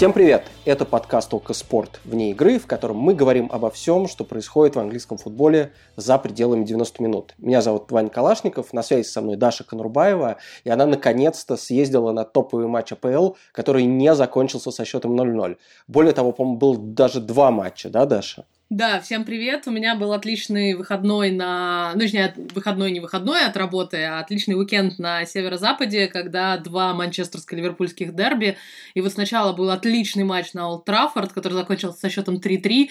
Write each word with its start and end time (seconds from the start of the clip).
Всем 0.00 0.14
привет! 0.14 0.44
Это 0.64 0.86
подкаст 0.86 1.34
«Око 1.34 1.52
Спорт» 1.52 2.00
вне 2.06 2.30
игры, 2.30 2.58
в 2.58 2.66
котором 2.66 2.96
мы 2.96 3.12
говорим 3.12 3.50
обо 3.52 3.70
всем, 3.70 4.08
что 4.08 4.24
происходит 4.24 4.74
в 4.74 4.80
английском 4.80 5.18
футболе 5.18 5.74
за 5.94 6.16
пределами 6.16 6.64
90 6.64 7.02
минут. 7.02 7.34
Меня 7.36 7.60
зовут 7.60 7.92
Ваня 7.92 8.08
Калашников, 8.08 8.72
на 8.72 8.82
связи 8.82 9.06
со 9.06 9.20
мной 9.20 9.36
Даша 9.36 9.62
Конурбаева, 9.62 10.38
и 10.64 10.70
она 10.70 10.86
наконец-то 10.86 11.58
съездила 11.58 12.12
на 12.12 12.24
топовый 12.24 12.66
матч 12.66 12.92
АПЛ, 12.92 13.32
который 13.52 13.84
не 13.84 14.14
закончился 14.14 14.70
со 14.70 14.86
счетом 14.86 15.20
0-0. 15.20 15.58
Более 15.86 16.14
того, 16.14 16.32
по-моему, 16.32 16.56
был 16.56 16.76
даже 16.78 17.20
два 17.20 17.50
матча, 17.50 17.90
да, 17.90 18.06
Даша? 18.06 18.46
Да, 18.70 19.00
всем 19.00 19.24
привет. 19.24 19.66
У 19.66 19.72
меня 19.72 19.96
был 19.96 20.12
отличный 20.12 20.74
выходной 20.74 21.32
на... 21.32 21.90
Ну, 21.94 22.02
точнее, 22.02 22.32
выходной 22.54 22.92
не 22.92 23.00
выходной 23.00 23.44
от 23.44 23.56
работы, 23.56 24.04
а 24.04 24.20
отличный 24.20 24.54
уикенд 24.54 25.00
на 25.00 25.24
северо-западе, 25.26 26.06
когда 26.06 26.56
два 26.56 26.94
манчестерско-ливерпульских 26.94 28.12
дерби. 28.12 28.56
И 28.94 29.00
вот 29.00 29.12
сначала 29.12 29.52
был 29.54 29.70
отличный 29.70 30.22
матч 30.22 30.52
на 30.52 30.68
Олд 30.68 30.84
Траффорд, 30.84 31.32
который 31.32 31.54
закончился 31.54 31.98
со 31.98 32.08
счетом 32.08 32.36
3-3 32.36 32.90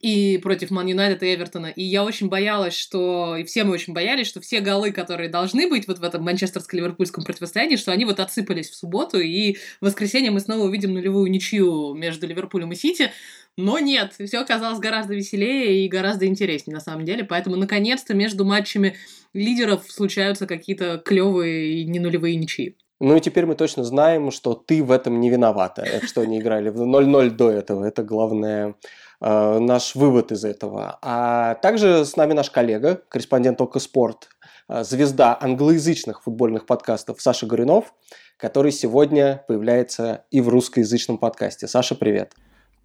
и 0.00 0.38
против 0.38 0.70
Ман 0.70 0.86
Юнайтед 0.86 1.24
и 1.24 1.34
Эвертона. 1.34 1.66
И 1.66 1.82
я 1.82 2.04
очень 2.04 2.28
боялась, 2.28 2.76
что... 2.76 3.34
И 3.34 3.42
все 3.42 3.64
мы 3.64 3.72
очень 3.72 3.94
боялись, 3.94 4.28
что 4.28 4.40
все 4.40 4.60
голы, 4.60 4.92
которые 4.92 5.28
должны 5.28 5.68
быть 5.68 5.88
вот 5.88 5.98
в 5.98 6.04
этом 6.04 6.22
манчестерско-ливерпульском 6.22 7.24
противостоянии, 7.24 7.74
что 7.74 7.90
они 7.90 8.04
вот 8.04 8.20
отсыпались 8.20 8.70
в 8.70 8.76
субботу, 8.76 9.18
и 9.18 9.54
в 9.80 9.86
воскресенье 9.86 10.30
мы 10.30 10.38
снова 10.38 10.66
увидим 10.66 10.94
нулевую 10.94 11.28
ничью 11.32 11.94
между 11.94 12.28
Ливерпулем 12.28 12.70
и 12.70 12.76
Сити. 12.76 13.10
Но 13.56 13.78
нет, 13.78 14.12
все 14.18 14.38
оказалось 14.38 14.78
гораздо 14.78 15.14
веселее 15.14 15.84
и 15.84 15.88
гораздо 15.88 16.26
интереснее 16.26 16.74
на 16.74 16.80
самом 16.80 17.04
деле. 17.04 17.24
Поэтому, 17.24 17.56
наконец-то, 17.56 18.14
между 18.14 18.44
матчами 18.44 18.96
лидеров 19.32 19.84
случаются 19.90 20.46
какие-то 20.46 20.98
клевые 20.98 21.80
и 21.80 21.84
не 21.84 21.98
нулевые 21.98 22.36
ничьи. 22.36 22.76
Ну 22.98 23.16
и 23.16 23.20
теперь 23.20 23.44
мы 23.46 23.54
точно 23.54 23.84
знаем, 23.84 24.30
что 24.30 24.54
ты 24.54 24.82
в 24.82 24.90
этом 24.90 25.20
не 25.20 25.30
виновата, 25.30 25.84
что 26.06 26.22
они 26.22 26.38
играли 26.38 26.70
в 26.70 26.80
0-0 26.82 27.30
до 27.30 27.50
этого. 27.50 27.84
Это 27.84 28.02
главное 28.02 28.74
э, 29.20 29.58
наш 29.58 29.94
вывод 29.94 30.32
из 30.32 30.44
этого. 30.44 30.98
А 31.02 31.54
также 31.56 32.04
с 32.06 32.16
нами 32.16 32.32
наш 32.32 32.50
коллега, 32.50 33.02
корреспондент 33.08 33.60
ОК 33.60 33.80
Спорт, 33.80 34.28
э, 34.68 34.82
звезда 34.82 35.36
англоязычных 35.38 36.22
футбольных 36.22 36.64
подкастов 36.64 37.20
Саша 37.20 37.46
Горюнов, 37.46 37.92
который 38.38 38.72
сегодня 38.72 39.44
появляется 39.46 40.24
и 40.30 40.40
в 40.40 40.48
русскоязычном 40.48 41.18
подкасте. 41.18 41.68
Саша, 41.68 41.94
привет. 41.94 42.34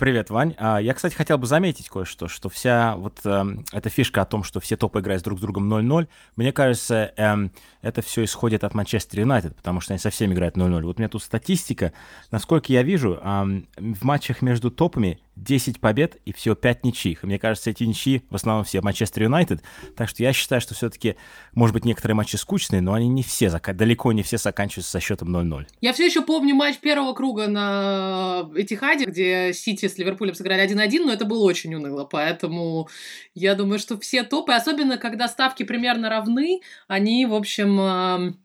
Привет, 0.01 0.31
Вань. 0.31 0.55
А, 0.57 0.79
я, 0.79 0.95
кстати, 0.95 1.13
хотел 1.13 1.37
бы 1.37 1.45
заметить 1.45 1.87
кое-что, 1.87 2.27
что 2.27 2.49
вся 2.49 2.95
вот 2.95 3.19
э, 3.23 3.45
эта 3.71 3.89
фишка 3.89 4.23
о 4.23 4.25
том, 4.25 4.43
что 4.43 4.59
все 4.59 4.75
топы 4.75 4.99
играют 4.99 5.23
друг 5.23 5.37
с 5.37 5.41
другом 5.43 5.71
0-0, 5.71 6.07
мне 6.37 6.51
кажется, 6.51 7.13
э, 7.15 7.49
это 7.83 8.01
все 8.01 8.23
исходит 8.23 8.63
от 8.63 8.73
Манчестер 8.73 9.19
Юнайтед, 9.19 9.55
потому 9.55 9.79
что 9.79 9.93
они 9.93 9.99
со 9.99 10.09
всеми 10.09 10.33
играют 10.33 10.57
0-0. 10.57 10.81
Вот 10.85 10.97
у 10.97 10.99
меня 10.99 11.07
тут 11.07 11.21
статистика. 11.21 11.93
Насколько 12.31 12.73
я 12.73 12.81
вижу, 12.81 13.19
в 13.21 14.03
матчах 14.03 14.41
между 14.41 14.71
топами 14.71 15.19
10 15.41 15.79
побед 15.79 16.17
и 16.25 16.33
всего 16.33 16.55
5 16.55 16.85
ничьих. 16.85 17.23
Мне 17.23 17.39
кажется, 17.39 17.69
эти 17.69 17.83
ничьи 17.83 18.21
в 18.29 18.35
основном 18.35 18.63
все 18.63 18.81
Манчестер 18.81 19.23
Юнайтед. 19.23 19.61
Так 19.95 20.07
что 20.07 20.23
я 20.23 20.33
считаю, 20.33 20.61
что 20.61 20.75
все-таки, 20.75 21.15
может 21.53 21.73
быть, 21.73 21.83
некоторые 21.83 22.15
матчи 22.15 22.35
скучные, 22.35 22.81
но 22.81 22.93
они 22.93 23.07
не 23.07 23.23
все, 23.23 23.49
далеко 23.49 24.11
не 24.11 24.23
все 24.23 24.37
заканчиваются 24.37 24.91
со 24.91 24.99
счетом 24.99 25.35
0-0. 25.35 25.67
Я 25.81 25.93
все 25.93 26.05
еще 26.05 26.21
помню 26.21 26.55
матч 26.55 26.77
первого 26.77 27.13
круга 27.13 27.47
на 27.47 28.49
Этихаде, 28.55 29.05
где 29.05 29.51
Сити 29.53 29.87
с 29.87 29.97
Ливерпулем 29.97 30.35
сыграли 30.35 30.63
1-1, 30.63 31.05
но 31.05 31.13
это 31.13 31.25
было 31.25 31.43
очень 31.43 31.73
уныло. 31.73 32.05
Поэтому 32.05 32.87
я 33.33 33.55
думаю, 33.55 33.79
что 33.79 33.99
все 33.99 34.23
топы, 34.23 34.53
особенно 34.53 34.97
когда 34.97 35.27
ставки 35.27 35.63
примерно 35.63 36.09
равны, 36.09 36.61
они, 36.87 37.25
в 37.25 37.33
общем, 37.33 38.37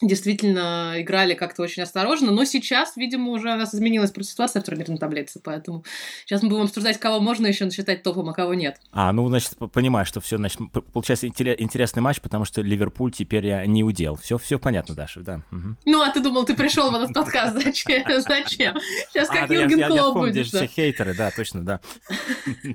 действительно 0.00 0.94
играли 0.96 1.34
как-то 1.34 1.62
очень 1.62 1.82
осторожно, 1.82 2.30
но 2.32 2.44
сейчас, 2.44 2.96
видимо, 2.96 3.30
уже 3.30 3.52
у 3.52 3.56
нас 3.56 3.74
изменилась 3.74 4.10
просто 4.10 4.32
ситуация 4.32 4.62
в 4.62 4.64
турнирной 4.64 4.98
таблице, 4.98 5.40
поэтому 5.42 5.84
сейчас 6.24 6.42
мы 6.42 6.50
будем 6.50 6.64
обсуждать, 6.64 6.98
кого 6.98 7.20
можно 7.20 7.46
еще 7.46 7.70
считать 7.70 8.02
топом, 8.02 8.28
а 8.28 8.32
кого 8.32 8.54
нет. 8.54 8.78
А, 8.92 9.12
ну, 9.12 9.28
значит, 9.28 9.52
понимаю, 9.72 10.06
что 10.06 10.20
все, 10.20 10.36
значит, 10.36 10.60
получается 10.92 11.26
интересный 11.28 12.02
матч, 12.02 12.20
потому 12.20 12.44
что 12.44 12.60
Ливерпуль 12.62 13.12
теперь 13.12 13.66
не 13.66 13.82
удел. 13.82 14.16
Все, 14.16 14.38
все 14.38 14.58
понятно, 14.58 14.94
Даша, 14.94 15.20
да. 15.20 15.42
Угу. 15.52 15.76
Ну, 15.86 16.02
а 16.02 16.10
ты 16.10 16.20
думал, 16.20 16.44
ты 16.44 16.54
пришел 16.54 16.90
в 16.90 16.94
этот 16.94 17.14
подкаст, 17.14 17.54
зачем? 17.62 18.02
Зачем? 18.26 18.76
Сейчас 19.10 19.28
как 19.28 19.50
а, 19.50 19.54
Юрген 19.54 19.88
Клоп 19.88 20.16
будет. 20.16 20.46
все 20.46 20.66
хейтеры, 20.66 21.14
да, 21.14 21.30
точно, 21.30 21.64
да. 21.64 21.80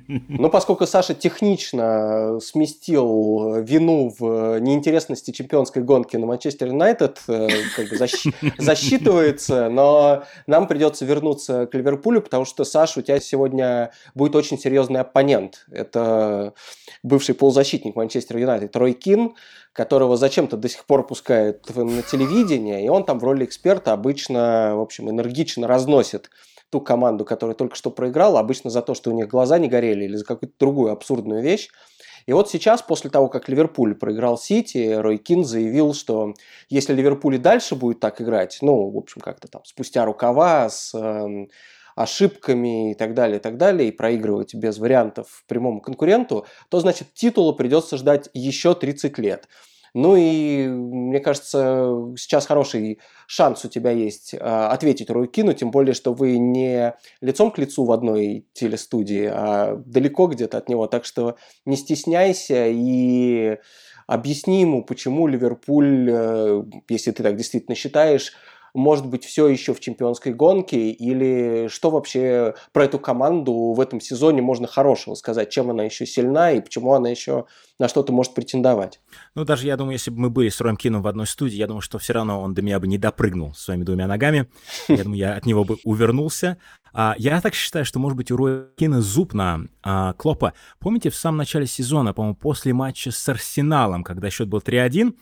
Ну, 0.08 0.50
поскольку 0.50 0.86
Саша 0.86 1.14
технично 1.14 2.38
сместил 2.40 3.62
вину 3.62 4.14
в 4.18 4.58
неинтересности 4.60 5.30
чемпионской 5.30 5.82
гонки 5.82 6.16
на 6.16 6.26
Манчестер 6.26 6.68
Юнайтед, 6.68 7.11
этот 7.12 7.28
э, 7.28 7.48
как 7.76 7.88
бы 7.88 7.96
защ... 7.96 8.26
засчитывается, 8.58 9.68
но 9.68 10.24
нам 10.46 10.66
придется 10.66 11.04
вернуться 11.04 11.66
к 11.66 11.74
Ливерпулю, 11.74 12.22
потому 12.22 12.44
что, 12.44 12.64
Саша, 12.64 13.00
у 13.00 13.02
тебя 13.02 13.20
сегодня 13.20 13.92
будет 14.14 14.34
очень 14.36 14.58
серьезный 14.58 15.00
оппонент. 15.00 15.64
Это 15.70 16.54
бывший 17.02 17.34
полузащитник 17.34 17.96
Манчестер 17.96 18.38
Юнайтед 18.38 18.74
Рой 18.76 18.92
Кин, 18.92 19.34
которого 19.72 20.16
зачем-то 20.16 20.56
до 20.56 20.68
сих 20.68 20.84
пор 20.84 21.06
пускают 21.06 21.74
на 21.74 22.02
телевидение, 22.02 22.84
и 22.84 22.88
он 22.88 23.04
там 23.04 23.18
в 23.18 23.24
роли 23.24 23.44
эксперта 23.44 23.92
обычно, 23.92 24.72
в 24.76 24.80
общем, 24.80 25.10
энергично 25.10 25.66
разносит 25.66 26.30
ту 26.70 26.80
команду, 26.80 27.26
которая 27.26 27.54
только 27.54 27.76
что 27.76 27.90
проиграла, 27.90 28.40
обычно 28.40 28.70
за 28.70 28.80
то, 28.80 28.94
что 28.94 29.10
у 29.10 29.14
них 29.14 29.28
глаза 29.28 29.58
не 29.58 29.68
горели 29.68 30.04
или 30.04 30.16
за 30.16 30.24
какую-то 30.24 30.54
другую 30.58 30.92
абсурдную 30.92 31.42
вещь. 31.42 31.68
И 32.26 32.32
вот 32.32 32.50
сейчас, 32.50 32.82
после 32.82 33.10
того, 33.10 33.28
как 33.28 33.48
Ливерпуль 33.48 33.94
проиграл 33.94 34.38
Сити, 34.38 34.94
Рой 34.94 35.18
Кин 35.18 35.44
заявил, 35.44 35.94
что 35.94 36.34
если 36.68 36.94
Ливерпуль 36.94 37.36
и 37.36 37.38
дальше 37.38 37.74
будет 37.74 38.00
так 38.00 38.20
играть, 38.20 38.58
ну, 38.60 38.90
в 38.90 38.96
общем, 38.96 39.20
как-то 39.20 39.48
там 39.48 39.64
спустя 39.64 40.04
рукава, 40.04 40.68
с 40.68 40.94
э, 40.94 41.46
ошибками 41.94 42.92
и 42.92 42.94
так 42.94 43.14
далее, 43.14 43.38
и 43.38 43.40
так 43.40 43.56
далее, 43.56 43.88
и 43.88 43.92
проигрывать 43.92 44.54
без 44.54 44.78
вариантов 44.78 45.44
прямому 45.46 45.80
конкуренту, 45.80 46.46
то, 46.68 46.80
значит, 46.80 47.14
титула 47.14 47.52
придется 47.52 47.96
ждать 47.96 48.28
еще 48.32 48.74
30 48.74 49.18
лет. 49.18 49.48
Ну 49.94 50.16
и, 50.16 50.66
мне 50.68 51.20
кажется, 51.20 52.14
сейчас 52.16 52.46
хороший 52.46 52.98
шанс 53.26 53.64
у 53.64 53.68
тебя 53.68 53.90
есть 53.90 54.34
а, 54.38 54.68
ответить 54.70 55.10
Руйкину, 55.10 55.52
тем 55.52 55.70
более, 55.70 55.92
что 55.92 56.14
вы 56.14 56.38
не 56.38 56.94
лицом 57.20 57.50
к 57.50 57.58
лицу 57.58 57.84
в 57.84 57.92
одной 57.92 58.46
телестудии, 58.54 59.28
а 59.30 59.76
далеко 59.84 60.28
где-то 60.28 60.56
от 60.56 60.70
него. 60.70 60.86
Так 60.86 61.04
что 61.04 61.36
не 61.66 61.76
стесняйся 61.76 62.68
и 62.68 63.58
объясни 64.06 64.62
ему, 64.62 64.82
почему 64.82 65.26
Ливерпуль, 65.26 66.08
э, 66.10 66.62
если 66.88 67.10
ты 67.10 67.22
так 67.22 67.36
действительно 67.36 67.74
считаешь, 67.74 68.32
может 68.74 69.06
быть, 69.06 69.24
все 69.24 69.48
еще 69.48 69.74
в 69.74 69.80
чемпионской 69.80 70.32
гонке, 70.32 70.90
или 70.90 71.68
что 71.68 71.90
вообще 71.90 72.54
про 72.72 72.84
эту 72.84 72.98
команду 72.98 73.72
в 73.74 73.80
этом 73.80 74.00
сезоне 74.00 74.40
можно 74.40 74.66
хорошего 74.66 75.14
сказать, 75.14 75.50
чем 75.50 75.70
она 75.70 75.84
еще 75.84 76.06
сильна 76.06 76.52
и 76.52 76.60
почему 76.60 76.94
она 76.94 77.10
еще 77.10 77.46
на 77.78 77.88
что-то 77.88 78.12
может 78.12 78.34
претендовать. 78.34 79.00
Ну, 79.34 79.44
даже 79.44 79.66
я 79.66 79.76
думаю, 79.76 79.94
если 79.94 80.10
бы 80.10 80.20
мы 80.20 80.30
были 80.30 80.48
с 80.48 80.60
Роем 80.60 80.76
Кином 80.76 81.02
в 81.02 81.06
одной 81.06 81.26
студии, 81.26 81.56
я 81.56 81.66
думаю, 81.66 81.82
что 81.82 81.98
все 81.98 82.14
равно 82.14 82.40
он 82.40 82.54
до 82.54 82.62
меня 82.62 82.80
бы 82.80 82.86
не 82.86 82.96
допрыгнул 82.96 83.54
своими 83.54 83.84
двумя 83.84 84.06
ногами. 84.06 84.48
Я 84.88 85.02
думаю, 85.02 85.18
я 85.18 85.34
от 85.34 85.46
него 85.46 85.64
бы 85.64 85.76
увернулся. 85.84 86.58
А, 86.94 87.14
я 87.18 87.40
так 87.40 87.54
считаю, 87.54 87.84
что, 87.84 87.98
может 87.98 88.16
быть, 88.16 88.30
у 88.30 88.36
Роя 88.36 88.68
Кина 88.76 89.00
зуб 89.00 89.34
на 89.34 89.62
а, 89.82 90.12
Клопа. 90.14 90.54
Помните, 90.78 91.10
в 91.10 91.16
самом 91.16 91.38
начале 91.38 91.66
сезона, 91.66 92.14
по-моему, 92.14 92.36
после 92.36 92.72
матча 92.72 93.10
с 93.10 93.28
Арсеналом, 93.28 94.04
когда 94.04 94.30
счет 94.30 94.48
был 94.48 94.60
3-1, 94.60 95.14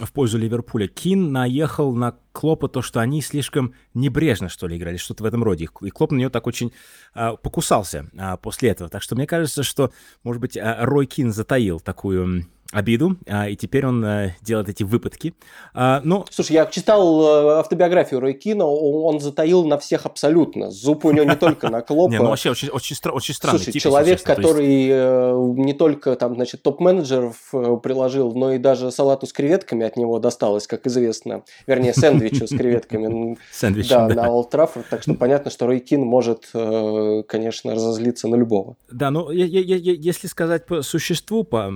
в 0.00 0.12
пользу 0.12 0.38
Ливерпуля. 0.38 0.88
Кин 0.88 1.32
наехал 1.32 1.94
на 1.94 2.16
Клопа 2.32 2.68
то, 2.68 2.82
что 2.82 3.00
они 3.00 3.20
слишком 3.20 3.74
небрежно, 3.94 4.48
что 4.48 4.68
ли, 4.68 4.76
играли, 4.76 4.96
что-то 4.96 5.24
в 5.24 5.26
этом 5.26 5.42
роде. 5.42 5.68
И 5.80 5.90
Клоп 5.90 6.12
на 6.12 6.16
нее 6.16 6.30
так 6.30 6.46
очень 6.46 6.72
а, 7.14 7.36
покусался 7.36 8.08
а, 8.16 8.36
после 8.36 8.70
этого. 8.70 8.88
Так 8.88 9.02
что 9.02 9.16
мне 9.16 9.26
кажется, 9.26 9.62
что, 9.62 9.92
может 10.22 10.40
быть, 10.40 10.56
а, 10.56 10.84
Рой 10.84 11.06
Кин 11.06 11.32
затаил 11.32 11.80
такую 11.80 12.46
обиду, 12.70 13.16
а, 13.26 13.48
и 13.48 13.56
теперь 13.56 13.86
он 13.86 14.04
а, 14.04 14.30
делает 14.42 14.68
эти 14.68 14.82
выпадки. 14.82 15.34
А, 15.72 16.02
но... 16.04 16.26
Слушай, 16.30 16.52
я 16.52 16.66
читал 16.66 17.22
э, 17.22 17.58
автобиографию 17.60 18.20
Рой 18.20 18.34
Кина, 18.34 18.66
он 18.66 19.20
затаил 19.20 19.64
на 19.64 19.78
всех 19.78 20.04
абсолютно. 20.04 20.70
Зуб 20.70 21.06
у 21.06 21.10
него 21.10 21.24
не 21.24 21.36
только 21.36 21.70
на 21.70 21.80
Клопа. 21.88 22.10
Не, 22.10 22.18
ну 22.18 22.28
вообще 22.28 22.50
очень, 22.50 22.68
очень, 22.68 22.96
очень 23.10 23.34
странный 23.34 23.60
Слушай, 23.60 23.80
человек, 23.80 24.22
который 24.22 24.88
э, 24.90 25.34
не 25.56 25.72
только 25.72 26.14
там, 26.16 26.34
значит, 26.34 26.62
топ-менеджеров 26.62 27.36
э, 27.54 27.76
приложил, 27.82 28.34
но 28.34 28.52
и 28.52 28.58
даже 28.58 28.90
салату 28.90 29.26
с 29.26 29.32
креветками 29.32 29.86
от 29.86 29.96
него 29.96 30.18
досталось, 30.18 30.66
как 30.66 30.86
известно. 30.86 31.44
Вернее, 31.66 31.94
сэндвичу 31.94 32.46
с 32.46 32.50
креветками. 32.50 33.38
Сэндвич, 33.52 33.88
да, 33.88 34.08
на 34.08 34.28
Олд 34.28 34.50
Траффорд. 34.50 34.86
Так 34.90 35.02
что 35.02 35.14
понятно, 35.14 35.50
что 35.50 35.66
Рой 35.66 35.80
Кин 35.80 36.02
может, 36.02 36.50
конечно, 36.52 37.74
разозлиться 37.74 38.28
на 38.28 38.36
любого. 38.36 38.76
Да, 38.90 39.10
ну, 39.10 39.30
если 39.30 40.26
сказать 40.26 40.66
по 40.66 40.82
существу, 40.82 41.44
по 41.44 41.72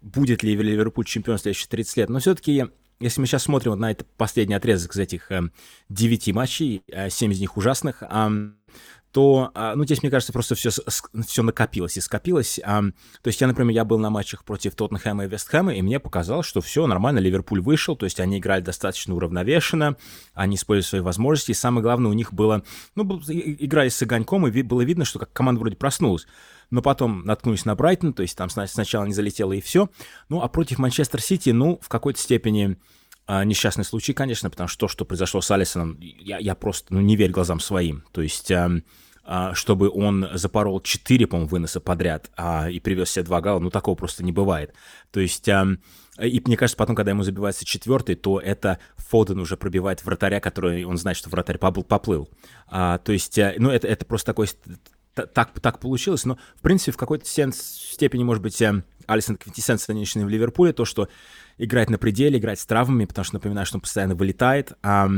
будет 0.00 0.42
ли 0.42 0.54
Ливерпуль 0.54 1.04
чемпион 1.04 1.38
в 1.38 1.40
следующие 1.40 1.68
30 1.68 1.96
лет. 1.96 2.08
Но 2.08 2.18
все-таки, 2.18 2.66
если 3.00 3.20
мы 3.20 3.26
сейчас 3.26 3.44
смотрим 3.44 3.72
вот 3.72 3.78
на 3.78 3.90
этот 3.90 4.08
последний 4.16 4.54
отрезок 4.54 4.94
из 4.94 4.98
этих 4.98 5.30
э, 5.30 5.50
9 5.88 6.32
матчей, 6.32 6.82
7 7.08 7.30
э, 7.30 7.34
из 7.34 7.40
них 7.40 7.56
ужасных, 7.56 8.02
то, 9.16 9.50
а, 9.54 9.74
ну, 9.74 9.84
здесь, 9.84 10.02
мне 10.02 10.10
кажется, 10.10 10.30
просто 10.30 10.54
все, 10.54 10.68
все 11.26 11.42
накопилось 11.42 11.96
и 11.96 12.02
скопилось. 12.02 12.60
То 12.62 12.92
есть 13.24 13.40
я, 13.40 13.46
например, 13.46 13.72
я 13.72 13.86
был 13.86 13.98
на 13.98 14.10
матчах 14.10 14.44
против 14.44 14.74
Тоттенхэма 14.74 15.24
и 15.24 15.26
Вестхэма, 15.26 15.72
и 15.72 15.80
мне 15.80 15.98
показалось, 15.98 16.44
что 16.44 16.60
все 16.60 16.86
нормально, 16.86 17.18
Ливерпуль 17.20 17.62
вышел, 17.62 17.96
то 17.96 18.04
есть 18.04 18.20
они 18.20 18.36
играли 18.36 18.60
достаточно 18.60 19.14
уравновешенно, 19.14 19.96
они 20.34 20.56
использовали 20.56 20.86
свои 20.86 21.00
возможности, 21.00 21.52
и 21.52 21.54
самое 21.54 21.82
главное, 21.82 22.10
у 22.10 22.12
них 22.12 22.34
было, 22.34 22.62
ну, 22.94 23.04
играли 23.04 23.88
с 23.88 24.02
огоньком, 24.02 24.46
и 24.48 24.60
было 24.60 24.82
видно, 24.82 25.06
что 25.06 25.18
как 25.18 25.32
команда 25.32 25.60
вроде 25.60 25.76
проснулась 25.76 26.26
но 26.68 26.82
потом 26.82 27.24
наткнулись 27.24 27.64
на 27.64 27.76
Брайтон, 27.76 28.12
то 28.12 28.22
есть 28.22 28.36
там 28.36 28.50
сначала 28.50 29.04
не 29.04 29.14
залетело 29.14 29.52
и 29.52 29.60
все. 29.60 29.88
Ну, 30.28 30.42
а 30.42 30.48
против 30.48 30.78
Манчестер 30.78 31.22
Сити, 31.22 31.50
ну, 31.50 31.78
в 31.80 31.88
какой-то 31.88 32.18
степени 32.18 32.76
а, 33.28 33.44
несчастный 33.44 33.84
случай, 33.84 34.12
конечно, 34.12 34.50
потому 34.50 34.66
что 34.66 34.80
то, 34.80 34.88
что 34.88 35.04
произошло 35.04 35.40
с 35.40 35.50
Алисоном, 35.52 35.96
я, 36.00 36.38
я 36.38 36.56
просто 36.56 36.92
ну, 36.92 37.00
не 37.00 37.14
верю 37.14 37.34
глазам 37.34 37.60
своим. 37.60 38.02
То 38.10 38.20
есть, 38.20 38.50
чтобы 39.54 39.90
он 39.90 40.28
запорол 40.34 40.80
4, 40.80 41.26
по-моему, 41.26 41.48
выноса 41.48 41.80
подряд 41.80 42.30
а, 42.36 42.70
и 42.70 42.78
привез 42.78 43.10
себе 43.10 43.24
два 43.24 43.40
гала, 43.40 43.58
ну, 43.58 43.70
такого 43.70 43.94
просто 43.94 44.24
не 44.24 44.32
бывает. 44.32 44.74
То 45.10 45.20
есть... 45.20 45.48
А, 45.48 45.66
и 46.18 46.42
мне 46.46 46.56
кажется, 46.56 46.78
потом, 46.78 46.96
когда 46.96 47.10
ему 47.10 47.24
забивается 47.24 47.66
четвертый, 47.66 48.14
то 48.14 48.40
это 48.40 48.78
Фоден 48.96 49.38
уже 49.38 49.58
пробивает 49.58 50.02
вратаря, 50.02 50.40
который 50.40 50.84
он 50.84 50.96
знает, 50.96 51.18
что 51.18 51.28
вратарь 51.28 51.58
поплыл. 51.58 52.30
А, 52.68 52.98
то 52.98 53.12
есть, 53.12 53.38
а, 53.38 53.54
ну, 53.58 53.70
это, 53.70 53.86
это 53.86 54.06
просто 54.06 54.26
такой 54.26 54.48
так, 55.16 55.58
так 55.60 55.78
получилось, 55.80 56.24
но, 56.24 56.38
в 56.56 56.62
принципе, 56.62 56.92
в 56.92 56.96
какой-то 56.96 57.24
степени, 57.26 58.22
может 58.22 58.42
быть, 58.42 58.62
Алисон 59.06 59.36
квинтэссенция 59.36 59.94
нынешней 59.94 60.24
в 60.24 60.28
Ливерпуле, 60.28 60.72
то, 60.72 60.84
что 60.84 61.08
играть 61.58 61.88
на 61.88 61.96
пределе, 61.96 62.38
играть 62.38 62.60
с 62.60 62.66
травмами, 62.66 63.06
потому 63.06 63.24
что, 63.24 63.34
напоминаю, 63.34 63.66
что 63.66 63.78
он 63.78 63.80
постоянно 63.80 64.14
вылетает, 64.14 64.72
а, 64.82 65.08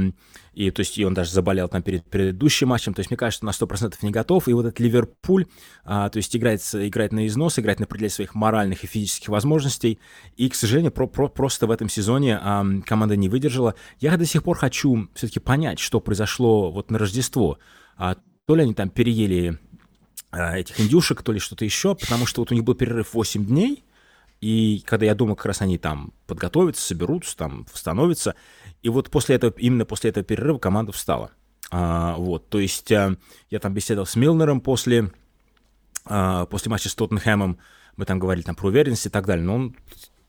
и, 0.53 0.71
то 0.71 0.81
есть, 0.81 0.97
и 0.99 1.05
он 1.05 1.15
даже 1.15 1.33
заболел 1.33 1.69
там 1.69 1.83
перед 1.83 2.05
предыдущим 2.05 2.69
матчем, 2.69 2.95
то 2.95 3.01
есть, 3.01 3.11
мне 3.11 3.17
кажется, 3.17 3.45
на 3.45 3.51
100% 3.51 3.95
не 4.03 4.11
готов, 4.11 4.47
и 4.49 4.53
вот 4.53 4.67
этот 4.67 4.79
Ливерпуль, 4.79 5.47
а, 5.85 6.09
то 6.11 6.19
есть, 6.19 6.37
играет, 6.37 6.61
играет 6.75 7.13
на 7.13 7.27
износ, 7.27 7.59
играет 7.59 7.81
на 7.81 7.87
пределе 7.87 8.11
своих 8.11 8.35
моральных 8.35 8.85
и 8.85 8.87
физических 8.87 9.29
возможностей, 9.29 9.99
и, 10.37 10.49
к 10.49 10.55
сожалению, 10.55 10.93
про, 10.93 11.09
про, 11.09 11.29
просто 11.29 11.67
в 11.67 11.71
этом 11.71 11.89
сезоне 11.89 12.39
а, 12.41 12.65
команда 12.85 13.17
не 13.17 13.29
выдержала. 13.29 13.75
Я 13.99 14.17
до 14.17 14.27
сих 14.27 14.45
пор 14.45 14.57
хочу 14.59 15.09
все-таки 15.15 15.41
понять, 15.41 15.81
что 15.81 16.01
произошло 16.01 16.71
вот 16.71 16.91
на 16.91 16.99
Рождество, 16.99 17.59
а, 17.97 18.17
то 18.47 18.55
ли 18.55 18.63
они 18.63 18.75
там 18.75 18.89
переели 18.89 19.59
этих 20.33 20.81
индюшек, 20.81 21.23
то 21.23 21.33
ли 21.33 21.39
что-то 21.39 21.65
еще, 21.65 21.95
потому 21.95 22.27
что 22.27 22.43
вот 22.43 22.53
у 22.53 22.55
них 22.55 22.65
был 22.65 22.75
перерыв 22.75 23.15
8 23.15 23.47
дней, 23.47 23.85
и 24.41 24.85
когда 24.87 25.07
я 25.07 25.15
думаю, 25.15 25.37
как 25.37 25.47
раз 25.47 25.63
они 25.63 25.79
там 25.79 26.13
подготовятся, 26.27 26.83
соберутся, 26.83 27.37
там 27.37 27.67
восстановятся, 27.73 28.35
и 28.83 28.89
вот 28.89 29.11
после 29.11 29.37
этого, 29.37 29.53
именно 29.57 29.85
после 29.85 30.11
этого 30.11 30.25
перерыва 30.25 30.59
команда 30.59 30.93
встала. 30.93 31.33
А, 31.71 32.15
вот, 32.17 32.49
то 32.49 32.61
есть 32.61 32.91
а, 32.93 33.17
я 33.51 33.59
там 33.59 33.75
беседовал 33.75 34.07
с 34.07 34.17
Милнером 34.17 34.61
после, 34.61 35.11
а, 36.05 36.47
после 36.47 36.71
матча 36.71 36.89
с 36.89 36.95
Тоттенхэмом, 36.95 37.59
мы 37.97 38.05
там 38.05 38.19
говорили 38.19 38.45
там 38.45 38.55
про 38.55 38.69
уверенность 38.69 39.07
и 39.07 39.11
так 39.11 39.27
далее, 39.27 39.45
но 39.45 39.57
он 39.57 39.77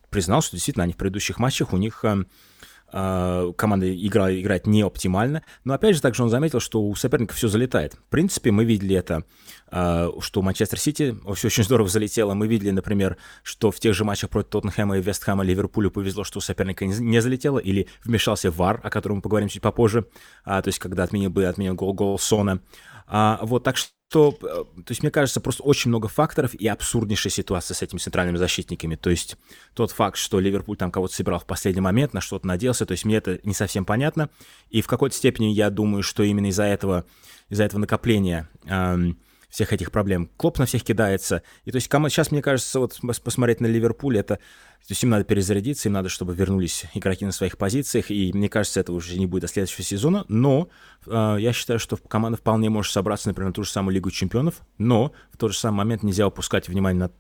признал, 0.10 0.42
что 0.42 0.56
действительно 0.56 0.84
они 0.84 0.94
в 0.94 0.98
предыдущих 0.98 1.38
матчах 1.38 1.72
у 1.72 1.78
них 1.78 2.04
а, 2.04 2.26
команда 2.92 3.94
игра, 3.94 4.34
играет 4.34 4.68
не 4.68 4.82
оптимально. 4.82 5.44
Но 5.64 5.74
опять 5.74 5.96
же, 5.96 6.02
также 6.02 6.24
он 6.24 6.30
заметил, 6.30 6.60
что 6.60 6.82
у 6.82 6.96
соперника 6.96 7.34
все 7.34 7.48
залетает. 7.48 7.94
В 7.94 8.10
принципе, 8.10 8.52
мы 8.52 8.66
видели 8.66 8.96
это, 8.96 9.24
а, 9.72 10.10
что 10.20 10.42
Манчестер 10.42 10.80
Сити 10.80 11.16
все 11.36 11.48
очень 11.48 11.64
здорово 11.64 11.90
залетело. 11.90 12.34
Мы 12.34 12.48
видели, 12.48 12.72
например, 12.72 13.18
что 13.44 13.72
в 13.72 13.80
тех 13.80 13.94
же 13.94 14.04
матчах 14.04 14.30
против 14.30 14.50
Тоттенхэма 14.50 14.98
и 14.98 15.02
Вестхэма 15.02 15.44
Ливерпулю 15.44 15.92
повезло, 15.92 16.24
что 16.24 16.40
у 16.40 16.42
соперника 16.42 16.86
не 16.86 17.22
залетело, 17.22 17.60
или 17.60 17.88
вмешался 18.04 18.52
ВАР, 18.52 18.82
о 18.84 18.90
котором 18.90 19.18
мы 19.18 19.22
поговорим 19.22 19.50
чуть 19.50 19.62
попозже, 19.62 20.06
а, 20.44 20.62
то 20.62 20.70
есть 20.70 20.80
когда 20.80 21.04
отменил 21.04 21.30
бы 21.30 21.46
отменил 21.46 21.76
гол, 21.76 21.94
гол 21.94 22.18
Сона. 22.20 22.62
Вот, 23.10 23.64
так 23.64 23.78
что 23.78 23.92
что, 24.10 24.36
э, 24.42 24.82
то 24.82 24.92
есть, 24.92 25.04
мне 25.04 25.12
кажется, 25.12 25.40
просто 25.40 25.62
очень 25.62 25.90
много 25.90 26.08
факторов 26.08 26.56
и 26.56 26.68
абсурднейшая 26.68 27.32
ситуация 27.32 27.76
с 27.76 27.82
этими 27.84 28.00
центральными 28.00 28.38
защитниками. 28.38 28.96
То 28.96 29.12
есть, 29.12 29.38
тот 29.76 29.92
факт, 29.92 30.18
что 30.18 30.40
Ливерпуль 30.40 30.78
там 30.78 30.92
кого-то 30.92 31.14
собирал 31.14 31.40
в 31.40 31.46
последний 31.46 31.82
момент, 31.82 32.14
на 32.14 32.22
что-то 32.22 32.48
надеялся, 32.48 32.88
то 32.88 32.94
есть, 32.94 33.06
мне 33.06 33.18
это 33.18 33.40
не 33.44 33.54
совсем 33.54 33.86
понятно. 33.86 34.30
И 34.70 34.82
в 34.82 34.88
какой-то 34.88 35.16
степени 35.16 35.48
я 35.48 35.70
думаю, 35.70 36.02
что 36.02 36.24
именно 36.24 36.48
из-за 36.48 36.64
этого, 36.64 37.06
из-за 37.50 37.66
этого 37.66 37.82
накопления 37.82 38.50
эм, 38.66 39.20
всех 39.50 39.74
этих 39.74 39.92
проблем 39.92 40.30
Клоп 40.38 40.60
на 40.60 40.66
всех 40.66 40.84
кидается. 40.84 41.44
И 41.66 41.72
то 41.72 41.78
есть, 41.78 41.90
сейчас, 41.90 42.32
мне 42.32 42.42
кажется, 42.42 42.80
вот 42.80 43.00
посмотреть 43.24 43.62
на 43.62 43.68
Ливерпуль, 43.68 44.18
это 44.18 44.40
то 44.88 44.94
есть 44.94 45.04
им 45.04 45.10
надо 45.10 45.24
перезарядиться, 45.24 45.90
им 45.90 45.94
надо, 45.94 46.10
чтобы 46.10 46.34
вернулись 46.34 46.86
игроки 46.94 47.26
на 47.26 47.32
своих 47.32 47.58
позициях, 47.58 48.10
и 48.10 48.32
мне 48.34 48.50
кажется, 48.50 48.80
это 48.80 48.94
уже 48.94 49.20
не 49.20 49.28
будет 49.28 49.42
до 49.42 49.48
следующего 49.48 49.84
сезона, 49.84 50.26
но 50.30 50.70
э, 51.06 51.38
я 51.40 51.54
считаю, 51.54 51.80
что 51.80 51.98
команда 51.98 52.38
вполне 52.38 52.70
может 52.70 52.92
собраться, 52.92 53.28
например, 53.28 53.50
на 53.50 53.54
ту 53.54 53.64
же 53.64 53.70
самую 53.70 53.94
Лигу 53.94 54.10
чемпионов, 54.10 54.62
но 54.78 55.12
в 55.32 55.38
тот 55.38 55.52
же 55.52 55.58
самый 55.60 55.78
момент 55.80 56.02
нельзя 56.02 56.26
упускать 56.26 56.70
внимание 56.70 57.00
на 57.02 57.12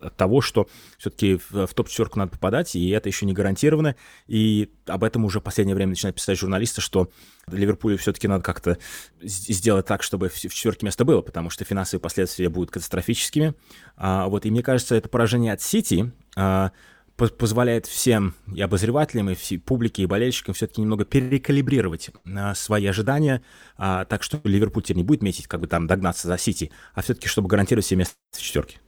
от 0.00 0.16
того, 0.16 0.40
что 0.40 0.68
все-таки 0.98 1.38
в, 1.50 1.66
топ-четверку 1.68 2.18
надо 2.18 2.32
попадать, 2.32 2.74
и 2.74 2.88
это 2.90 3.08
еще 3.08 3.26
не 3.26 3.32
гарантировано. 3.32 3.96
И 4.26 4.70
об 4.86 5.04
этом 5.04 5.24
уже 5.24 5.40
в 5.40 5.42
последнее 5.42 5.74
время 5.74 5.90
начинают 5.90 6.16
писать 6.16 6.38
журналисты, 6.38 6.80
что 6.80 7.10
Ливерпулю 7.50 7.98
все-таки 7.98 8.28
надо 8.28 8.42
как-то 8.42 8.78
сделать 9.20 9.86
так, 9.86 10.02
чтобы 10.02 10.28
в 10.28 10.34
четверке 10.34 10.86
место 10.86 11.04
было, 11.04 11.20
потому 11.20 11.50
что 11.50 11.64
финансовые 11.64 12.00
последствия 12.00 12.48
будут 12.48 12.70
катастрофическими. 12.70 13.54
А, 13.96 14.28
вот, 14.28 14.46
и 14.46 14.50
мне 14.50 14.62
кажется, 14.62 14.94
это 14.94 15.08
поражение 15.08 15.52
от 15.52 15.60
Сити 15.60 16.12
а, 16.36 16.72
позволяет 17.16 17.86
всем 17.86 18.34
и 18.52 18.60
обозревателям, 18.60 19.30
и 19.30 19.34
всей 19.34 19.58
публике, 19.58 20.02
и 20.02 20.06
болельщикам 20.06 20.54
все-таки 20.54 20.80
немного 20.80 21.04
перекалибрировать 21.04 22.10
а, 22.26 22.54
свои 22.54 22.86
ожидания, 22.86 23.42
а, 23.76 24.04
так 24.04 24.22
что 24.22 24.40
Ливерпуль 24.44 24.82
теперь 24.82 24.98
не 24.98 25.04
будет 25.04 25.22
метить, 25.22 25.46
как 25.46 25.60
бы 25.60 25.66
там 25.66 25.86
догнаться 25.86 26.28
за 26.28 26.38
Сити, 26.38 26.72
а 26.94 27.02
все-таки 27.02 27.28
чтобы 27.28 27.48
гарантировать 27.48 27.86
себе 27.86 27.98
место 27.98 28.14
в 28.32 28.40
четверке. 28.40 28.78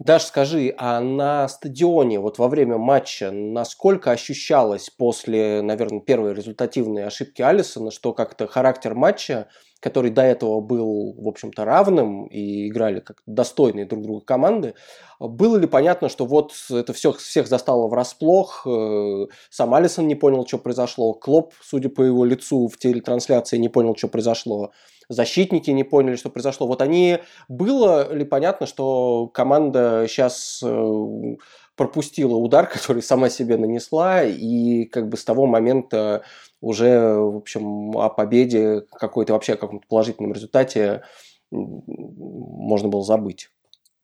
Даш, 0.00 0.22
скажи, 0.24 0.74
а 0.78 0.98
на 1.00 1.46
стадионе 1.46 2.20
вот 2.20 2.38
во 2.38 2.48
время 2.48 2.78
матча 2.78 3.30
насколько 3.30 4.10
ощущалось 4.10 4.88
после, 4.88 5.60
наверное, 5.60 6.00
первой 6.00 6.32
результативной 6.32 7.04
ошибки 7.04 7.42
Алисона, 7.42 7.90
что 7.90 8.14
как-то 8.14 8.46
характер 8.46 8.94
матча 8.94 9.48
который 9.80 10.10
до 10.10 10.22
этого 10.22 10.60
был, 10.60 11.14
в 11.18 11.26
общем-то, 11.26 11.64
равным 11.64 12.26
и 12.26 12.68
играли 12.68 13.00
как 13.00 13.22
достойные 13.26 13.86
друг 13.86 14.02
друга 14.02 14.24
команды, 14.24 14.74
было 15.18 15.56
ли 15.56 15.66
понятно, 15.66 16.08
что 16.08 16.26
вот 16.26 16.52
это 16.70 16.92
все, 16.92 17.12
всех 17.12 17.48
застало 17.48 17.88
врасплох, 17.88 18.66
э, 18.66 19.26
сам 19.50 19.74
Алисон 19.74 20.06
не 20.06 20.14
понял, 20.14 20.46
что 20.46 20.58
произошло, 20.58 21.14
Клоп, 21.14 21.54
судя 21.62 21.88
по 21.88 22.02
его 22.02 22.24
лицу 22.24 22.68
в 22.68 22.78
телетрансляции, 22.78 23.56
не 23.56 23.68
понял, 23.68 23.96
что 23.96 24.08
произошло, 24.08 24.70
защитники 25.08 25.70
не 25.70 25.84
поняли, 25.84 26.16
что 26.16 26.30
произошло. 26.30 26.66
Вот 26.66 26.80
они, 26.80 27.18
было 27.48 28.12
ли 28.14 28.24
понятно, 28.24 28.66
что 28.66 29.28
команда 29.28 30.06
сейчас 30.08 30.62
э, 30.64 31.36
пропустила 31.76 32.36
удар, 32.36 32.66
который 32.72 33.02
сама 33.02 33.28
себе 33.28 33.56
нанесла, 33.56 34.22
и 34.22 34.84
как 34.84 35.08
бы 35.08 35.16
с 35.16 35.24
того 35.24 35.46
момента 35.46 36.22
уже, 36.60 37.14
в 37.14 37.36
общем, 37.36 37.96
о 37.96 38.08
победе 38.10 38.82
какой-то 38.90 39.32
вообще 39.32 39.54
о 39.54 39.56
каком-то 39.56 39.86
положительном 39.88 40.32
результате 40.32 41.02
можно 41.50 42.88
было 42.88 43.02
забыть. 43.02 43.50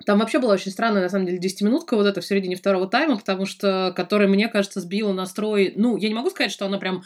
Там 0.05 0.19
вообще 0.19 0.39
была 0.39 0.55
очень 0.55 0.73
странная, 0.73 1.03
на 1.03 1.09
самом 1.09 1.27
деле, 1.27 1.39
10-минутка 1.39 1.97
вот 1.97 2.07
эта 2.07 2.21
в 2.21 2.27
середине 2.27 2.57
второго 2.57 2.87
тайма, 2.87 3.17
потому 3.17 3.47
что, 3.47 3.95
которая, 3.97 4.29
мне 4.29 4.49
кажется, 4.49 4.81
сбила 4.81 5.13
настрой... 5.13 5.73
Ну, 5.75 5.97
я 5.97 6.09
не 6.09 6.15
могу 6.15 6.29
сказать, 6.29 6.53
что 6.53 6.67
она 6.67 6.79
прям 6.79 7.03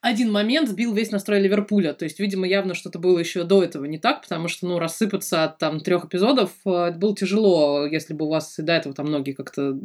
один 0.00 0.32
момент 0.32 0.68
сбил 0.68 0.94
весь 0.94 1.10
настрой 1.10 1.40
Ливерпуля. 1.40 1.92
То 1.92 2.04
есть, 2.04 2.18
видимо, 2.20 2.46
явно 2.46 2.74
что-то 2.74 2.98
было 2.98 3.18
еще 3.18 3.44
до 3.44 3.62
этого 3.62 3.84
не 3.84 3.98
так, 3.98 4.22
потому 4.22 4.48
что, 4.48 4.66
ну, 4.66 4.78
рассыпаться 4.78 5.44
от 5.44 5.58
там 5.58 5.80
трех 5.80 6.06
эпизодов 6.06 6.52
э, 6.64 6.92
было 6.92 7.14
тяжело, 7.14 7.86
если 7.86 8.14
бы 8.14 8.24
у 8.24 8.30
вас 8.30 8.58
и 8.58 8.62
до 8.62 8.72
этого 8.72 8.94
там 8.94 9.06
многие 9.08 9.32
как-то 9.32 9.76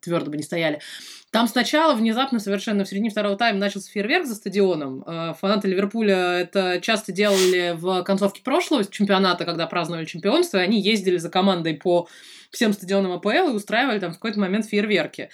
твердо 0.00 0.30
бы 0.30 0.36
не 0.36 0.42
стояли. 0.42 0.80
Там 1.30 1.46
сначала 1.46 1.94
внезапно 1.94 2.40
совершенно 2.40 2.84
в 2.84 2.88
середине 2.88 3.10
второго 3.10 3.36
тайма 3.36 3.60
начался 3.60 3.90
фейерверк 3.90 4.26
за 4.26 4.34
стадионом. 4.34 5.04
Э, 5.06 5.34
фанаты 5.40 5.68
Ливерпуля 5.68 6.40
это 6.40 6.80
часто 6.82 7.12
делали 7.12 7.74
в 7.76 8.02
концовке 8.02 8.42
прошлого 8.42 8.84
чемпионата, 8.84 9.44
когда 9.44 9.68
праздновали 9.68 10.04
чемпионство, 10.04 10.58
и 10.58 10.62
они 10.62 10.80
ездили 10.80 11.18
за 11.18 11.30
командой 11.30 11.74
по 11.74 12.08
всем 12.50 12.72
стадионам 12.72 13.12
АПЛ 13.12 13.50
и 13.50 13.52
устраивали 13.52 13.98
там 13.98 14.12
в 14.12 14.14
какой-то 14.14 14.40
момент 14.40 14.66
фейерверки. 14.66 15.30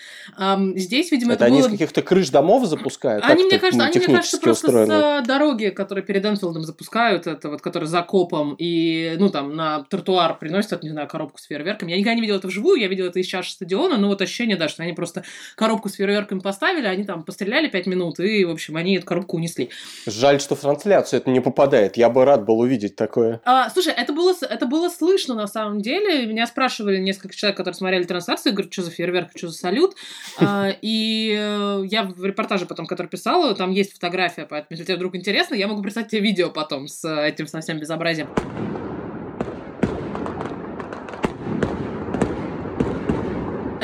здесь, 0.75 1.11
видимо, 1.11 1.33
это, 1.33 1.45
это 1.45 1.53
они 1.53 1.61
было... 1.61 1.69
с 1.69 1.73
каких-то 1.73 2.03
крыш 2.03 2.31
домов 2.31 2.67
запускают? 2.67 3.25
Они, 3.25 3.45
мне 3.45 3.59
кажется, 3.59 3.85
они, 3.85 3.99
мне 3.99 4.17
кажется, 4.17 4.39
просто 4.39 5.23
с 5.23 5.27
дороги, 5.27 5.71
которые 5.71 6.05
перед 6.05 6.25
Энфилдом 6.25 6.63
запускают, 6.63 7.27
это 7.27 7.49
вот, 7.49 7.63
которые 7.63 7.89
за 7.89 8.03
копом, 8.03 8.55
и, 8.59 9.15
ну, 9.19 9.31
там, 9.31 9.55
на 9.57 9.85
тротуар 9.85 10.39
приносят, 10.39 10.83
не 10.83 10.91
знаю, 10.91 11.09
коробку 11.09 11.39
с 11.39 11.47
фейерверками. 11.47 11.91
Я 11.91 11.99
никогда 11.99 12.15
не 12.15 12.21
видела 12.21 12.37
это 12.37 12.49
вживую, 12.49 12.81
я 12.81 12.89
видела 12.89 13.09
это 13.09 13.19
из 13.19 13.27
чаши 13.27 13.53
стадиона, 13.53 13.97
но 13.97 14.09
вот 14.09 14.21
ощущение, 14.21 14.57
да, 14.57 14.69
что 14.69 14.83
они 14.83 14.93
просто 14.93 15.25
коробку 15.57 15.89
с 15.89 15.95
фейерверками 15.95 16.41
поставили, 16.41 16.87
они 16.87 17.05
там 17.05 17.25
постреляли 17.25 17.69
пять 17.69 17.87
минут, 17.87 18.21
и, 18.21 18.45
в 18.45 18.51
общем, 18.51 18.77
они 18.77 18.97
эту 18.97 19.07
коробку 19.07 19.37
унесли. 19.37 19.71
Жаль, 20.07 20.41
что 20.41 20.55
в 20.55 20.61
трансляцию 20.61 21.21
это 21.21 21.31
не 21.31 21.41
попадает. 21.41 21.97
Я 21.97 22.11
бы 22.11 22.25
рад 22.25 22.45
был 22.45 22.59
увидеть 22.61 22.97
такое. 22.97 23.41
А, 23.45 23.71
слушай, 23.71 23.93
это 23.93 24.13
было, 24.13 24.35
это 24.41 24.67
было 24.67 24.89
слышно 24.89 25.35
на 25.35 25.47
самом 25.47 25.81
деле. 25.81 26.27
Меня 26.27 26.47
спрашивали 26.47 26.99
несколько 27.07 27.35
человек, 27.35 27.57
которые 27.57 27.75
смотрели 27.75 28.05
трансляцию, 28.05 28.53
говорят, 28.53 28.73
что 28.73 28.83
за 28.83 28.91
фейерверк, 28.91 29.31
что 29.35 29.49
за 29.49 29.57
салют. 29.57 29.95
А, 30.39 30.69
и 30.83 31.35
э, 31.39 31.85
я 31.87 32.03
в 32.03 32.25
репортаже 32.25 32.67
потом, 32.67 32.87
который 32.87 33.07
писала, 33.07 33.55
там 33.55 33.71
есть 33.71 33.95
фотография, 33.95 34.47
поэтому 34.47 34.69
если 34.71 34.85
тебе 34.85 34.97
вдруг 34.97 35.15
интересно, 35.15 35.55
я 35.55 35.69
могу 35.69 35.83
прислать 35.83 36.09
тебе 36.09 36.21
видео 36.21 36.51
потом 36.51 36.89
с 36.89 37.05
э, 37.05 37.29
этим 37.29 37.47
совсем 37.47 37.79
безобразием. 37.79 38.29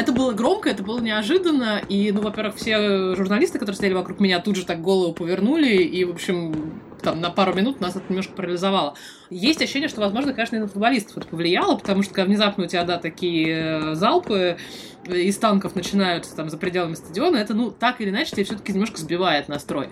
это 0.02 0.12
было 0.12 0.32
громко, 0.32 0.68
это 0.68 0.82
было 0.82 1.00
неожиданно, 1.00 1.80
и, 1.88 2.12
ну, 2.12 2.20
во-первых, 2.20 2.56
все 2.56 3.14
журналисты, 3.14 3.58
которые 3.58 3.76
стояли 3.76 3.94
вокруг 3.94 4.20
меня, 4.20 4.40
тут 4.40 4.56
же 4.56 4.66
так 4.66 4.80
голову 4.80 5.12
повернули, 5.14 5.74
и, 5.74 6.04
в 6.04 6.10
общем, 6.10 6.80
там 7.02 7.20
на 7.20 7.30
пару 7.30 7.52
минут 7.54 7.80
нас 7.80 7.96
это 7.96 8.04
немножко 8.08 8.32
парализовало. 8.34 8.94
Есть 9.30 9.60
ощущение, 9.60 9.88
что, 9.88 10.00
возможно, 10.00 10.32
конечно, 10.32 10.56
и 10.56 10.60
на 10.60 10.68
футболистов 10.68 11.18
это 11.18 11.26
повлияло, 11.26 11.76
потому 11.76 12.02
что 12.02 12.14
когда 12.14 12.26
внезапно 12.26 12.64
у 12.64 12.66
тебя, 12.66 12.84
да, 12.84 12.98
такие 12.98 13.48
э, 13.48 13.94
залпы 13.94 14.56
из 15.06 15.36
танков 15.38 15.74
начинаются 15.74 16.34
там 16.36 16.48
за 16.48 16.56
пределами 16.56 16.94
стадиона, 16.94 17.36
это, 17.36 17.54
ну, 17.54 17.70
так 17.70 18.00
или 18.00 18.10
иначе, 18.10 18.32
тебе 18.32 18.44
все-таки 18.44 18.72
немножко 18.72 18.98
сбивает 18.98 19.48
настрой. 19.48 19.88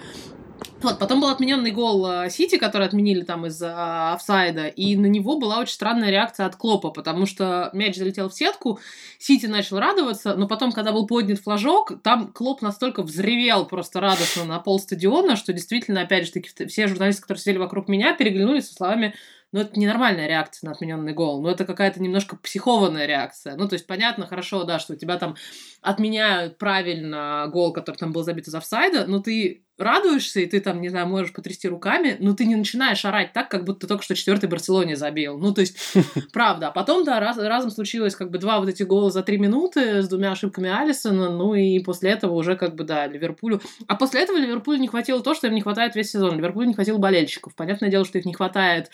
Вот, 0.82 0.98
потом 0.98 1.20
был 1.20 1.28
отмененный 1.28 1.72
гол 1.72 2.10
э, 2.10 2.30
Сити, 2.30 2.56
который 2.56 2.86
отменили 2.86 3.22
там 3.22 3.44
из-за 3.46 4.14
офсайда, 4.14 4.66
и 4.66 4.96
на 4.96 5.06
него 5.06 5.38
была 5.38 5.58
очень 5.58 5.74
странная 5.74 6.10
реакция 6.10 6.46
от 6.46 6.56
Клопа, 6.56 6.90
потому 6.90 7.26
что 7.26 7.68
мяч 7.74 7.96
залетел 7.96 8.30
в 8.30 8.34
сетку, 8.34 8.80
Сити 9.18 9.44
начал 9.44 9.78
радоваться, 9.78 10.34
но 10.36 10.48
потом, 10.48 10.72
когда 10.72 10.92
был 10.92 11.06
поднят 11.06 11.38
флажок, 11.38 12.02
там 12.02 12.32
Клоп 12.32 12.62
настолько 12.62 13.02
взревел 13.02 13.66
просто 13.66 14.00
радостно 14.00 14.44
на 14.44 14.58
пол 14.58 14.80
стадиона, 14.80 15.36
что 15.36 15.52
действительно, 15.52 16.00
опять 16.00 16.26
же 16.26 16.32
таки, 16.32 16.66
все 16.66 16.86
журналисты, 16.86 17.22
которые 17.22 17.40
сидели 17.40 17.58
вокруг 17.58 17.88
меня, 17.88 18.14
переглянулись 18.14 18.68
со 18.68 18.74
словами 18.74 19.14
ну, 19.52 19.60
это 19.60 19.78
ненормальная 19.78 20.28
реакция 20.28 20.68
на 20.68 20.74
отмененный 20.74 21.12
гол, 21.12 21.42
но 21.42 21.50
это 21.50 21.64
какая-то 21.64 22.00
немножко 22.00 22.36
психованная 22.36 23.06
реакция. 23.06 23.56
Ну, 23.56 23.68
то 23.68 23.74
есть, 23.74 23.86
понятно, 23.86 24.26
хорошо, 24.26 24.62
да, 24.62 24.78
что 24.78 24.92
у 24.92 24.96
тебя 24.96 25.18
там 25.18 25.34
отменяют 25.82 26.56
правильно 26.56 27.48
гол, 27.52 27.72
который 27.72 27.96
там 27.96 28.12
был 28.12 28.22
забит 28.22 28.46
из 28.46 28.54
офсайда, 28.54 29.06
но 29.06 29.18
ты 29.18 29.64
радуешься, 29.80 30.40
и 30.40 30.46
ты 30.46 30.60
там, 30.60 30.80
не 30.80 30.88
знаю, 30.88 31.06
можешь 31.06 31.32
потрясти 31.32 31.68
руками, 31.68 32.16
но 32.20 32.34
ты 32.34 32.44
не 32.44 32.54
начинаешь 32.54 33.04
орать 33.04 33.32
так, 33.32 33.50
как 33.50 33.64
будто 33.64 33.86
только 33.86 34.04
что 34.04 34.14
четвертый 34.14 34.48
Барселоне 34.48 34.96
забил. 34.96 35.38
Ну, 35.38 35.52
то 35.52 35.60
есть, 35.60 35.76
правда. 36.32 36.68
А 36.68 36.70
потом, 36.70 37.04
да, 37.04 37.20
раз, 37.20 37.38
разом 37.38 37.70
случилось 37.70 38.14
как 38.14 38.30
бы 38.30 38.38
два 38.38 38.60
вот 38.60 38.68
эти 38.68 38.82
гола 38.82 39.10
за 39.10 39.22
три 39.22 39.38
минуты 39.38 40.02
с 40.02 40.08
двумя 40.08 40.32
ошибками 40.32 40.70
Алисона, 40.70 41.30
ну 41.30 41.54
и 41.54 41.78
после 41.80 42.10
этого 42.10 42.34
уже 42.34 42.56
как 42.56 42.74
бы, 42.74 42.84
да, 42.84 43.06
Ливерпулю... 43.06 43.60
А 43.86 43.96
после 43.96 44.22
этого 44.22 44.36
Ливерпулю 44.36 44.78
не 44.78 44.88
хватило 44.88 45.22
то, 45.22 45.34
что 45.34 45.46
им 45.46 45.54
не 45.54 45.60
хватает 45.60 45.94
весь 45.94 46.10
сезон. 46.10 46.36
Ливерпулю 46.36 46.66
не 46.66 46.74
хватило 46.74 46.98
болельщиков. 46.98 47.54
Понятное 47.54 47.90
дело, 47.90 48.04
что 48.04 48.18
их 48.18 48.24
не 48.24 48.34
хватает 48.34 48.90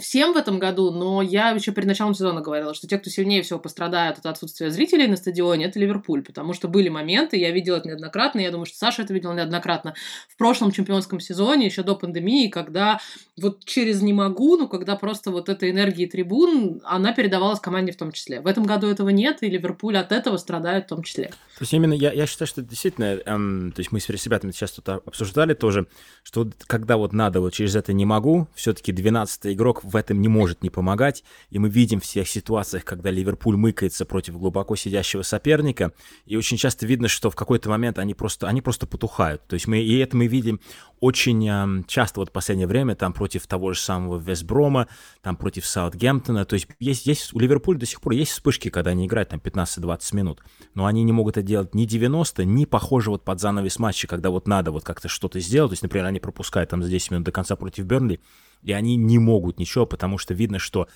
всем 0.00 0.32
в 0.32 0.36
этом 0.36 0.58
году, 0.58 0.90
но 0.90 1.22
я 1.22 1.50
еще 1.50 1.70
перед 1.70 1.86
началом 1.86 2.14
сезона 2.14 2.40
говорила, 2.40 2.74
что 2.74 2.88
те, 2.88 2.98
кто 2.98 3.10
сильнее 3.10 3.42
всего 3.42 3.60
пострадают 3.60 4.18
от 4.18 4.26
отсутствия 4.26 4.70
зрителей 4.70 5.06
на 5.06 5.16
стадионе, 5.16 5.66
это 5.66 5.78
Ливерпуль, 5.78 6.22
потому 6.22 6.52
что 6.52 6.66
были 6.66 6.88
моменты, 6.88 7.36
я 7.36 7.52
видела 7.52 7.76
это 7.76 7.88
неоднократно, 7.88 8.40
я 8.40 8.50
думаю, 8.50 8.66
что 8.66 8.76
Саша 8.76 9.02
это 9.02 9.14
видел 9.14 9.32
неоднократно, 9.32 9.94
в 10.28 10.36
прошлом 10.36 10.72
чемпионском 10.72 11.20
сезоне, 11.20 11.66
еще 11.66 11.84
до 11.84 11.94
пандемии, 11.94 12.48
когда 12.48 12.98
вот 13.40 13.64
через 13.64 14.02
«не 14.02 14.12
могу», 14.12 14.56
ну, 14.56 14.68
когда 14.68 14.96
просто 14.96 15.30
вот 15.30 15.48
эта 15.48 15.70
энергия 15.70 16.08
трибун, 16.08 16.80
она 16.84 17.12
передавалась 17.12 17.60
команде 17.60 17.92
в 17.92 17.96
том 17.96 18.10
числе. 18.10 18.40
В 18.40 18.48
этом 18.48 18.64
году 18.64 18.88
этого 18.88 19.10
нет, 19.10 19.42
и 19.42 19.48
Ливерпуль 19.48 19.96
от 19.96 20.10
этого 20.10 20.38
страдает 20.38 20.86
в 20.86 20.88
том 20.88 21.02
числе. 21.04 21.26
То 21.26 21.62
есть 21.62 21.72
именно 21.72 21.92
я, 21.92 22.12
я 22.12 22.26
считаю, 22.26 22.48
что 22.48 22.62
действительно, 22.62 23.20
эм, 23.26 23.72
то 23.72 23.80
есть 23.80 23.92
мы 23.92 24.00
с 24.00 24.08
ребятами 24.08 24.50
сейчас 24.50 24.72
тут 24.72 24.88
обсуждали 24.88 25.54
тоже, 25.54 25.86
что 26.24 26.50
когда 26.66 26.96
вот 26.96 27.12
надо 27.12 27.40
вот 27.40 27.52
через 27.52 27.76
это 27.76 27.92
«не 27.92 28.04
могу», 28.04 28.48
все-таки 28.54 28.90
12-й 28.90 29.52
игрок 29.52 29.83
в 29.84 29.96
этом 29.96 30.20
не 30.20 30.28
может 30.28 30.62
не 30.62 30.70
помогать, 30.70 31.24
и 31.50 31.58
мы 31.58 31.68
видим 31.68 32.00
в 32.00 32.04
всех 32.04 32.28
ситуациях, 32.28 32.84
когда 32.84 33.10
Ливерпуль 33.10 33.56
мыкается 33.56 34.04
против 34.04 34.38
глубоко 34.38 34.76
сидящего 34.76 35.22
соперника, 35.22 35.92
и 36.26 36.36
очень 36.36 36.56
часто 36.56 36.86
видно, 36.86 37.08
что 37.08 37.30
в 37.30 37.36
какой-то 37.36 37.68
момент 37.68 37.98
они 37.98 38.14
просто, 38.14 38.48
они 38.48 38.62
просто 38.62 38.86
потухают. 38.86 39.46
То 39.46 39.54
есть 39.54 39.66
мы, 39.66 39.80
и 39.80 39.98
это 39.98 40.16
мы 40.16 40.26
видим 40.26 40.60
очень 41.00 41.46
э, 41.48 41.84
часто 41.86 42.20
вот 42.20 42.30
в 42.30 42.32
последнее 42.32 42.66
время, 42.66 42.94
там 42.94 43.12
против 43.12 43.46
того 43.46 43.72
же 43.74 43.80
самого 43.80 44.18
Вестброма, 44.18 44.88
там 45.22 45.36
против 45.36 45.66
Саутгемптона, 45.66 46.44
то 46.44 46.54
есть 46.54 46.66
есть, 46.80 47.06
есть 47.06 47.34
у 47.34 47.38
Ливерпуля 47.38 47.78
до 47.78 47.86
сих 47.86 48.00
пор 48.00 48.14
есть 48.14 48.32
вспышки, 48.32 48.70
когда 48.70 48.92
они 48.92 49.06
играют 49.06 49.28
там 49.28 49.40
15-20 49.40 50.16
минут, 50.16 50.42
но 50.74 50.86
они 50.86 51.02
не 51.02 51.12
могут 51.12 51.36
это 51.36 51.46
делать 51.46 51.74
ни 51.74 51.84
90, 51.84 52.44
ни 52.44 52.64
похоже 52.64 53.10
вот 53.10 53.24
под 53.24 53.40
занавес 53.40 53.78
матча, 53.78 54.06
когда 54.06 54.30
вот 54.30 54.48
надо 54.48 54.70
вот 54.70 54.84
как-то 54.84 55.08
что-то 55.08 55.40
сделать, 55.40 55.70
то 55.70 55.74
есть, 55.74 55.82
например, 55.82 56.06
они 56.06 56.20
пропускают 56.20 56.70
там 56.70 56.82
за 56.82 56.88
10 56.88 57.10
минут 57.10 57.24
до 57.24 57.32
конца 57.32 57.56
против 57.56 57.84
Бернли, 57.84 58.20
и 58.64 58.72
они 58.72 58.96
не 58.96 59.18
могут 59.18 59.58
ничего, 59.58 59.86
потому 59.86 60.18
что 60.18 60.34
видно, 60.34 60.58
что 60.58 60.88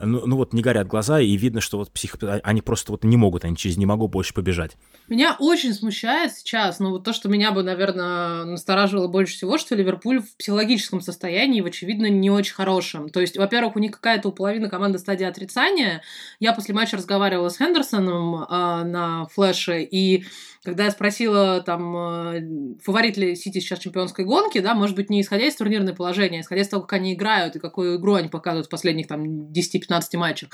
ну, 0.00 0.26
ну 0.26 0.36
вот 0.36 0.52
не 0.52 0.62
горят 0.62 0.86
глаза, 0.86 1.20
и 1.20 1.36
видно, 1.36 1.60
что 1.60 1.78
вот 1.78 1.90
псих... 1.90 2.16
они 2.42 2.62
просто 2.62 2.92
вот 2.92 3.04
не 3.04 3.16
могут, 3.16 3.44
они 3.44 3.56
через 3.56 3.76
«не 3.76 3.86
могу» 3.86 4.08
больше 4.08 4.34
побежать. 4.34 4.76
Меня 5.08 5.36
очень 5.38 5.74
смущает 5.74 6.32
сейчас, 6.32 6.78
ну 6.78 6.90
вот 6.90 7.04
то, 7.04 7.12
что 7.12 7.28
меня 7.28 7.52
бы, 7.52 7.62
наверное, 7.62 8.44
настораживало 8.44 9.08
больше 9.08 9.34
всего, 9.34 9.58
что 9.58 9.74
Ливерпуль 9.74 10.20
в 10.20 10.36
психологическом 10.36 11.00
состоянии, 11.00 11.60
в 11.60 11.66
очевидно, 11.66 12.08
не 12.08 12.30
очень 12.30 12.54
хорошем. 12.54 13.08
То 13.08 13.20
есть, 13.20 13.36
во-первых, 13.36 13.76
у 13.76 13.78
них 13.80 13.92
какая-то 13.92 14.28
у 14.28 14.32
половины 14.32 14.68
команды 14.68 14.98
стадия 14.98 15.28
отрицания. 15.28 16.02
Я 16.40 16.52
после 16.52 16.74
матча 16.74 16.96
разговаривала 16.96 17.48
с 17.48 17.58
Хендерсоном 17.58 18.42
э, 18.42 18.84
на 18.84 19.26
флеше, 19.26 19.82
и 19.82 20.24
когда 20.64 20.84
я 20.84 20.90
спросила, 20.90 21.62
там, 21.62 21.96
э, 21.96 22.42
фаворит 22.82 23.16
ли 23.16 23.34
Сити 23.36 23.58
сейчас 23.60 23.78
чемпионской 23.78 24.24
гонки, 24.24 24.58
да, 24.58 24.74
может 24.74 24.96
быть, 24.96 25.08
не 25.08 25.20
исходя 25.20 25.46
из 25.46 25.56
турнирного 25.56 25.94
положения, 25.94 26.38
а 26.38 26.40
исходя 26.42 26.62
из 26.62 26.68
того, 26.68 26.82
как 26.82 26.94
они 26.94 27.14
играют 27.14 27.56
и 27.56 27.58
какую 27.60 27.98
игру 27.98 28.14
они 28.14 28.28
показывают 28.28 28.66
в 28.66 28.70
последних, 28.70 29.06
там, 29.06 29.52
10-15 29.88 30.16
матчах, 30.16 30.50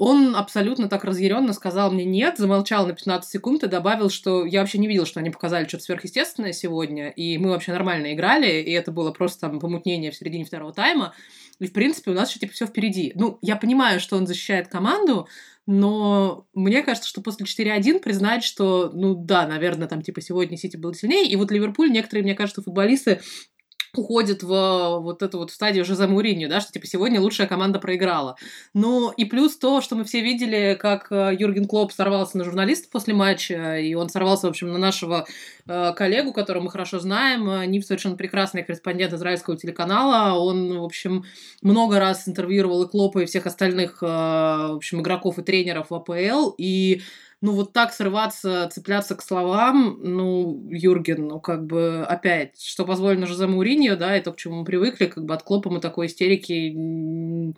он 0.00 0.34
абсолютно 0.34 0.88
так 0.88 1.04
разъяренно 1.04 1.52
сказал 1.52 1.90
мне 1.90 2.06
нет, 2.06 2.38
замолчал 2.38 2.86
на 2.86 2.94
15 2.94 3.30
секунд 3.30 3.64
и 3.64 3.68
добавил, 3.68 4.08
что 4.08 4.46
я 4.46 4.60
вообще 4.60 4.78
не 4.78 4.88
видел, 4.88 5.04
что 5.04 5.20
они 5.20 5.28
показали 5.28 5.68
что-то 5.68 5.84
сверхъестественное 5.84 6.54
сегодня, 6.54 7.10
и 7.10 7.36
мы 7.36 7.50
вообще 7.50 7.72
нормально 7.72 8.14
играли, 8.14 8.62
и 8.62 8.70
это 8.70 8.92
было 8.92 9.10
просто 9.10 9.40
там 9.40 9.60
помутнение 9.60 10.10
в 10.10 10.16
середине 10.16 10.46
второго 10.46 10.72
тайма. 10.72 11.12
И, 11.58 11.66
в 11.66 11.74
принципе, 11.74 12.12
у 12.12 12.14
нас 12.14 12.30
еще 12.30 12.40
типа 12.40 12.54
все 12.54 12.64
впереди. 12.64 13.12
Ну, 13.14 13.38
я 13.42 13.56
понимаю, 13.56 14.00
что 14.00 14.16
он 14.16 14.26
защищает 14.26 14.68
команду, 14.68 15.28
но 15.66 16.46
мне 16.54 16.82
кажется, 16.82 17.06
что 17.06 17.20
после 17.20 17.44
4-1 17.44 18.00
признать, 18.00 18.42
что, 18.42 18.90
ну 18.94 19.14
да, 19.14 19.46
наверное, 19.46 19.86
там 19.86 20.00
типа 20.00 20.22
сегодня 20.22 20.56
Сити 20.56 20.78
был 20.78 20.94
сильнее, 20.94 21.28
и 21.28 21.36
вот 21.36 21.50
Ливерпуль, 21.50 21.92
некоторые, 21.92 22.24
мне 22.24 22.34
кажется, 22.34 22.62
футболисты 22.62 23.20
уходит 23.96 24.42
в 24.42 25.00
вот 25.00 25.22
эту 25.22 25.38
вот 25.38 25.50
стадию 25.50 25.84
Жозе 25.84 26.06
Муринью, 26.06 26.48
да, 26.48 26.60
что 26.60 26.72
типа 26.72 26.86
сегодня 26.86 27.20
лучшая 27.20 27.46
команда 27.46 27.78
проиграла. 27.78 28.36
Ну 28.74 29.10
и 29.10 29.24
плюс 29.24 29.56
то, 29.56 29.80
что 29.80 29.96
мы 29.96 30.04
все 30.04 30.20
видели, 30.20 30.76
как 30.80 31.10
э, 31.10 31.36
Юрген 31.38 31.66
Клоп 31.66 31.92
сорвался 31.92 32.38
на 32.38 32.44
журналиста 32.44 32.88
после 32.90 33.14
матча, 33.14 33.78
и 33.78 33.94
он 33.94 34.08
сорвался, 34.08 34.46
в 34.46 34.50
общем, 34.50 34.72
на 34.72 34.78
нашего 34.78 35.26
э, 35.66 35.92
коллегу, 35.94 36.32
которого 36.32 36.64
мы 36.64 36.70
хорошо 36.70 36.98
знаем, 36.98 37.70
Нив 37.70 37.84
совершенно 37.84 38.16
прекрасный 38.16 38.62
корреспондент 38.62 39.12
израильского 39.12 39.56
телеканала, 39.56 40.38
он, 40.38 40.78
в 40.78 40.84
общем, 40.84 41.24
много 41.62 41.98
раз 41.98 42.28
интервьюировал 42.28 42.84
и 42.84 42.88
Клопа, 42.88 43.20
и 43.20 43.26
всех 43.26 43.46
остальных, 43.46 44.02
э, 44.02 44.06
в 44.06 44.76
общем, 44.76 45.00
игроков 45.00 45.38
и 45.38 45.42
тренеров 45.42 45.90
в 45.90 45.94
АПЛ, 45.94 46.54
и 46.58 47.02
ну, 47.40 47.52
вот 47.52 47.72
так 47.72 47.92
срываться, 47.92 48.68
цепляться 48.70 49.14
к 49.16 49.22
словам, 49.22 49.98
ну, 50.02 50.68
Юрген, 50.70 51.26
ну, 51.26 51.40
как 51.40 51.64
бы, 51.64 52.04
опять, 52.04 52.60
что 52.60 52.84
позволено 52.84 53.26
Жозе 53.26 53.46
Мауриньо, 53.46 53.96
да, 53.96 54.16
и 54.16 54.22
то, 54.22 54.32
к 54.32 54.36
чему 54.36 54.56
мы 54.56 54.64
привыкли, 54.64 55.06
как 55.06 55.24
бы 55.24 55.34
от 55.34 55.42
Клопа 55.42 55.70
мы 55.70 55.80
такой 55.80 56.06
истерики 56.06 57.54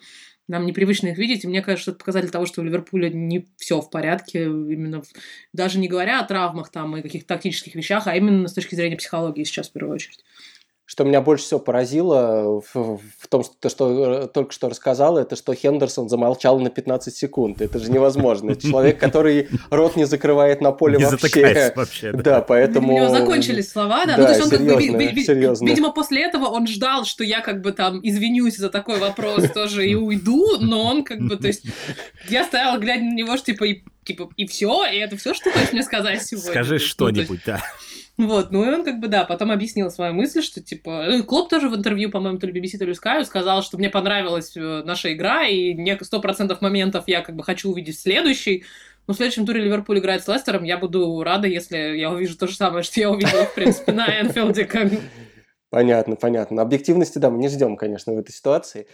нам 0.49 0.67
непривычно 0.67 1.09
их 1.09 1.19
видеть, 1.19 1.45
и 1.45 1.49
мне 1.49 1.63
кажется, 1.63 1.93
это 1.93 1.99
показатель 1.99 2.31
того, 2.31 2.47
что 2.47 2.61
у 2.61 2.65
Ливерпуля 2.65 3.09
не 3.09 3.47
все 3.57 3.81
в 3.81 3.91
порядке, 3.91 4.45
именно 4.45 5.03
в, 5.03 5.07
даже 5.53 5.79
не 5.79 5.89
говоря 5.89 6.21
о 6.21 6.25
травмах 6.25 6.71
там 6.71 6.97
и 6.97 7.03
каких-то 7.03 7.29
тактических 7.29 7.75
вещах, 7.75 8.07
а 8.07 8.17
именно 8.17 8.49
с 8.49 8.53
точки 8.53 8.75
зрения 8.75 8.97
психологии 8.97 9.45
сейчас 9.45 9.69
в 9.69 9.73
первую 9.73 9.95
очередь. 9.95 10.25
Что 10.93 11.05
меня 11.05 11.23
больше 11.23 11.45
всего 11.47 11.59
поразило 11.59 12.61
в, 12.61 13.01
в 13.19 13.29
том, 13.31 13.43
что, 13.45 13.71
что 13.71 14.27
только 14.27 14.53
что 14.53 14.69
рассказал, 14.69 15.17
это 15.17 15.37
что 15.37 15.55
Хендерсон 15.55 16.11
замолчал 16.11 16.61
на 16.61 16.69
15 16.69 17.17
секунд. 17.17 17.63
Это 17.63 17.79
же 17.79 17.91
невозможно. 17.91 18.51
Это 18.51 18.69
человек, 18.69 19.01
который 19.01 19.49
рот 19.71 19.97
не 19.97 20.05
закрывает 20.05 20.61
на 20.61 20.71
поле 20.71 20.99
не 20.99 21.07
вообще. 21.07 21.73
вообще. 21.75 22.13
Да, 22.13 22.43
поэтому... 22.43 22.93
У 22.93 22.97
него 22.99 23.09
закончились 23.09 23.71
слова, 23.71 24.05
да? 24.05 24.17
да 24.17 24.19
ну, 24.19 24.25
то 24.25 24.31
есть 24.33 24.43
он 24.43 24.51
серьезно, 24.51 24.99
как 24.99 25.15
бы, 25.15 25.23
серьезно. 25.23 25.67
видимо, 25.67 25.93
после 25.93 26.25
этого 26.25 26.45
он 26.45 26.67
ждал, 26.67 27.07
что 27.07 27.25
я 27.25 27.41
как 27.41 27.63
бы 27.63 27.73
там 27.73 27.99
извинюсь 28.03 28.59
за 28.59 28.69
такой 28.69 28.99
вопрос 28.99 29.49
тоже 29.55 29.89
и 29.89 29.95
уйду, 29.95 30.59
но 30.61 30.85
он 30.85 31.05
как 31.05 31.21
бы, 31.21 31.39
то 31.39 31.47
есть 31.47 31.65
я 32.29 32.45
стояла, 32.45 32.77
глядя 32.77 33.05
на 33.05 33.15
него, 33.15 33.39
что 33.39 33.47
типа, 33.47 33.65
и, 33.65 33.83
типа, 34.05 34.31
и 34.37 34.47
все, 34.47 34.85
и 34.87 34.97
это 34.97 35.17
все, 35.17 35.35
что 35.35 35.45
ты 35.45 35.53
хочешь 35.53 35.73
мне 35.73 35.83
сказать 35.83 36.25
сегодня? 36.25 36.51
Скажи 36.51 36.79
что-нибудь, 36.79 37.41
да. 37.47 37.63
Вот, 38.19 38.51
ну 38.51 38.65
и 38.65 38.75
он 38.75 38.85
как 38.85 39.01
бы, 39.01 39.09
да, 39.09 39.25
потом 39.25 39.51
объяснил 39.51 39.91
свою 39.91 40.13
мысль, 40.13 40.43
что, 40.43 40.61
типа, 40.61 41.07
ну, 41.09 41.25
Клоп 41.25 41.49
тоже 41.49 41.69
в 41.69 41.75
интервью, 41.75 42.11
по-моему, 42.11 42.39
то 42.39 42.47
ли 42.47 42.61
BBC, 42.61 42.79
то 42.79 42.85
ли 42.85 42.93
Sky, 42.93 43.25
сказал, 43.25 43.63
что 43.63 43.79
мне 43.79 43.89
понравилась 43.89 44.57
э, 44.57 44.83
наша 44.85 45.13
игра, 45.15 45.47
и 45.47 45.75
сто 46.03 46.21
процентов 46.21 46.61
моментов 46.61 47.05
я 47.07 47.23
как 47.23 47.35
бы 47.35 47.43
хочу 47.43 47.71
увидеть 47.71 47.99
следующий. 47.99 48.65
Но 49.07 49.15
в 49.15 49.17
следующем 49.17 49.47
туре 49.47 49.63
Ливерпуль 49.63 49.99
играет 49.99 50.23
с 50.23 50.29
Лестером, 50.29 50.63
я 50.63 50.79
буду 50.79 51.23
рада, 51.25 51.49
если 51.49 51.77
я 51.97 52.11
увижу 52.11 52.37
то 52.37 52.47
же 52.47 52.55
самое, 52.55 52.83
что 52.85 53.01
я 53.01 53.11
увидела, 53.11 53.47
в 53.47 53.55
принципе, 53.55 53.93
на 53.93 54.21
Энфилде. 54.21 54.69
Понятно, 55.71 56.17
понятно. 56.17 56.61
Объективности, 56.61 57.17
да, 57.17 57.31
мы 57.31 57.39
не 57.39 57.49
ждем, 57.49 57.77
конечно, 57.77 58.13
в 58.13 58.19
этой 58.19 58.33
ситуации. 58.33 58.87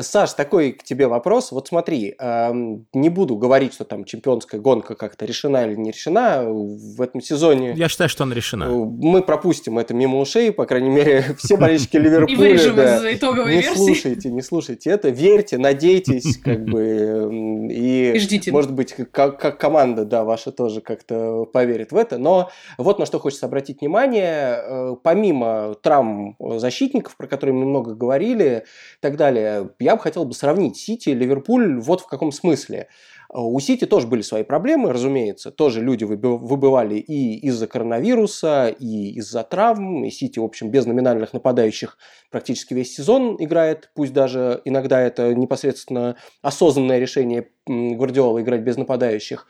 Саш, 0.00 0.34
такой 0.34 0.72
к 0.72 0.82
тебе 0.82 1.06
вопрос. 1.06 1.52
Вот 1.52 1.68
смотри, 1.68 2.14
не 2.18 3.08
буду 3.08 3.36
говорить, 3.36 3.74
что 3.74 3.84
там 3.84 4.04
чемпионская 4.04 4.60
гонка 4.60 4.94
как-то 4.94 5.24
решена 5.24 5.66
или 5.66 5.76
не 5.76 5.90
решена 5.90 6.44
в 6.46 7.00
этом 7.00 7.20
сезоне. 7.20 7.74
Я 7.76 7.88
считаю, 7.88 8.08
что 8.08 8.24
она 8.24 8.34
решена. 8.34 8.64
Э, 8.64 8.68
мы 8.68 9.22
пропустим 9.22 9.78
это 9.78 9.94
мимо 9.94 10.18
ушей, 10.18 10.52
по 10.52 10.66
крайней 10.66 10.90
мере, 10.90 11.24
все 11.38 11.56
болельщики 11.56 11.96
Ливерпуля. 11.96 12.32
И 12.32 12.36
вырежем 12.36 12.78
из 12.78 13.16
итоговой 13.16 13.56
Не 13.56 13.62
слушайте, 13.62 14.30
не 14.30 14.42
слушайте 14.42 14.90
это, 14.90 15.08
верьте, 15.08 15.58
надейтесь, 15.58 16.38
как 16.38 16.64
бы, 16.64 17.68
и, 17.70 18.18
ждите. 18.18 18.52
может 18.52 18.72
быть, 18.72 18.94
как 19.10 19.58
команда, 19.58 20.04
да, 20.04 20.24
ваша 20.24 20.52
тоже 20.52 20.80
как-то 20.80 21.44
поверит 21.44 21.92
в 21.92 21.96
это. 21.96 22.18
Но 22.18 22.50
вот 22.78 22.98
на 22.98 23.06
что 23.06 23.18
хочется 23.18 23.46
обратить 23.46 23.80
внимание. 23.80 24.60
Э, 24.62 24.96
помимо 25.02 25.74
травм 25.82 26.36
защитников, 26.38 27.16
про 27.16 27.26
которые 27.26 27.54
мы 27.54 27.66
много 27.66 27.94
говорили, 27.94 28.64
и 28.66 29.00
так 29.00 29.16
далее, 29.16 29.70
я 29.86 29.96
бы 29.96 30.02
хотел 30.02 30.24
бы 30.24 30.34
сравнить 30.34 30.76
Сити 30.76 31.10
и 31.10 31.14
Ливерпуль 31.14 31.80
вот 31.80 32.00
в 32.00 32.06
каком 32.06 32.32
смысле. 32.32 32.88
А, 33.28 33.40
у 33.40 33.58
Сити 33.60 33.86
тоже 33.86 34.08
были 34.08 34.22
свои 34.22 34.42
проблемы, 34.42 34.92
разумеется. 34.92 35.50
Тоже 35.50 35.80
люди 35.80 36.02
выбывали 36.04 36.96
и 36.96 37.38
из-за 37.46 37.68
коронавируса, 37.68 38.68
и 38.68 39.12
из-за 39.18 39.44
травм. 39.44 40.04
И 40.04 40.10
Сити, 40.10 40.40
в 40.40 40.44
общем, 40.44 40.70
без 40.70 40.86
номинальных 40.86 41.32
нападающих 41.32 41.98
практически 42.30 42.74
весь 42.74 42.94
сезон 42.94 43.36
играет. 43.38 43.90
Пусть 43.94 44.12
даже 44.12 44.60
иногда 44.64 45.00
это 45.00 45.32
непосредственно 45.34 46.16
осознанное 46.42 46.98
решение 46.98 47.48
Гвардиола 47.66 48.42
играть 48.42 48.62
без 48.62 48.76
нападающих. 48.76 49.46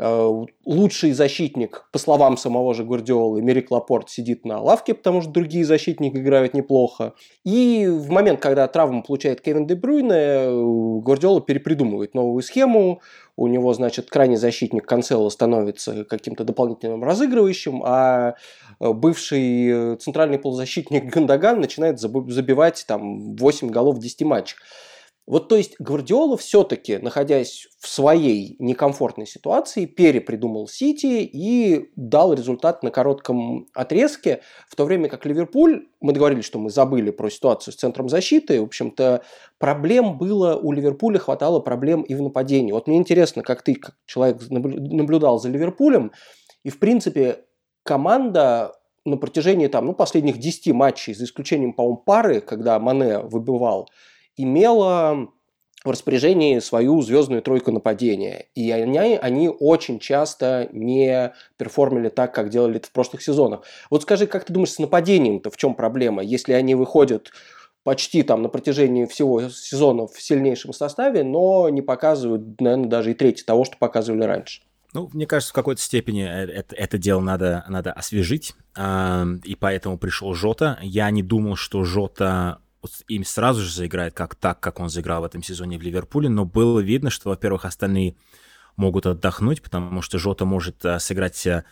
Э, 0.00 0.30
лучший 0.64 1.10
защитник, 1.10 1.88
по 1.92 1.98
словам 1.98 2.36
самого 2.36 2.72
же 2.72 2.84
Гвардиолы, 2.84 3.42
Мерик 3.42 3.72
Лапорт 3.72 4.08
сидит 4.08 4.44
на 4.44 4.60
лавке, 4.60 4.94
потому 4.94 5.22
что 5.22 5.30
другие 5.32 5.64
защитники 5.64 6.16
играют 6.16 6.54
неплохо. 6.54 7.14
И 7.44 7.88
в 7.88 8.08
момент, 8.08 8.40
когда 8.40 8.68
травму 8.68 9.02
получает 9.02 9.40
Кевин 9.40 9.66
Де 9.66 9.74
Брюйне, 9.74 11.02
Гвардиола 11.02 11.40
перепридумывает 11.40 12.14
новую 12.14 12.42
схему, 12.42 13.00
у 13.36 13.48
него, 13.48 13.74
значит, 13.74 14.08
крайний 14.08 14.36
защитник 14.36 14.86
Канцело 14.86 15.28
становится 15.30 16.04
каким-то 16.04 16.44
дополнительным 16.44 17.02
разыгрывающим, 17.02 17.82
а 17.84 18.34
бывший 18.78 19.96
центральный 19.96 20.38
полузащитник 20.38 21.12
Гандаган 21.12 21.60
начинает 21.60 21.98
забивать 21.98 22.84
там 22.86 23.34
8 23.36 23.68
голов 23.70 23.96
в 23.96 24.00
10 24.00 24.22
матчах. 24.22 24.58
Вот 25.28 25.50
то 25.50 25.56
есть 25.56 25.74
Гвардиола 25.78 26.38
все-таки, 26.38 26.96
находясь 26.96 27.68
в 27.78 27.86
своей 27.86 28.56
некомфортной 28.58 29.26
ситуации, 29.26 29.84
перепридумал 29.84 30.66
Сити 30.68 31.20
и 31.20 31.90
дал 31.96 32.32
результат 32.32 32.82
на 32.82 32.90
коротком 32.90 33.66
отрезке, 33.74 34.40
в 34.70 34.74
то 34.74 34.86
время 34.86 35.10
как 35.10 35.26
Ливерпуль, 35.26 35.86
мы 36.00 36.14
договорились, 36.14 36.46
что 36.46 36.58
мы 36.58 36.70
забыли 36.70 37.10
про 37.10 37.28
ситуацию 37.28 37.74
с 37.74 37.76
центром 37.76 38.08
защиты, 38.08 38.58
в 38.58 38.64
общем-то, 38.64 39.22
проблем 39.58 40.16
было 40.16 40.56
у 40.56 40.72
Ливерпуля, 40.72 41.18
хватало 41.18 41.60
проблем 41.60 42.00
и 42.00 42.14
в 42.14 42.22
нападении. 42.22 42.72
Вот 42.72 42.86
мне 42.86 42.96
интересно, 42.96 43.42
как 43.42 43.60
ты, 43.60 43.74
как 43.74 43.96
человек, 44.06 44.40
наблюдал 44.48 45.38
за 45.38 45.50
Ливерпулем, 45.50 46.10
и, 46.64 46.70
в 46.70 46.78
принципе, 46.78 47.44
команда 47.82 48.72
на 49.04 49.18
протяжении 49.18 49.66
там, 49.66 49.84
ну, 49.84 49.92
последних 49.92 50.38
10 50.38 50.72
матчей, 50.72 51.12
за 51.12 51.24
исключением, 51.24 51.74
по-моему, 51.74 51.98
пары, 51.98 52.40
когда 52.40 52.78
Мане 52.78 53.18
выбывал, 53.18 53.90
имела 54.38 55.28
в 55.84 55.90
распоряжении 55.90 56.58
свою 56.58 57.00
звездную 57.02 57.42
тройку 57.42 57.70
нападения. 57.70 58.46
И 58.54 58.70
они, 58.70 58.98
они 58.98 59.48
очень 59.48 60.00
часто 60.00 60.68
не 60.72 61.32
перформили 61.56 62.08
так, 62.08 62.34
как 62.34 62.48
делали 62.48 62.76
это 62.76 62.88
в 62.88 62.92
прошлых 62.92 63.22
сезонах. 63.22 63.62
Вот 63.90 64.02
скажи, 64.02 64.26
как 64.26 64.44
ты 64.44 64.52
думаешь, 64.52 64.72
с 64.72 64.78
нападением-то 64.78 65.50
в 65.50 65.56
чем 65.56 65.74
проблема? 65.74 66.22
Если 66.22 66.52
они 66.52 66.74
выходят 66.74 67.30
почти 67.84 68.22
там 68.22 68.42
на 68.42 68.48
протяжении 68.48 69.06
всего 69.06 69.48
сезона 69.48 70.06
в 70.06 70.20
сильнейшем 70.20 70.72
составе, 70.72 71.22
но 71.22 71.68
не 71.68 71.80
показывают, 71.80 72.60
наверное, 72.60 72.88
даже 72.88 73.12
и 73.12 73.14
трети 73.14 73.44
того, 73.44 73.64
что 73.64 73.76
показывали 73.78 74.24
раньше. 74.24 74.62
Ну, 74.94 75.08
мне 75.12 75.26
кажется, 75.26 75.52
в 75.52 75.54
какой-то 75.54 75.80
степени 75.80 76.24
э, 76.24 76.50
это, 76.50 76.74
это 76.74 76.98
дело 76.98 77.20
надо, 77.20 77.64
надо 77.68 77.92
освежить, 77.92 78.54
э, 78.76 79.24
и 79.44 79.54
поэтому 79.54 79.98
пришел 79.98 80.34
Жота. 80.34 80.78
Я 80.82 81.10
не 81.10 81.22
думал, 81.22 81.56
что 81.56 81.84
Жота 81.84 82.58
им 83.08 83.24
сразу 83.24 83.60
же 83.60 83.72
заиграет 83.72 84.14
как 84.14 84.34
так, 84.34 84.60
как 84.60 84.80
он 84.80 84.88
заиграл 84.88 85.22
в 85.22 85.24
этом 85.24 85.42
сезоне 85.42 85.78
в 85.78 85.82
Ливерпуле, 85.82 86.28
но 86.28 86.44
было 86.44 86.80
видно, 86.80 87.10
что, 87.10 87.30
во-первых, 87.30 87.64
остальные 87.64 88.14
могут 88.76 89.06
отдохнуть, 89.06 89.62
потому 89.62 90.02
что 90.02 90.18
Жота 90.18 90.44
может 90.44 90.84
а, 90.84 90.98
сыграть 91.00 91.46
а, 91.46 91.64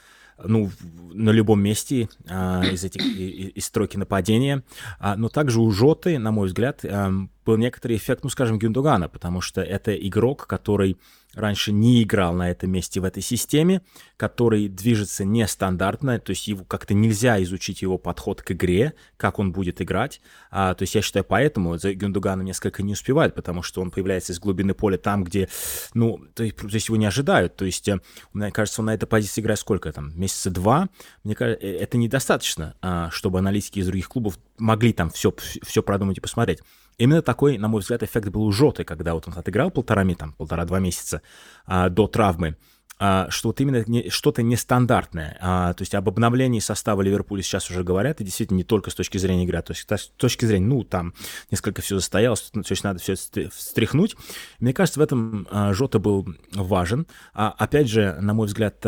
ну, 0.42 0.70
на 1.12 1.30
любом 1.30 1.62
месте 1.62 2.08
а, 2.28 2.62
из 2.64 2.84
этих 2.84 3.02
из, 3.04 3.64
стройки 3.64 3.96
нападения. 3.96 4.62
А, 4.98 5.16
но 5.16 5.28
также 5.28 5.60
у 5.60 5.70
Жоты, 5.70 6.18
на 6.18 6.32
мой 6.32 6.48
взгляд, 6.48 6.84
а, 6.84 7.10
был 7.44 7.56
некоторый 7.56 7.96
эффект, 7.96 8.24
ну, 8.24 8.30
скажем, 8.30 8.58
Гюндогана, 8.58 9.08
потому 9.08 9.40
что 9.40 9.62
это 9.62 9.94
игрок, 9.94 10.46
который 10.46 10.98
раньше 11.36 11.70
не 11.70 12.02
играл 12.02 12.34
на 12.34 12.50
этом 12.50 12.70
месте 12.70 12.98
в 13.00 13.04
этой 13.04 13.22
системе, 13.22 13.82
который 14.16 14.68
движется 14.68 15.24
нестандартно, 15.24 16.18
то 16.18 16.30
есть 16.30 16.48
его 16.48 16.64
как-то 16.64 16.94
нельзя 16.94 17.40
изучить 17.42 17.82
его 17.82 17.98
подход 17.98 18.42
к 18.42 18.52
игре, 18.52 18.94
как 19.16 19.38
он 19.38 19.52
будет 19.52 19.80
играть. 19.80 20.20
А, 20.50 20.74
то 20.74 20.82
есть 20.82 20.94
я 20.94 21.02
считаю, 21.02 21.24
поэтому 21.24 21.76
за 21.76 21.92
Гюндуганом 21.92 22.46
несколько 22.46 22.82
не 22.82 22.94
успевает, 22.94 23.34
потому 23.34 23.62
что 23.62 23.82
он 23.82 23.90
появляется 23.90 24.32
из 24.32 24.40
глубины 24.40 24.74
поля 24.74 24.96
там, 24.96 25.22
где, 25.22 25.48
ну, 25.92 26.18
то 26.34 26.42
есть, 26.42 26.56
то 26.56 26.66
есть 26.68 26.88
его 26.88 26.96
не 26.96 27.06
ожидают. 27.06 27.56
То 27.56 27.66
есть, 27.66 27.86
э, 27.88 28.00
мне 28.32 28.50
кажется, 28.50 28.80
он 28.80 28.86
на 28.86 28.94
этой 28.94 29.06
позиции 29.06 29.42
играет 29.42 29.60
сколько 29.60 29.92
там, 29.92 30.18
месяца 30.18 30.50
два. 30.50 30.88
Мне 31.22 31.34
кажется, 31.34 31.64
э, 31.64 31.76
это 31.76 31.98
недостаточно, 31.98 32.74
а, 32.80 33.10
чтобы 33.10 33.38
аналитики 33.38 33.80
из 33.80 33.86
других 33.86 34.08
клубов 34.08 34.38
могли 34.58 34.94
там 34.94 35.10
все, 35.10 35.34
все 35.62 35.82
продумать 35.82 36.18
и 36.18 36.20
посмотреть. 36.22 36.60
Именно 36.98 37.22
такой, 37.22 37.58
на 37.58 37.68
мой 37.68 37.80
взгляд, 37.80 38.02
эффект 38.02 38.28
был 38.28 38.42
у 38.42 38.52
Жоты, 38.52 38.84
когда 38.84 39.14
вот 39.14 39.28
он 39.28 39.34
отыграл 39.36 39.70
полтора, 39.70 40.04
там, 40.14 40.32
полтора-два 40.32 40.78
месяца 40.78 41.20
а, 41.66 41.90
до 41.90 42.06
травмы, 42.06 42.56
а, 42.98 43.28
что 43.28 43.50
вот 43.50 43.60
именно 43.60 43.84
что-то 44.10 44.42
нестандартное. 44.42 45.36
А, 45.40 45.74
то 45.74 45.82
есть 45.82 45.94
об 45.94 46.08
обновлении 46.08 46.60
состава 46.60 47.02
Ливерпуля 47.02 47.42
сейчас 47.42 47.70
уже 47.70 47.84
говорят, 47.84 48.20
и 48.20 48.24
действительно 48.24 48.56
не 48.56 48.64
только 48.64 48.90
с 48.90 48.94
точки 48.94 49.18
зрения 49.18 49.44
игры, 49.44 49.58
а 49.58 49.62
то 49.62 49.72
есть 49.72 49.86
с 49.90 50.08
точки 50.16 50.46
зрения, 50.46 50.66
ну, 50.66 50.84
там 50.84 51.12
несколько 51.50 51.82
все 51.82 51.96
застоялось, 51.96 52.50
то 52.52 52.62
есть 52.70 52.84
надо 52.84 52.98
все 52.98 53.14
встряхнуть. 53.14 54.16
Мне 54.58 54.72
кажется, 54.72 54.98
в 54.98 55.02
этом 55.02 55.46
а, 55.50 55.74
Жота 55.74 55.98
был 55.98 56.26
важен. 56.52 57.06
А, 57.34 57.54
опять 57.58 57.88
же, 57.88 58.16
на 58.22 58.32
мой 58.32 58.46
взгляд, 58.46 58.84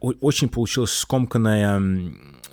очень 0.00 0.48
получилось 0.48 0.92
скомканное 0.92 1.80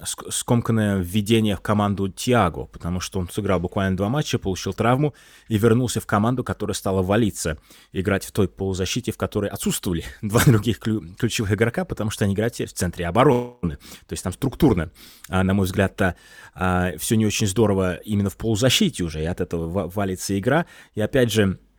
скомканное 0.04 0.98
введение 0.98 1.56
в 1.56 1.62
команду 1.62 2.10
Тиаго, 2.10 2.66
потому 2.66 3.00
что 3.00 3.20
он 3.20 3.30
сыграл 3.30 3.60
буквально 3.60 3.98
два 3.98 4.10
матча, 4.10 4.40
получил 4.40 4.74
травму 4.74 5.14
и 5.48 5.58
вернулся 5.58 6.02
в 6.02 6.06
команду, 6.06 6.44
которая 6.44 6.74
стала 6.74 7.02
валиться, 7.02 7.58
играть 7.92 8.26
в 8.26 8.32
той 8.32 8.48
полузащите, 8.48 9.12
в 9.12 9.18
которой 9.18 9.50
отсутствовали 9.50 10.04
два 10.22 10.44
других 10.46 10.80
ключевых 10.80 11.54
игрока, 11.54 11.86
потому 11.86 12.10
что 12.10 12.26
они 12.26 12.34
играют 12.34 12.56
в 12.56 12.74
центре 12.74 13.08
обороны. 13.08 13.78
То 14.08 14.12
есть 14.12 14.24
там 14.24 14.34
структурно, 14.34 14.92
а, 15.30 15.44
на 15.44 15.54
мой 15.54 15.66
взгляд, 15.66 16.00
а, 16.54 16.92
все 16.98 17.16
не 17.16 17.26
очень 17.26 17.48
здорово 17.48 17.96
именно 17.96 18.30
в 18.30 18.38
полузащите 18.38 19.04
уже, 19.04 19.22
и 19.22 19.26
от 19.26 19.42
этого 19.42 19.88
валится 19.88 20.38
игра. 20.38 20.66
И 20.96 21.02
опять 21.02 21.32
же, 21.32 21.44
а, 21.44 21.71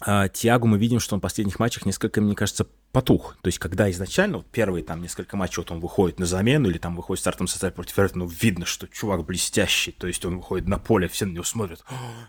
Тиагу 0.00 0.66
мы 0.66 0.78
видим, 0.78 1.00
что 1.00 1.14
он 1.14 1.20
в 1.20 1.22
последних 1.22 1.58
матчах 1.58 1.86
несколько, 1.86 2.20
мне 2.20 2.34
кажется, 2.34 2.66
потух. 2.92 3.36
То 3.42 3.48
есть, 3.48 3.58
когда 3.58 3.90
изначально, 3.90 4.38
вот 4.38 4.46
первые 4.46 4.84
там 4.84 5.00
несколько 5.00 5.36
матчей, 5.36 5.58
вот 5.58 5.70
он 5.70 5.80
выходит 5.80 6.18
на 6.18 6.26
замену 6.26 6.68
или 6.68 6.78
там 6.78 6.94
выходит 6.94 7.20
в 7.20 7.22
стартовом 7.22 7.48
составе 7.48 7.72
против 7.72 7.98
Эвертона, 7.98 8.24
ну, 8.24 8.30
видно, 8.30 8.66
что 8.66 8.86
чувак 8.86 9.24
блестящий. 9.24 9.92
То 9.92 10.06
есть, 10.06 10.24
он 10.24 10.36
выходит 10.36 10.68
на 10.68 10.78
поле, 10.78 11.08
все 11.08 11.26
на 11.26 11.32
него 11.32 11.44
смотрят. 11.44 11.84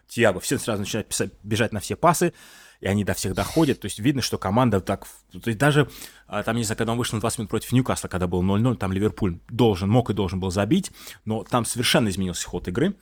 Тиаго, 0.07 0.39
все 0.39 0.57
сразу 0.57 0.81
начинают 0.81 1.09
писать, 1.09 1.31
бежать 1.43 1.73
на 1.73 1.79
все 1.79 1.95
пасы, 1.95 2.33
и 2.79 2.87
они 2.87 3.03
до 3.03 3.13
всех 3.13 3.33
доходят. 3.33 3.79
То 3.81 3.85
есть, 3.85 3.99
видно, 3.99 4.21
что 4.21 4.37
команда 4.37 4.79
так... 4.79 5.05
То 5.31 5.47
есть, 5.47 5.57
даже 5.57 5.89
а, 6.27 6.43
там, 6.43 6.55
не 6.55 6.63
знаю, 6.63 6.77
когда 6.77 6.93
он 6.93 6.97
вышел 6.97 7.15
на 7.15 7.21
20 7.21 7.39
минут 7.39 7.49
против 7.49 7.71
Ньюкасла, 7.71 8.07
когда 8.07 8.27
был 8.27 8.41
0-0, 8.41 8.75
там 8.77 8.91
Ливерпуль 8.93 9.39
должен, 9.49 9.89
мог 9.89 10.09
и 10.09 10.13
должен 10.13 10.39
был 10.39 10.51
забить, 10.51 10.91
но 11.25 11.43
там 11.43 11.65
совершенно 11.65 12.09
изменился 12.09 12.47
ход 12.47 12.67
игры. 12.67 12.95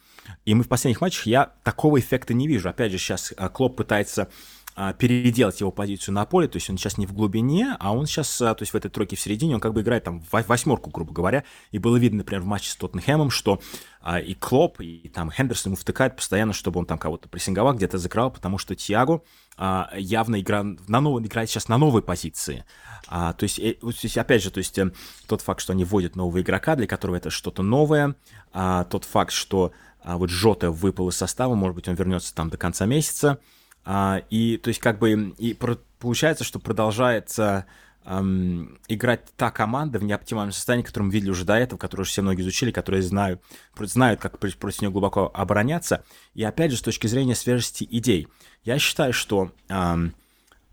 И 0.45 0.53
мы 0.53 0.63
в 0.63 0.67
последних 0.67 1.01
матчах, 1.01 1.25
я 1.25 1.51
такого 1.63 1.99
эффекта 1.99 2.33
не 2.33 2.47
вижу. 2.47 2.69
Опять 2.69 2.91
же, 2.91 2.97
сейчас 2.97 3.33
а, 3.37 3.49
Клоп 3.49 3.77
пытается 3.77 4.29
а, 4.73 4.93
переделать 4.93 5.59
его 5.59 5.69
позицию 5.69 6.15
на 6.15 6.25
поле, 6.25 6.47
то 6.47 6.55
есть 6.55 6.69
он 6.69 6.77
сейчас 6.77 6.97
не 6.97 7.05
в 7.05 7.13
глубине, 7.13 7.75
а 7.79 7.93
он 7.93 8.05
сейчас, 8.05 8.41
а, 8.41 8.55
то 8.55 8.61
есть 8.61 8.71
в 8.71 8.75
этой 8.75 8.89
тройке 8.89 9.17
в 9.17 9.19
середине, 9.19 9.55
он 9.55 9.59
как 9.61 9.73
бы 9.73 9.81
играет 9.81 10.05
там 10.05 10.23
восьмерку, 10.31 10.89
грубо 10.89 11.11
говоря, 11.11 11.43
и 11.71 11.77
было 11.77 11.97
видно, 11.97 12.19
например, 12.19 12.41
в 12.41 12.45
матче 12.45 12.71
с 12.71 12.75
Тоттенхэмом, 12.77 13.31
что 13.31 13.59
а, 14.01 14.19
и 14.19 14.33
Клоп, 14.33 14.79
и 14.79 15.09
там 15.09 15.29
Хендерсон 15.29 15.71
ему 15.71 15.75
втыкает 15.75 16.15
постоянно, 16.15 16.53
чтобы 16.53 16.79
он 16.79 16.85
там 16.85 16.97
кого-то 16.97 17.27
прессинговал, 17.27 17.73
где-то 17.73 17.97
закрывал, 17.97 18.31
потому 18.31 18.57
что 18.57 18.73
Тиаго 18.73 19.23
а, 19.57 19.89
явно 19.97 20.39
игра, 20.39 20.63
на 20.63 21.01
новой, 21.01 21.21
играет 21.21 21.49
сейчас 21.49 21.67
на 21.67 21.77
новой 21.77 22.01
позиции. 22.01 22.63
То, 23.09 23.35
есть, 23.41 23.59
э, 23.59 23.75
опять 24.19 24.41
же, 24.41 24.51
то 24.51 24.59
есть 24.59 24.77
э, 24.77 24.89
тот 25.27 25.41
факт, 25.41 25.59
что 25.59 25.73
они 25.73 25.83
вводят 25.83 26.15
нового 26.15 26.39
игрока, 26.39 26.77
для 26.77 26.87
которого 26.87 27.17
это 27.17 27.29
что-то 27.29 27.61
новое, 27.61 28.15
тот 28.53 29.03
факт, 29.03 29.33
что 29.33 29.73
а, 30.03 30.17
вот 30.17 30.29
Жота 30.29 30.71
выпал 30.71 31.09
из 31.09 31.17
состава, 31.17 31.55
может 31.55 31.75
быть, 31.75 31.87
он 31.87 31.95
вернется 31.95 32.33
там 32.33 32.49
до 32.49 32.57
конца 32.57 32.85
месяца, 32.85 33.39
а, 33.83 34.21
и 34.29 34.57
то 34.57 34.69
есть 34.69 34.79
как 34.79 34.99
бы 34.99 35.33
и 35.37 35.53
про, 35.53 35.77
получается, 35.99 36.43
что 36.43 36.59
продолжается 36.59 37.65
эм, 38.05 38.79
играть 38.87 39.25
та 39.35 39.51
команда 39.51 39.99
в 39.99 40.03
неоптимальном 40.03 40.51
состоянии, 40.51 40.83
которую 40.83 41.07
мы 41.07 41.13
видели 41.13 41.29
уже 41.29 41.45
до 41.45 41.55
этого, 41.55 41.77
которую 41.79 42.03
уже 42.03 42.11
все 42.11 42.21
многие 42.21 42.41
изучили, 42.41 42.71
которые 42.71 43.01
знают, 43.01 43.41
знают 43.79 44.19
как 44.19 44.39
против 44.39 44.81
нее 44.81 44.91
глубоко 44.91 45.31
обороняться. 45.33 46.03
И 46.33 46.43
опять 46.43 46.71
же, 46.71 46.77
с 46.77 46.81
точки 46.81 47.07
зрения 47.07 47.35
свежести 47.35 47.87
идей, 47.89 48.27
я 48.63 48.77
считаю, 48.79 49.13
что 49.13 49.51
эм, 49.69 50.13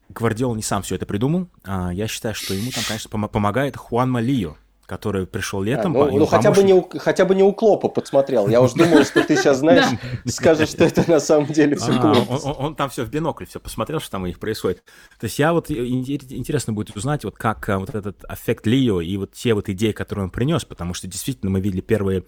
Гвардиол 0.09 0.55
не 0.55 0.63
сам 0.63 0.83
все 0.83 0.95
это 0.95 1.07
придумал. 1.07 1.49
А, 1.65 1.93
я 1.93 2.09
считаю, 2.09 2.35
что 2.35 2.55
ему 2.55 2.71
там, 2.71 2.85
конечно, 2.87 3.09
пом- 3.11 3.29
помогает 3.29 3.77
Хуан 3.77 4.11
Малио, 4.11 4.57
который 4.89 5.27
пришел 5.27 5.61
летом. 5.61 5.95
А, 5.95 6.07
ну, 6.07 6.21
ну 6.21 6.27
хотя, 6.27 6.51
бы 6.51 6.63
не 6.63 6.73
у, 6.73 6.89
хотя 6.99 7.27
бы 7.27 7.35
не 7.35 7.43
у 7.43 7.53
Клопа 7.53 7.89
подсмотрел. 7.89 8.49
Я 8.49 8.63
уж 8.63 8.73
думал, 8.73 9.05
что 9.05 9.23
ты 9.23 9.37
сейчас, 9.37 9.59
знаешь, 9.59 9.85
скажешь, 10.25 10.71
что 10.71 10.85
это 10.85 11.05
на 11.07 11.21
самом 11.21 11.47
деле 11.53 11.77
все 11.77 11.93
а, 11.93 12.15
он, 12.27 12.57
он 12.59 12.75
там 12.75 12.89
все 12.89 13.05
в 13.05 13.11
бинокль 13.11 13.45
все 13.45 13.61
посмотрел, 13.61 14.01
что 14.01 14.13
там 14.13 14.23
у 14.23 14.27
них 14.27 14.39
происходит. 14.39 14.83
То 15.21 15.25
есть 15.25 15.39
я 15.39 15.53
вот, 15.53 15.71
интересно 15.71 16.73
будет 16.73 16.97
узнать, 16.97 17.23
вот 17.25 17.37
как 17.37 17.69
вот 17.69 17.95
этот 17.95 18.25
эффект 18.31 18.67
Лио 18.67 19.03
и 19.03 19.15
вот 19.19 19.33
те 19.33 19.53
вот 19.53 19.69
идеи, 19.69 19.93
которые 19.93 20.25
он 20.25 20.31
принес, 20.31 20.65
потому 20.65 20.95
что 20.95 21.07
действительно 21.07 21.51
мы 21.51 21.61
видели 21.61 21.83
первые 21.83 22.25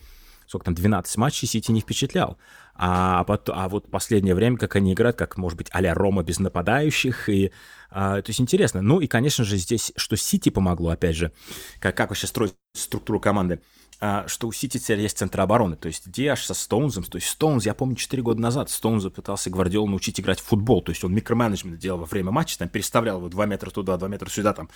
сколько 0.47 0.65
там, 0.65 0.75
12 0.75 1.17
матчей 1.17 1.47
Сити 1.47 1.71
не 1.71 1.81
впечатлял. 1.81 2.37
А, 2.83 3.25
потом, 3.25 3.59
а 3.59 3.69
вот 3.69 3.91
последнее 3.91 4.35
время, 4.35 4.57
как 4.57 4.75
они 4.75 4.95
играют, 4.95 5.15
как, 5.19 5.37
может 5.37 5.59
быть, 5.59 5.69
а 5.71 5.83
Рома 5.93 6.23
без 6.23 6.39
нападающих, 6.39 7.29
и, 7.29 7.53
а, 7.91 8.23
то 8.23 8.31
есть 8.31 8.41
интересно. 8.41 8.81
Ну 8.81 9.01
и, 9.01 9.07
конечно 9.07 9.45
же, 9.45 9.59
здесь, 9.59 9.93
что 9.97 10.17
Сити 10.17 10.49
помогло, 10.49 10.89
опять 10.89 11.15
же, 11.15 11.31
как, 11.79 11.95
как 11.95 12.09
вообще 12.09 12.27
строить 12.27 12.55
структуру 12.73 13.21
команды, 13.21 13.61
а, 14.01 14.27
что 14.29 14.49
у 14.49 14.53
Сити 14.53 14.79
теперь 14.79 15.01
есть 15.01 15.19
центр 15.19 15.43
обороны, 15.43 15.77
то 15.77 15.89
есть 15.89 16.11
Диаш 16.11 16.43
со 16.43 16.55
Стоунзом, 16.55 17.05
то 17.05 17.17
есть 17.17 17.29
Стоунз, 17.29 17.67
я 17.67 17.75
помню, 17.75 17.97
4 17.97 18.23
года 18.23 18.41
назад 18.41 18.71
Стоунз 18.71 19.05
пытался 19.11 19.51
Гвардиолу 19.51 19.87
научить 19.87 20.19
играть 20.19 20.41
в 20.41 20.45
футбол, 20.45 20.81
то 20.81 20.89
есть 20.89 21.05
он 21.05 21.13
микроменеджмент 21.13 21.79
делал 21.79 21.99
во 21.99 22.07
время 22.07 22.31
матча, 22.31 22.59
там 22.59 22.71
переставлял 22.71 23.19
его 23.19 23.29
2 23.29 23.45
метра 23.45 23.69
туда, 23.69 23.99
2 23.99 24.09
метра 24.09 24.31
сюда, 24.31 24.55
там, 24.55 24.71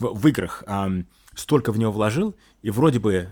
в, 0.00 0.06
в 0.12 0.26
играх, 0.26 0.64
а, 0.66 0.90
столько 1.36 1.70
в 1.70 1.78
него 1.78 1.92
вложил, 1.92 2.34
и 2.62 2.70
вроде 2.70 2.98
бы 2.98 3.28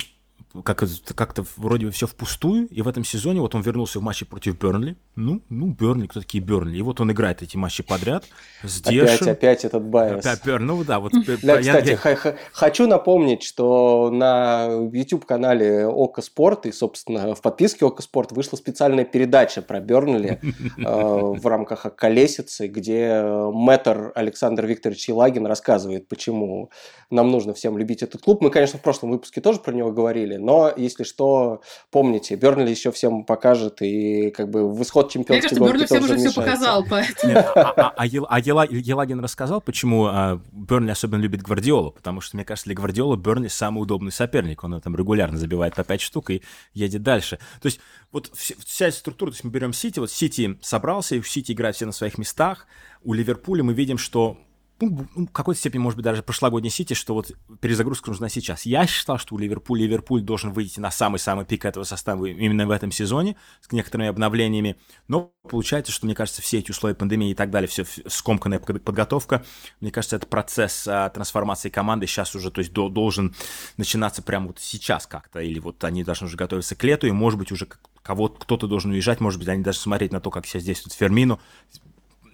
как, 0.65 0.85
как-то 1.15 1.45
вроде 1.57 1.87
бы 1.87 1.93
все 1.93 2.07
впустую, 2.07 2.69
и 2.69 2.83
в 2.83 2.89
этом 2.89 3.05
сезоне 3.05 3.41
вот 3.41 3.55
он 3.55 3.63
вернулся 3.63 4.01
в 4.01 4.03
матче 4.03 4.25
против 4.25 4.59
Бернли. 4.59 4.97
Ну, 5.15 5.43
ну, 5.49 5.69
Бернли, 5.69 6.07
кто 6.07 6.21
такие 6.21 6.43
Бернли? 6.43 6.79
И 6.79 6.83
вот 6.83 7.01
он 7.01 7.11
играет 7.11 7.43
эти 7.43 7.57
матчи 7.57 7.83
подряд 7.83 8.25
с 8.63 8.81
Опять, 8.81 9.23
опять 9.23 9.65
этот 9.65 9.85
Дайч. 9.85 10.25
Опять 10.25 10.61
ну 10.61 10.85
да, 10.85 11.01
вот. 11.01 11.13
Да, 11.43 11.59
кстати, 11.59 11.99
я... 12.03 12.37
хочу 12.53 12.87
напомнить, 12.87 13.43
что 13.43 14.11
на 14.11 14.67
YouTube-канале 14.93 15.87
Око 15.87 16.23
Спорт 16.23 16.67
и, 16.67 16.73
собственно, 16.73 17.35
в 17.35 17.43
подписке 17.43 17.85
Око 17.85 18.03
Спорт 18.03 18.33
вышла 18.33 18.57
специальная 18.57 19.05
передача 19.05 19.63
про 19.63 19.81
Бернли 19.81 20.41
э, 20.43 20.83
в 20.83 21.47
рамках 21.47 21.95
Околесицы, 21.97 22.67
где 22.69 23.23
мэтр 23.23 24.13
Александр 24.15 24.67
Викторович 24.67 25.09
Елагин 25.09 25.47
рассказывает, 25.47 26.09
почему 26.09 26.71
нам 27.11 27.31
нужно 27.31 27.55
всем 27.55 27.79
любить 27.79 28.03
этот 28.03 28.23
клуб. 28.23 28.41
Мы, 28.41 28.51
конечно, 28.51 28.79
в 28.79 28.83
прошлом 28.83 29.11
выпуске 29.11 29.41
тоже 29.41 29.61
про 29.61 29.73
него 29.73 29.93
говорили, 29.93 30.37
но, 30.47 30.73
если 30.77 31.03
что, 31.03 31.61
помните, 31.91 32.37
Бернли 32.37 32.71
еще 32.71 32.93
всем 32.93 33.25
покажет, 33.25 33.83
и 33.83 34.31
как 34.31 34.49
бы 34.49 34.73
в 34.73 34.81
исход 34.81 35.11
чемпионской 35.11 35.59
гонки 35.59 35.73
Бернли 35.73 35.87
всем 35.87 36.05
уже 36.05 36.17
все 36.17 36.33
показал, 36.33 36.85
поэтому... 36.89 37.37
А, 37.37 37.73
а, 37.77 37.95
а 37.97 38.07
Елагин 38.07 39.19
рассказал, 39.19 39.61
почему 39.61 40.09
Бернли 40.53 40.93
особенно 40.93 41.21
любит 41.21 41.43
Гвардиолу, 41.43 41.91
потому 41.91 42.21
что, 42.21 42.37
мне 42.37 42.45
кажется, 42.45 42.67
для 42.67 42.77
Гвардиола 42.77 43.17
Бернли 43.17 43.49
самый 43.49 43.81
удобный 43.81 44.13
соперник, 44.13 44.63
он 44.63 44.81
там 44.81 44.95
регулярно 44.95 45.37
забивает 45.37 45.75
по 45.75 45.83
5 45.83 46.01
штук 46.01 46.31
и 46.31 46.43
едет 46.75 47.03
дальше. 47.03 47.41
То 47.61 47.67
есть 47.67 47.81
вот 48.13 48.31
вся 48.33 48.87
эта 48.87 48.97
структура, 48.97 49.31
то 49.31 49.35
есть 49.35 49.45
мы 49.45 49.51
берем 49.51 49.73
Сити, 49.73 49.99
вот 49.99 50.13
Сити 50.13 50.57
собрался, 50.63 51.17
и 51.17 51.21
в 51.21 51.29
Сити 51.29 51.51
играют 51.51 51.75
все 51.75 51.87
на 51.87 51.93
своих 51.93 52.19
местах, 52.19 52.69
у 53.03 53.15
Ливерпуля 53.15 53.65
мы 53.65 53.75
видим, 53.75 53.99
что 53.99 54.39
ну, 54.81 55.07
в 55.15 55.33
какой-то 55.33 55.59
степени, 55.59 55.81
может 55.81 55.97
быть, 55.97 56.05
даже 56.05 56.23
прошлогодний 56.23 56.71
Сити, 56.71 56.95
что 56.95 57.15
вот 57.15 57.33
перезагрузка 57.61 58.11
нужна 58.11 58.29
сейчас. 58.29 58.67
Я 58.67 58.87
считал, 58.87 59.19
что 59.19 59.35
у 59.35 59.39
Ливерпуля 59.39 59.85
Ливерпуль 59.85 60.21
должен 60.21 60.53
выйти 60.53 60.81
на 60.81 60.91
самый-самый 60.91 61.47
пик 61.47 61.65
этого 61.65 61.85
состава 61.85 62.27
именно 62.27 62.67
в 62.67 62.71
этом 62.71 62.93
сезоне 62.93 63.37
с 63.63 63.73
некоторыми 63.73 64.09
обновлениями. 64.09 64.77
Но 65.09 65.33
получается, 65.49 65.93
что, 65.93 66.05
мне 66.05 66.15
кажется, 66.15 66.43
все 66.43 66.59
эти 66.59 66.71
условия 66.73 66.95
пандемии 66.95 67.31
и 67.31 67.35
так 67.35 67.51
далее, 67.51 67.69
все 67.69 67.85
скомканная 68.07 68.59
подготовка, 68.59 69.45
мне 69.81 69.91
кажется, 69.91 70.17
это 70.17 70.27
процесс 70.27 70.87
а, 70.87 71.09
трансформации 71.09 71.71
команды 71.71 72.07
сейчас 72.07 72.35
уже, 72.35 72.51
то 72.51 72.59
есть 72.59 72.73
до, 72.73 72.89
должен 72.89 73.35
начинаться 73.79 74.23
прямо 74.23 74.49
вот 74.49 74.59
сейчас 74.59 75.07
как-то, 75.07 75.41
или 75.41 75.59
вот 75.59 75.83
они 75.85 76.05
должны 76.05 76.27
уже 76.27 76.37
готовиться 76.37 76.77
к 76.77 76.85
лету, 76.85 77.07
и, 77.07 77.13
может 77.13 77.39
быть, 77.39 77.51
уже 77.51 77.67
кого 78.03 78.29
кто-то 78.29 78.67
должен 78.67 78.91
уезжать, 78.91 79.21
может 79.21 79.39
быть, 79.39 79.49
они 79.49 79.63
даже 79.63 79.79
смотреть 79.79 80.13
на 80.13 80.21
то, 80.21 80.31
как 80.31 80.47
сейчас 80.47 80.65
действует 80.65 80.93
Фермину, 80.93 81.41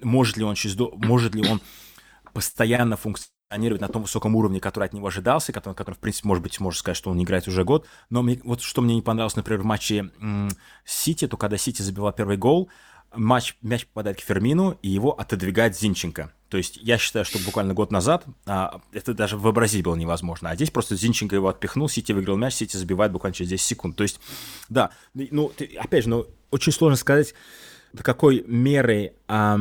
может 0.02 0.36
ли 0.36 0.44
он 0.44 0.56
может 0.96 1.34
ли 1.34 1.48
он 1.48 1.60
постоянно 2.32 2.96
функционировать 2.96 3.80
на 3.80 3.88
том 3.88 4.02
высоком 4.02 4.34
уровне, 4.36 4.60
который 4.60 4.84
от 4.84 4.92
него 4.92 5.06
ожидался, 5.06 5.52
который, 5.52 5.74
который 5.74 5.94
в 5.94 5.98
принципе, 5.98 6.28
может 6.28 6.42
быть, 6.42 6.58
можно 6.60 6.78
сказать, 6.78 6.96
что 6.96 7.10
он 7.10 7.22
играет 7.22 7.46
уже 7.48 7.64
год. 7.64 7.86
Но 8.10 8.22
мне, 8.22 8.40
вот 8.44 8.62
что 8.62 8.80
мне 8.80 8.94
не 8.94 9.02
понравилось, 9.02 9.36
например, 9.36 9.62
в 9.62 9.64
матче 9.64 10.10
Сити, 10.84 11.26
то 11.26 11.36
когда 11.36 11.56
Сити 11.56 11.82
забила 11.82 12.12
первый 12.12 12.36
гол, 12.36 12.70
матч, 13.14 13.56
мяч 13.62 13.86
попадает 13.86 14.18
к 14.18 14.20
Фермину, 14.20 14.78
и 14.82 14.88
его 14.88 15.18
отодвигает 15.18 15.76
Зинченко. 15.76 16.32
То 16.48 16.58
есть 16.58 16.78
я 16.82 16.98
считаю, 16.98 17.24
что 17.24 17.38
буквально 17.38 17.72
год 17.72 17.90
назад 17.90 18.24
а, 18.46 18.80
это 18.92 19.14
даже 19.14 19.38
вообразить 19.38 19.84
было 19.84 19.96
невозможно. 19.96 20.50
А 20.50 20.54
здесь 20.54 20.70
просто 20.70 20.96
Зинченко 20.96 21.34
его 21.34 21.48
отпихнул, 21.48 21.88
Сити 21.88 22.12
выиграл 22.12 22.36
мяч, 22.36 22.54
Сити 22.54 22.76
забивает 22.76 23.12
буквально 23.12 23.34
через 23.34 23.50
10 23.50 23.64
секунд. 23.64 23.96
То 23.96 24.02
есть, 24.02 24.20
да, 24.68 24.90
ну, 25.14 25.50
ты, 25.56 25.64
опять 25.78 26.04
же, 26.04 26.10
ну, 26.10 26.26
очень 26.50 26.72
сложно 26.72 26.96
сказать, 26.96 27.34
до 27.92 28.02
какой 28.02 28.44
меры 28.46 29.14
а, 29.28 29.58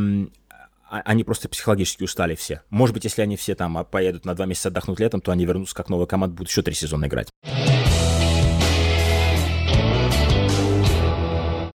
они 0.92 1.24
просто 1.24 1.48
психологически 1.48 2.04
устали 2.04 2.36
все. 2.36 2.64
Может 2.70 2.94
быть, 2.94 3.06
если 3.06 3.22
они 3.22 3.38
все 3.38 3.56
там 3.56 3.78
а, 3.78 3.86
поедут 3.86 4.26
на 4.26 4.36
два 4.36 4.46
месяца 4.46 4.68
отдохнуть 4.68 5.00
летом, 5.00 5.22
то 5.22 5.32
они 5.32 5.46
вернутся 5.46 5.74
как 5.74 5.88
новая 5.90 6.06
команда, 6.06 6.36
будут 6.36 6.50
еще 6.50 6.62
три 6.62 6.74
сезона 6.74 7.06
играть. 7.06 7.30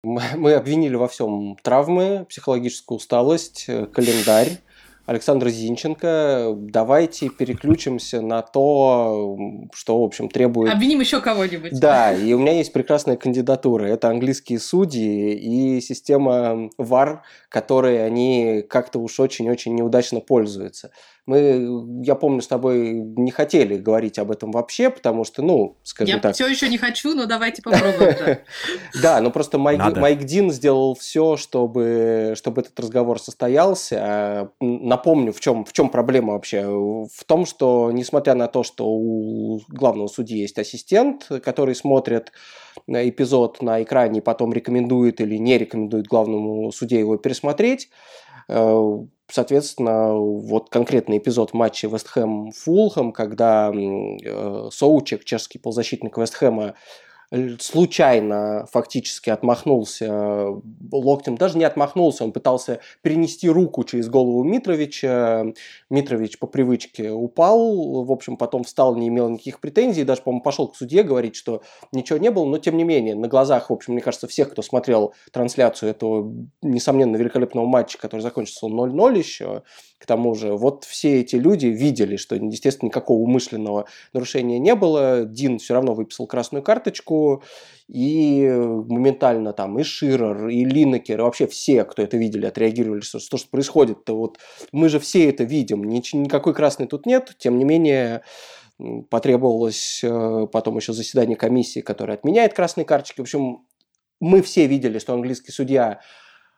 Мы 0.04 0.54
обвинили 0.54 0.96
во 0.96 1.08
всем 1.08 1.58
травмы, 1.64 2.26
психологическую 2.30 2.98
усталость, 2.98 3.66
э, 3.68 3.86
календарь. 3.86 4.60
Александр 5.06 5.50
Зинченко. 5.50 6.54
Давайте 6.56 7.30
переключимся 7.30 8.22
на 8.22 8.42
то, 8.42 9.38
что, 9.74 10.02
в 10.02 10.04
общем, 10.04 10.30
требует... 10.30 10.74
Обвиним 10.74 11.00
еще 11.00 11.22
кого-нибудь. 11.22 11.80
Да, 11.80 12.14
и 12.14 12.34
у 12.34 12.40
меня 12.40 12.54
есть 12.54 12.74
прекрасная 12.74 13.16
кандидатура. 13.16 13.86
Это 13.86 14.10
английские 14.10 14.60
судьи 14.60 15.34
и 15.34 15.82
система 15.82 16.70
VAR, 16.80 17.20
которой 17.50 18.06
они 18.06 18.64
как-то 18.68 19.00
уж 19.00 19.20
очень-очень 19.20 19.76
неудачно 19.76 20.22
пользуются. 20.22 20.92
Мы, 21.26 22.04
я 22.04 22.16
помню, 22.16 22.42
с 22.42 22.48
тобой 22.48 22.94
не 22.94 23.32
хотели 23.32 23.78
говорить 23.78 24.20
об 24.20 24.32
этом 24.32 24.52
вообще, 24.52 24.90
потому 24.90 25.24
что, 25.24 25.42
ну, 25.42 25.78
скажем 25.84 26.16
я 26.16 26.22
так... 26.22 26.30
Я 26.30 26.34
все 26.34 26.48
еще 26.48 26.70
не 26.70 26.78
хочу, 26.78 27.16
но 27.16 27.26
давайте 27.26 27.62
попробуем. 27.62 28.38
Да, 29.02 29.20
но 29.22 29.32
просто 29.32 29.58
Майк 29.58 30.24
Дин 30.24 30.52
сделал 30.52 30.96
все, 30.96 31.36
чтобы 31.38 32.34
чтобы 32.36 32.62
этот 32.62 32.80
разговор 32.80 33.20
состоялся. 33.20 33.98
А, 34.00 34.50
напомню, 34.60 35.34
в 35.34 35.40
чем 35.40 35.66
в 35.66 35.74
чем 35.74 35.90
проблема 35.90 36.34
вообще? 36.34 36.64
В 36.64 37.24
том, 37.26 37.46
что, 37.46 37.92
несмотря 37.92 38.36
на 38.36 38.48
то, 38.48 38.64
что 38.64 38.88
у 38.88 39.62
главного 39.68 40.08
судьи 40.08 40.40
есть 40.40 40.58
ассистент, 40.58 41.28
который 41.44 41.76
смотрит 41.76 42.32
эпизод 42.88 43.62
на 43.62 43.82
экране 43.82 44.20
и 44.20 44.22
потом 44.22 44.54
рекомендует 44.54 45.22
или 45.22 45.38
не 45.38 45.58
рекомендует 45.58 46.08
главному 46.08 46.72
судье 46.72 47.00
его 47.00 47.18
пересмотреть, 47.18 47.90
Соответственно, 48.48 50.14
вот 50.14 50.70
конкретный 50.70 51.18
эпизод 51.18 51.54
матча 51.54 51.88
Вест 51.88 52.08
Хэм-Фулхэм, 52.16 53.12
когда 53.12 53.72
э, 53.74 54.70
Соучек, 54.72 55.26
чешский 55.26 55.58
полузащитник 55.58 56.16
Вест 56.18 56.36
Хэма, 56.36 56.76
случайно 57.60 58.68
фактически 58.72 59.30
отмахнулся 59.30 60.06
э, 60.06 60.62
локтем, 60.92 61.38
даже 61.38 61.58
не 61.58 61.64
отмахнулся, 61.64 62.24
он 62.24 62.32
пытался 62.32 62.80
перенести 63.02 63.50
руку 63.50 63.84
через 63.84 64.10
голову 64.10 64.44
Митровича. 64.44 65.46
Митрович 65.90 66.40
по 66.40 66.48
привычке 66.48 67.12
упал, 67.12 68.04
в 68.04 68.12
общем, 68.12 68.38
потом 68.38 68.64
встал, 68.64 68.96
не 68.96 69.08
имел 69.08 69.30
никаких 69.30 69.60
претензий, 69.60 70.04
даже, 70.04 70.22
по-моему, 70.22 70.44
пошел 70.44 70.68
к 70.68 70.76
судье 70.76 71.04
говорить, 71.04 71.36
что 71.36 71.62
ничего 71.92 72.20
не 72.20 72.32
было, 72.32 72.46
но 72.46 72.58
тем 72.58 72.78
не 72.78 72.84
менее, 72.84 73.16
на 73.16 73.28
глазах, 73.28 73.70
в 73.70 73.74
общем, 73.74 73.94
мне 73.94 74.02
кажется, 74.02 74.28
всех, 74.28 74.52
кто 74.52 74.62
смотрел 74.62 75.14
трансляцию 75.32 75.90
этого, 75.90 76.32
несомненно, 76.62 77.16
великолепного 77.18 77.66
матча, 77.66 77.98
который 77.98 78.22
закончился 78.22 78.68
0-0 78.68 79.18
еще, 79.18 79.64
к 79.98 80.06
тому 80.06 80.36
же, 80.36 80.54
вот 80.54 80.84
все 80.84 81.22
эти 81.22 81.36
люди 81.36 81.68
видели, 81.68 82.18
что, 82.18 82.36
естественно, 82.36 82.90
никакого 82.90 83.18
умышленного 83.20 83.88
нарушения 84.14 84.60
не 84.60 84.76
было. 84.76 85.24
Дин 85.26 85.58
все 85.58 85.74
равно 85.74 85.96
выписал 85.96 86.28
красную 86.28 86.62
карточку, 86.62 87.15
и 87.88 88.48
моментально 88.50 89.54
там 89.54 89.78
и 89.80 89.84
Ширер, 89.84 90.48
и 90.48 90.66
Линнекер, 90.66 91.20
и 91.20 91.24
вообще 91.24 91.48
все, 91.48 91.84
кто 91.84 92.02
это 92.02 92.18
видели, 92.18 92.46
отреагировали, 92.46 93.02
что, 93.02 93.20
что, 93.20 93.38
что 93.38 93.50
происходит. 93.50 93.98
-то. 94.06 94.14
Вот 94.14 94.40
мы 94.72 94.90
же 94.90 95.00
все 95.00 95.30
это 95.30 95.44
видим, 95.44 95.84
никакой 95.84 96.54
красной 96.54 96.88
тут 96.88 97.06
нет, 97.06 97.36
тем 97.38 97.58
не 97.58 97.66
менее 97.66 98.22
потребовалось 99.10 100.02
э, 100.04 100.48
потом 100.52 100.78
еще 100.78 100.94
заседание 100.94 101.38
комиссии, 101.38 101.82
которая 101.82 102.18
отменяет 102.18 102.54
красные 102.54 102.86
карточки. 102.86 103.22
В 103.22 103.24
общем, 103.24 103.66
мы 104.20 104.42
все 104.42 104.68
видели, 104.68 105.00
что 105.00 105.14
английский 105.14 105.52
судья 105.52 106.02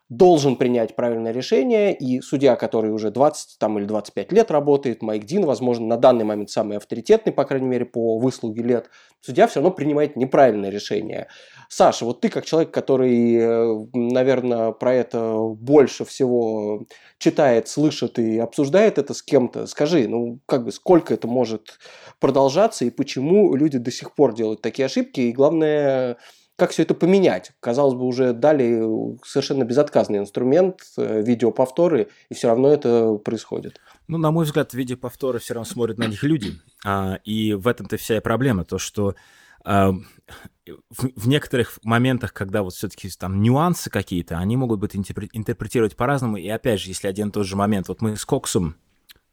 должен 0.08 0.56
принять 0.56 0.96
правильное 0.96 1.32
решение, 1.32 1.94
и 1.94 2.22
судья, 2.22 2.56
который 2.56 2.90
уже 2.90 3.10
20 3.10 3.58
там, 3.58 3.78
или 3.78 3.84
25 3.84 4.32
лет 4.32 4.50
работает, 4.50 5.02
Майк 5.02 5.24
Дин, 5.24 5.44
возможно, 5.44 5.86
на 5.86 5.96
данный 5.98 6.24
момент 6.24 6.48
самый 6.50 6.78
авторитетный, 6.78 7.32
по 7.32 7.44
крайней 7.44 7.68
мере, 7.68 7.84
по 7.84 8.18
выслуге 8.18 8.62
лет, 8.62 8.90
судья 9.20 9.46
все 9.46 9.60
равно 9.60 9.70
принимает 9.70 10.16
неправильное 10.16 10.70
решение. 10.70 11.28
Саша, 11.68 12.06
вот 12.06 12.22
ты 12.22 12.30
как 12.30 12.46
человек, 12.46 12.70
который, 12.70 13.34
э, 13.36 13.86
наверное, 13.92 14.72
про 14.72 14.94
это 14.94 15.36
больше 15.38 16.06
всего 16.06 16.86
читает, 17.18 17.68
слышит 17.68 18.18
и 18.18 18.38
обсуждает 18.38 18.96
это 18.96 19.12
с 19.12 19.22
кем-то, 19.22 19.66
скажи, 19.66 20.08
ну, 20.08 20.40
как 20.46 20.64
бы, 20.64 20.72
сколько 20.72 21.12
это 21.12 21.28
может 21.28 21.78
продолжаться 22.18 22.86
и 22.86 22.90
почему 22.90 23.54
люди 23.54 23.76
до 23.76 23.90
сих 23.90 24.14
пор 24.14 24.34
делают 24.34 24.62
такие 24.62 24.86
ошибки, 24.86 25.20
и 25.20 25.32
главное, 25.32 26.16
как 26.58 26.72
все 26.72 26.82
это 26.82 26.94
поменять. 26.94 27.52
Казалось 27.60 27.94
бы, 27.94 28.04
уже 28.04 28.32
дали 28.32 28.82
совершенно 29.24 29.62
безотказный 29.62 30.18
инструмент, 30.18 30.80
э, 30.96 31.22
видеоповторы, 31.22 32.08
и 32.28 32.34
все 32.34 32.48
равно 32.48 32.72
это 32.72 33.14
происходит. 33.14 33.80
Ну, 34.08 34.18
на 34.18 34.32
мой 34.32 34.44
взгляд, 34.44 34.74
видеоповторы 34.74 35.38
все 35.38 35.54
равно 35.54 35.70
смотрят 35.70 35.98
на 35.98 36.06
них 36.06 36.24
люди, 36.24 36.54
а, 36.84 37.20
и 37.24 37.54
в 37.54 37.68
этом-то 37.68 37.96
вся 37.96 38.16
и 38.16 38.20
проблема, 38.20 38.64
то, 38.64 38.78
что 38.78 39.14
а, 39.64 39.92
в, 40.90 41.28
некоторых 41.28 41.78
моментах, 41.84 42.32
когда 42.32 42.64
вот 42.64 42.74
все-таки 42.74 43.08
там 43.10 43.40
нюансы 43.40 43.88
какие-то, 43.88 44.38
они 44.38 44.56
могут 44.56 44.80
быть 44.80 44.96
интерпретировать 44.96 45.94
по-разному, 45.94 46.38
и 46.38 46.48
опять 46.48 46.80
же, 46.80 46.88
если 46.88 47.06
один 47.06 47.28
и 47.28 47.32
тот 47.32 47.46
же 47.46 47.54
момент, 47.54 47.86
вот 47.86 48.02
мы 48.02 48.16
с 48.16 48.24
Коксом 48.24 48.74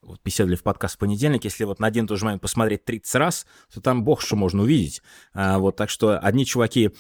вот 0.06 0.20
беседовали 0.24 0.56
в 0.56 0.64
подкаст 0.64 0.96
в 0.96 0.98
понедельник, 1.00 1.44
если 1.44 1.64
вот 1.64 1.80
на 1.80 1.88
один 1.88 2.06
и 2.06 2.08
тот 2.08 2.20
же 2.20 2.26
момент 2.26 2.42
посмотреть 2.42 2.86
30 2.86 3.16
раз, 3.16 3.46
то 3.74 3.82
там 3.82 4.04
бог 4.04 4.22
что 4.22 4.36
можно 4.36 4.64
увидеть. 4.64 5.02
А, 5.34 5.58
вот 5.58 5.76
так 5.76 5.90
что 5.90 6.18
одни 6.20 6.46
чуваки 6.46 6.92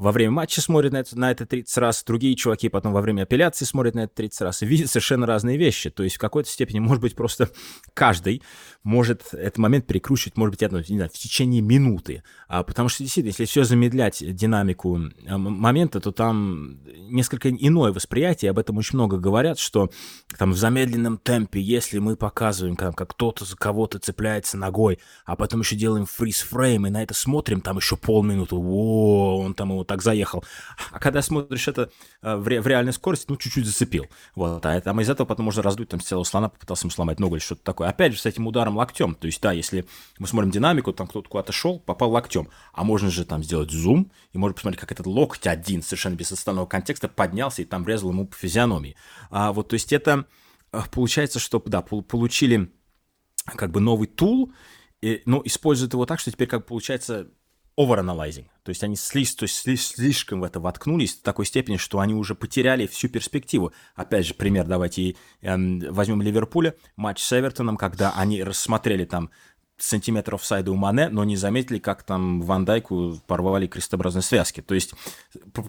во 0.00 0.12
время 0.12 0.32
матча 0.32 0.62
смотрят 0.62 0.92
на 0.92 1.00
это, 1.00 1.18
на 1.18 1.30
это 1.30 1.46
30 1.46 1.76
раз, 1.78 2.02
другие 2.04 2.34
чуваки 2.34 2.68
потом 2.68 2.92
во 2.92 3.02
время 3.02 3.22
апелляции 3.22 3.66
смотрят 3.66 3.94
на 3.94 4.00
это 4.00 4.14
30 4.14 4.40
раз 4.40 4.62
и 4.62 4.66
видят 4.66 4.88
совершенно 4.88 5.26
разные 5.26 5.58
вещи. 5.58 5.90
То 5.90 6.02
есть 6.02 6.16
в 6.16 6.18
какой-то 6.18 6.48
степени, 6.48 6.78
может 6.78 7.02
быть, 7.02 7.14
просто 7.14 7.50
каждый 7.92 8.42
может 8.82 9.34
этот 9.34 9.58
момент 9.58 9.86
перекручивать, 9.86 10.38
может 10.38 10.52
быть, 10.52 10.62
одно, 10.62 10.78
не 10.78 10.96
знаю, 10.96 11.10
в 11.12 11.18
течение 11.18 11.60
минуты. 11.60 12.22
А, 12.48 12.62
потому 12.62 12.88
что, 12.88 13.02
действительно, 13.02 13.30
если 13.30 13.44
все 13.44 13.64
замедлять 13.64 14.22
динамику 14.34 14.98
а, 15.26 15.36
момента, 15.36 16.00
то 16.00 16.12
там 16.12 16.80
несколько 17.10 17.50
иное 17.50 17.92
восприятие, 17.92 18.50
об 18.52 18.58
этом 18.58 18.78
очень 18.78 18.96
много 18.96 19.18
говорят, 19.18 19.58
что 19.58 19.90
там 20.38 20.52
в 20.52 20.56
замедленном 20.56 21.18
темпе, 21.18 21.60
если 21.60 21.98
мы 21.98 22.16
показываем, 22.16 22.74
как, 22.74 22.96
как 22.96 23.10
кто-то 23.10 23.44
за 23.44 23.56
кого-то 23.56 23.98
цепляется 23.98 24.56
ногой, 24.56 24.98
а 25.26 25.36
потом 25.36 25.60
еще 25.60 25.76
делаем 25.76 26.06
фриз-фрейм, 26.06 26.86
и 26.86 26.90
на 26.90 27.02
это 27.02 27.12
смотрим, 27.12 27.60
там 27.60 27.76
еще 27.76 27.98
полминуты, 27.98 28.54
о, 28.54 29.42
он 29.44 29.52
там 29.52 29.70
его 29.70 29.84
так 29.90 30.02
заехал. 30.02 30.44
А 30.92 31.00
когда 31.00 31.20
смотришь 31.20 31.66
это 31.66 31.90
э, 32.22 32.36
в, 32.36 32.46
ре, 32.46 32.60
в 32.60 32.66
реальной 32.68 32.92
скорости, 32.92 33.26
ну, 33.28 33.36
чуть-чуть 33.36 33.66
зацепил. 33.66 34.06
Вот, 34.36 34.64
а 34.64 34.80
там 34.80 35.00
из 35.00 35.10
этого 35.10 35.26
потом 35.26 35.46
можно 35.46 35.62
раздуть 35.62 35.88
там 35.88 36.00
целого 36.00 36.22
слона, 36.22 36.48
попытался 36.48 36.84
ему 36.84 36.92
сломать 36.92 37.18
ногу 37.18 37.34
или 37.34 37.42
что-то 37.42 37.64
такое. 37.64 37.88
Опять 37.88 38.12
же, 38.12 38.20
с 38.20 38.26
этим 38.26 38.46
ударом 38.46 38.76
локтем. 38.76 39.16
То 39.16 39.26
есть, 39.26 39.42
да, 39.42 39.50
если 39.50 39.84
мы 40.20 40.28
смотрим 40.28 40.52
динамику, 40.52 40.92
там 40.92 41.08
кто-то 41.08 41.28
куда-то 41.28 41.50
шел, 41.50 41.80
попал 41.80 42.12
локтем. 42.12 42.48
А 42.72 42.84
можно 42.84 43.10
же 43.10 43.24
там 43.24 43.42
сделать 43.42 43.72
зум, 43.72 44.12
и 44.32 44.38
можно 44.38 44.54
посмотреть, 44.54 44.80
как 44.80 44.92
этот 44.92 45.06
локоть 45.06 45.48
один, 45.48 45.82
совершенно 45.82 46.14
без 46.14 46.30
остального 46.30 46.66
контекста, 46.66 47.08
поднялся 47.08 47.62
и 47.62 47.64
там 47.64 47.82
врезал 47.82 48.10
ему 48.10 48.28
по 48.28 48.36
физиономии. 48.36 48.94
А, 49.30 49.52
вот, 49.52 49.70
то 49.70 49.74
есть 49.74 49.92
это 49.92 50.26
э, 50.72 50.80
получается, 50.92 51.40
что, 51.40 51.60
да, 51.66 51.82
получили 51.82 52.70
как 53.44 53.72
бы 53.72 53.80
новый 53.80 54.06
тул, 54.06 54.52
и, 55.00 55.22
но 55.24 55.42
используют 55.44 55.94
его 55.94 56.06
так, 56.06 56.20
что 56.20 56.30
теперь 56.30 56.46
как 56.46 56.66
получается 56.66 57.28
overanalyzing. 57.80 58.46
То 58.62 58.70
есть 58.70 58.84
они 58.84 58.96
слишком, 58.96 60.40
в 60.40 60.44
это 60.44 60.60
воткнулись 60.60 61.14
в 61.14 61.22
такой 61.22 61.46
степени, 61.46 61.76
что 61.76 62.00
они 62.00 62.14
уже 62.14 62.34
потеряли 62.34 62.86
всю 62.86 63.08
перспективу. 63.08 63.72
Опять 63.94 64.26
же, 64.26 64.34
пример 64.34 64.66
давайте 64.66 65.16
э, 65.40 65.56
возьмем 65.90 66.22
Ливерпуля, 66.22 66.74
матч 66.96 67.22
с 67.22 67.38
Эвертоном, 67.38 67.76
когда 67.76 68.12
они 68.12 68.42
рассмотрели 68.42 69.04
там 69.04 69.30
сантиметр 69.82 70.34
офсайда 70.34 70.70
у 70.70 70.76
Мане, 70.76 71.08
но 71.08 71.24
не 71.24 71.36
заметили, 71.36 71.78
как 71.78 72.02
там 72.02 72.42
Ван 72.42 72.64
Дайку 72.64 73.18
порвали 73.26 73.66
крестообразные 73.66 74.22
связки. 74.22 74.60
То 74.60 74.74
есть 74.74 74.94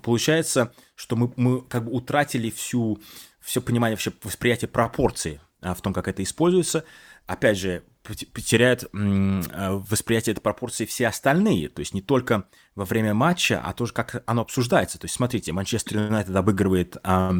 получается, 0.04 0.74
что 0.96 1.16
мы, 1.16 1.32
мы 1.38 1.62
как 1.62 1.86
бы 1.86 1.92
утратили 1.92 2.50
всю, 2.50 3.00
все 3.40 3.62
понимание, 3.62 3.96
вообще 3.96 4.12
восприятие 4.24 4.68
пропорции 4.68 5.40
а, 5.62 5.74
в 5.74 5.82
том, 5.82 5.94
как 5.94 6.08
это 6.08 6.24
используется. 6.24 6.84
Опять 7.28 7.58
же, 7.58 7.84
потеряют 8.04 8.84
э, 8.84 8.88
восприятие 8.92 10.34
этой 10.34 10.42
пропорции 10.42 10.86
все 10.86 11.08
остальные, 11.08 11.70
то 11.70 11.80
есть 11.82 11.94
не 11.94 12.02
только 12.02 12.48
во 12.76 12.86
время 12.86 13.14
матча, 13.14 13.62
а 13.64 13.74
тоже 13.74 13.94
как 13.94 14.24
оно 14.26 14.42
обсуждается. 14.42 14.98
То 14.98 15.06
есть 15.06 15.16
смотрите, 15.16 15.52
Манчестер 15.52 16.06
Юнайтед 16.06 16.36
обыгрывает 16.36 16.98
а, 17.04 17.34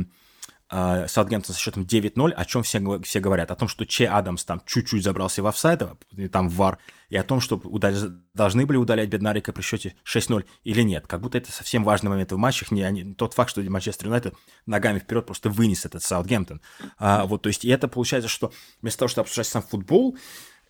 Саутгемптон 0.72 1.54
со 1.54 1.60
счетом 1.60 1.84
9-0, 1.84 2.32
о 2.32 2.46
чем 2.46 2.64
все, 2.64 3.02
все 3.02 3.20
говорят? 3.20 3.52
О 3.52 3.56
том, 3.56 3.68
что 3.68 3.86
Че 3.86 4.08
Адамс 4.08 4.46
там 4.46 4.62
чуть-чуть 4.66 5.04
забрался 5.04 5.44
в 5.44 5.48
офсайд, 5.48 5.84
там 6.32 6.48
в 6.48 6.56
ВАР, 6.56 6.80
и 7.10 7.18
о 7.18 7.24
том, 7.24 7.42
что 7.42 7.58
удал... 7.58 7.94
должны 8.34 8.66
были 8.66 8.78
удалять 8.78 9.10
Беднарика 9.10 9.52
при 9.52 9.62
счете 9.62 9.96
6-0 10.06 10.46
или 10.64 10.82
нет. 10.82 11.08
Как 11.08 11.20
будто 11.20 11.38
это 11.38 11.52
совсем 11.52 11.84
важный 11.84 12.10
момент 12.10 12.32
в 12.32 12.38
матчах. 12.38 12.72
Не, 12.72 12.84
они, 12.84 13.14
тот 13.14 13.34
факт, 13.34 13.50
что 13.50 13.62
Манчестер 13.62 14.08
Юнайтед 14.08 14.34
ногами 14.66 15.00
вперед 15.00 15.26
просто 15.26 15.50
вынес 15.50 15.86
этот 15.86 16.04
Саутгемптон. 16.04 16.62
А, 16.98 17.26
вот, 17.26 17.42
то 17.42 17.48
есть, 17.48 17.66
и 17.66 17.70
это 17.70 17.90
получается, 17.90 18.30
что 18.30 18.54
вместо 18.82 19.00
того, 19.00 19.10
чтобы 19.10 19.26
обсуждать 19.26 19.48
сам 19.48 19.62
футбол, 19.62 20.18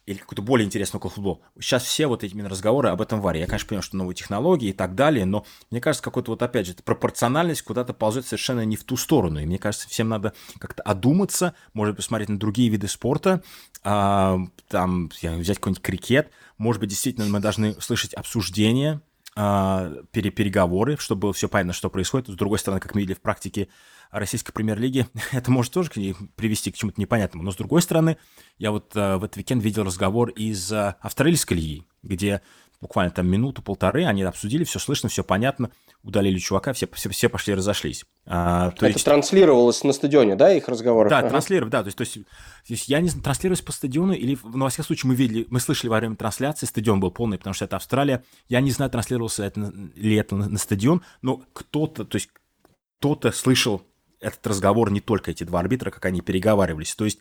или 0.06 0.18
какой-то 0.18 0.42
более 0.42 0.66
интересный 0.66 0.98
около 0.98 1.12
футбол. 1.12 1.44
Сейчас 1.60 1.84
все 1.84 2.08
вот 2.08 2.24
эти 2.24 2.34
именно 2.34 2.50
разговоры 2.50 2.90
об 2.90 3.02
этом 3.02 3.22
варе. 3.22 3.40
Я, 3.40 3.48
конечно, 3.48 3.68
понимаю, 3.68 3.84
что 3.84 3.98
новые 3.98 4.16
технологии 4.16 4.70
и 4.70 4.74
так 4.74 4.96
далее, 4.96 5.26
но 5.26 5.46
мне 5.70 5.80
кажется, 5.80 6.04
какой-то 6.04 6.32
вот 6.32 6.42
опять 6.42 6.68
же 6.68 6.74
пропорциональность 6.74 7.62
куда-то 7.62 7.94
ползет 7.94 8.26
совершенно 8.26 8.66
не 8.66 8.76
в 8.76 8.84
ту 8.84 8.98
сторону. 8.98 9.40
И 9.40 9.46
мне 9.46 9.60
кажется, 9.60 9.88
всем 9.88 10.10
надо 10.10 10.34
как-то 10.60 10.82
одуматься, 10.84 11.54
может 11.74 11.96
посмотреть 11.96 12.30
на 12.30 12.40
другие 12.40 12.70
виды 12.70 12.88
спорта, 12.88 13.44
а, 13.84 14.40
там 14.68 15.10
взять 15.22 15.58
какой-нибудь 15.58 15.84
крикет. 15.84 16.32
Может 16.58 16.80
быть, 16.80 16.90
действительно 16.90 17.28
мы 17.28 17.40
должны 17.40 17.80
слышать 17.80 18.14
обсуждения, 18.14 19.02
а, 19.36 19.94
переговоры, 20.12 20.98
чтобы 20.98 21.22
было 21.22 21.34
все 21.34 21.48
понятно, 21.48 21.74
что 21.74 21.90
происходит. 21.90 22.28
С 22.28 22.36
другой 22.36 22.60
стороны, 22.60 22.82
как 22.82 22.96
мы 22.96 23.02
видели 23.02 23.16
в 23.16 23.22
практике, 23.22 23.70
российской 24.12 24.52
премьер-лиги, 24.52 25.08
это 25.32 25.52
может 25.52 25.74
тоже 25.74 25.90
привести 26.36 26.72
к 26.72 26.76
чему-то 26.76 27.00
непонятному. 27.00 27.44
Но 27.44 27.52
с 27.52 27.56
другой 27.56 27.82
стороны, 27.82 28.18
я 28.58 28.72
вот 28.72 28.96
э, 28.96 29.18
в 29.18 29.24
этот 29.24 29.38
уикенд 29.38 29.64
видел 29.64 29.84
разговор 29.84 30.30
из 30.30 30.72
э, 30.72 30.96
австралийской 31.02 31.56
лиги, 31.56 31.86
где 32.04 32.42
буквально 32.82 33.12
там 33.12 33.28
минуту-полторы 33.28 34.06
они 34.06 34.24
обсудили, 34.24 34.64
все 34.64 34.80
слышно, 34.80 35.08
все 35.08 35.24
понятно, 35.24 35.72
удалили 36.04 36.40
чувака, 36.40 36.74
все, 36.74 36.88
все, 36.92 37.10
все 37.10 37.30
пошли 37.30 37.54
разошлись. 37.54 38.06
А, 38.26 38.72
то 38.72 38.88
Это 38.88 38.94
есть... 38.94 39.06
транслировалось 39.06 39.84
на 39.84 39.94
стадионе, 39.94 40.36
да, 40.36 40.52
их 40.52 40.68
разговоры? 40.68 41.10
Да, 41.10 41.20
ага. 41.20 41.30
транслировалось, 41.30 41.72
да, 41.72 41.84
то 41.84 41.88
есть, 41.88 41.98
то, 41.98 42.02
есть, 42.02 42.14
то 42.16 42.22
есть 42.68 42.90
я 42.90 43.00
не 43.00 43.10
знаю, 43.10 43.24
транслировалось 43.24 43.62
по 43.62 43.72
стадиону 43.72 44.14
или, 44.14 44.38
ну, 44.44 44.64
во 44.64 44.70
всяком 44.70 44.86
случае, 44.86 45.10
мы 45.10 45.16
видели, 45.16 45.46
мы 45.50 45.60
слышали 45.60 45.90
во 45.90 45.98
время 45.98 46.16
трансляции, 46.16 46.66
стадион 46.66 47.00
был 47.00 47.12
полный, 47.12 47.38
потому 47.38 47.54
что 47.54 47.66
это 47.66 47.76
Австралия, 47.76 48.24
я 48.50 48.62
не 48.62 48.72
знаю, 48.72 48.90
транслировался 48.90 49.44
это, 49.44 49.72
ли 49.96 50.16
это 50.16 50.36
на, 50.36 50.50
на 50.50 50.58
стадион, 50.58 51.04
но 51.22 51.44
кто-то, 51.54 52.04
то 52.04 52.16
есть 52.16 52.30
кто-то 53.00 53.32
слышал 53.32 53.84
этот 54.22 54.46
разговор 54.48 54.92
не 54.92 55.02
только 55.02 55.32
эти 55.32 55.44
два 55.44 55.60
арбитра, 55.60 55.92
как 55.92 56.06
они 56.06 56.22
переговаривались. 56.22 56.96
То 56.96 57.06
есть 57.06 57.20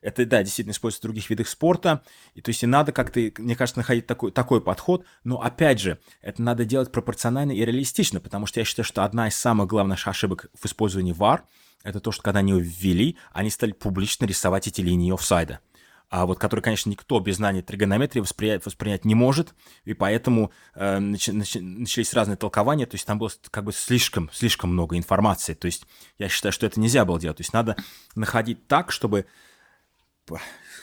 это, 0.00 0.24
да, 0.24 0.42
действительно 0.42 0.72
используется 0.72 1.00
в 1.00 1.10
других 1.10 1.28
видах 1.30 1.48
спорта. 1.48 2.02
И 2.34 2.40
то 2.40 2.50
есть 2.50 2.62
и 2.62 2.66
надо 2.66 2.92
как-то, 2.92 3.20
мне 3.38 3.56
кажется, 3.56 3.80
находить 3.80 4.06
такой, 4.06 4.30
такой 4.30 4.60
подход. 4.60 5.04
Но 5.24 5.42
опять 5.42 5.80
же, 5.80 5.98
это 6.22 6.42
надо 6.42 6.64
делать 6.64 6.92
пропорционально 6.92 7.52
и 7.52 7.64
реалистично, 7.64 8.20
потому 8.20 8.46
что 8.46 8.60
я 8.60 8.64
считаю, 8.64 8.84
что 8.84 9.04
одна 9.04 9.28
из 9.28 9.36
самых 9.36 9.68
главных 9.68 10.06
ошибок 10.06 10.46
в 10.54 10.64
использовании 10.66 11.14
VAR 11.14 11.40
это 11.82 12.00
то, 12.00 12.10
что 12.10 12.22
когда 12.22 12.40
они 12.40 12.52
ввели, 12.60 13.16
они 13.32 13.48
стали 13.48 13.72
публично 13.72 14.24
рисовать 14.24 14.66
эти 14.66 14.80
линии 14.80 15.12
офсайда 15.12 15.60
а 16.08 16.24
вот 16.26 16.38
который, 16.38 16.60
конечно, 16.60 16.88
никто 16.88 17.18
без 17.20 17.36
знания 17.36 17.62
тригонометрии 17.62 18.20
восприять, 18.20 18.64
воспринять 18.64 19.04
не 19.04 19.14
может, 19.14 19.54
и 19.84 19.92
поэтому 19.92 20.52
э, 20.74 20.98
нач, 20.98 21.28
нач, 21.28 21.56
начались 21.60 22.14
разные 22.14 22.36
толкования, 22.36 22.86
то 22.86 22.94
есть 22.94 23.06
там 23.06 23.18
было 23.18 23.30
как 23.50 23.64
бы 23.64 23.72
слишком, 23.72 24.30
слишком 24.32 24.70
много 24.72 24.96
информации, 24.96 25.54
то 25.54 25.66
есть 25.66 25.84
я 26.18 26.28
считаю, 26.28 26.52
что 26.52 26.66
это 26.66 26.78
нельзя 26.78 27.04
было 27.04 27.18
делать, 27.18 27.38
то 27.38 27.42
есть 27.42 27.52
надо 27.52 27.76
находить 28.14 28.68
так, 28.68 28.92
чтобы, 28.92 29.26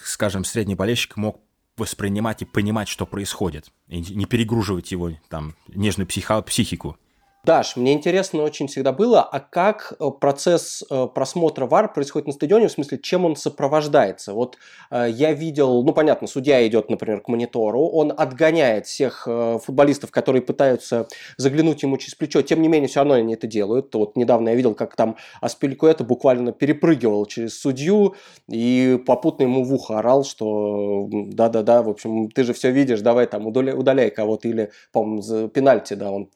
скажем, 0.04 0.44
средний 0.44 0.76
болельщик 0.76 1.16
мог 1.16 1.42
воспринимать 1.78 2.42
и 2.42 2.46
понимать, 2.46 2.90
что 2.90 3.06
происходит, 3.06 3.72
и 3.88 4.02
не 4.02 4.26
перегруживать 4.26 4.92
его 4.92 5.12
там 5.30 5.56
нежную 5.68 6.08
психо, 6.08 6.42
психику. 6.42 6.98
Даш, 7.46 7.76
мне 7.76 7.92
интересно 7.92 8.42
очень 8.44 8.68
всегда 8.68 8.94
было, 8.94 9.22
а 9.22 9.42
как 9.42 9.96
э, 10.00 10.10
процесс 10.18 10.82
э, 10.90 11.08
просмотра 11.14 11.66
ВАР 11.66 11.92
происходит 11.92 12.28
на 12.28 12.32
стадионе, 12.32 12.70
в 12.70 12.72
смысле, 12.72 13.00
чем 13.00 13.26
он 13.26 13.36
сопровождается? 13.36 14.32
Вот 14.32 14.58
э, 14.90 15.08
я 15.10 15.34
видел, 15.34 15.84
ну 15.84 15.92
понятно, 15.92 16.28
судья 16.28 16.66
идет, 16.66 16.90
например, 16.90 17.20
к 17.20 17.28
монитору, 17.28 17.82
он 17.82 18.14
отгоняет 18.16 18.86
всех 18.86 19.28
футболистов, 19.62 20.10
которые 20.10 20.42
пытаются 20.42 21.10
заглянуть 21.36 21.84
ему 21.84 21.98
через 21.98 22.16
плечо, 22.16 22.42
тем 22.44 22.62
не 22.62 22.70
менее, 22.70 22.88
все 22.88 23.02
равно 23.02 23.16
они 23.16 23.34
это 23.34 23.46
делают. 23.46 23.94
Вот 23.94 24.16
недавно 24.16 24.48
я 24.48 24.56
видел, 24.56 24.74
как 24.74 24.96
там 24.96 25.18
это 25.42 26.04
буквально 26.06 26.54
перепрыгивал 26.54 27.26
через 27.26 27.60
судью 27.60 28.16
и 28.48 28.98
попутно 29.06 29.44
ему 29.44 29.66
в 29.66 29.74
ухо 29.74 30.00
орал, 30.00 30.24
что 30.24 31.10
да-да-да, 31.12 31.82
в 31.82 31.90
общем, 31.90 32.32
ты 32.32 32.46
же 32.46 32.54
все 32.54 32.72
видишь, 32.72 33.02
давай 33.02 33.28
там 33.28 33.48
удаляй, 33.48 33.78
удаляй 33.78 34.12
кого-то, 34.12 34.48
или, 34.48 34.72
по-моему, 34.94 35.50
пенальти, 35.50 35.96
да, 35.96 36.10
он 36.10 36.30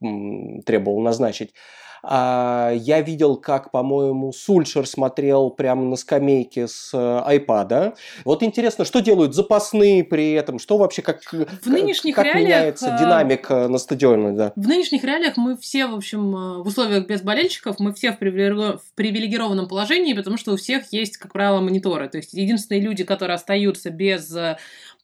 требовал 0.65 0.97
назначить. 1.02 1.54
А, 2.04 2.72
я 2.74 3.02
видел, 3.02 3.38
как, 3.38 3.72
по-моему, 3.72 4.32
Сульшер 4.32 4.88
смотрел 4.88 5.50
прямо 5.50 5.84
на 5.84 5.96
скамейке 5.96 6.68
с 6.68 6.92
э, 6.94 7.22
айпада. 7.26 7.96
Вот 8.24 8.44
интересно, 8.44 8.86
что 8.86 9.00
делают 9.02 9.34
запасные 9.34 10.04
при 10.04 10.32
этом, 10.32 10.60
что 10.60 10.78
вообще, 10.78 11.02
как, 11.02 11.22
в 11.24 11.68
нынешних 11.68 12.16
как 12.16 12.26
реалиях, 12.26 12.46
меняется 12.46 12.96
э, 12.96 13.00
динамика 13.00 13.68
на 13.68 13.78
стадионе, 13.78 14.32
да? 14.38 14.54
В 14.56 14.68
нынешних 14.68 15.04
реалиях 15.04 15.38
мы 15.38 15.58
все, 15.58 15.88
в 15.88 15.96
общем, 15.96 16.36
э, 16.36 16.64
в 16.64 16.68
условиях 16.68 17.08
без 17.08 17.22
болельщиков, 17.22 17.80
мы 17.80 17.94
все 17.94 18.12
в 18.12 18.18
привилегированном 18.18 19.68
положении, 19.68 20.14
потому 20.14 20.38
что 20.38 20.54
у 20.54 20.58
всех 20.58 20.92
есть, 20.94 21.18
как 21.18 21.34
правило, 21.34 21.60
мониторы. 21.60 22.10
То 22.10 22.18
есть 22.18 22.34
единственные 22.34 22.82
люди, 22.82 23.04
которые 23.04 23.36
остаются 23.36 23.90
без 23.90 24.34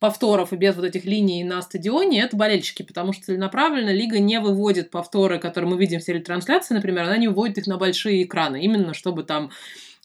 повторов 0.03 0.51
и 0.51 0.57
без 0.57 0.75
вот 0.75 0.83
этих 0.83 1.05
линий 1.05 1.45
на 1.45 1.61
стадионе, 1.61 2.23
это 2.23 2.35
болельщики, 2.35 2.83
потому 2.83 3.13
что 3.13 3.23
целенаправленно 3.23 3.91
лига 3.91 4.19
не 4.19 4.37
выводит 4.41 4.91
повторы, 4.91 5.39
которые 5.39 5.71
мы 5.71 5.77
видим 5.77 6.01
в 6.01 6.03
телетрансляции, 6.03 6.73
например, 6.73 7.03
она 7.03 7.15
не 7.15 7.29
выводит 7.29 7.59
их 7.59 7.67
на 7.67 7.77
большие 7.77 8.23
экраны, 8.23 8.61
именно 8.61 8.93
чтобы 8.93 9.23
там 9.23 9.51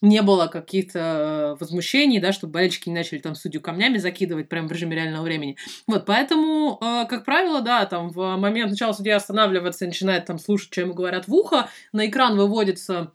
не 0.00 0.22
было 0.22 0.46
каких-то 0.46 1.56
возмущений, 1.58 2.20
да, 2.20 2.32
чтобы 2.32 2.52
болельщики 2.52 2.88
не 2.88 2.94
начали 2.94 3.18
там 3.18 3.34
судью 3.34 3.60
камнями 3.60 3.98
закидывать 3.98 4.48
прямо 4.48 4.68
в 4.68 4.72
режиме 4.72 4.94
реального 4.94 5.24
времени. 5.24 5.56
Вот, 5.88 6.06
поэтому, 6.06 6.78
э, 6.80 7.06
как 7.08 7.24
правило, 7.24 7.60
да, 7.60 7.84
там 7.84 8.10
в 8.10 8.36
момент 8.36 8.70
начала 8.70 8.92
судья 8.92 9.16
останавливается 9.16 9.84
начинает 9.84 10.26
там 10.26 10.38
слушать, 10.38 10.72
что 10.72 10.80
ему 10.80 10.94
говорят 10.94 11.26
в 11.26 11.34
ухо, 11.34 11.68
на 11.92 12.06
экран 12.06 12.36
выводится 12.36 13.10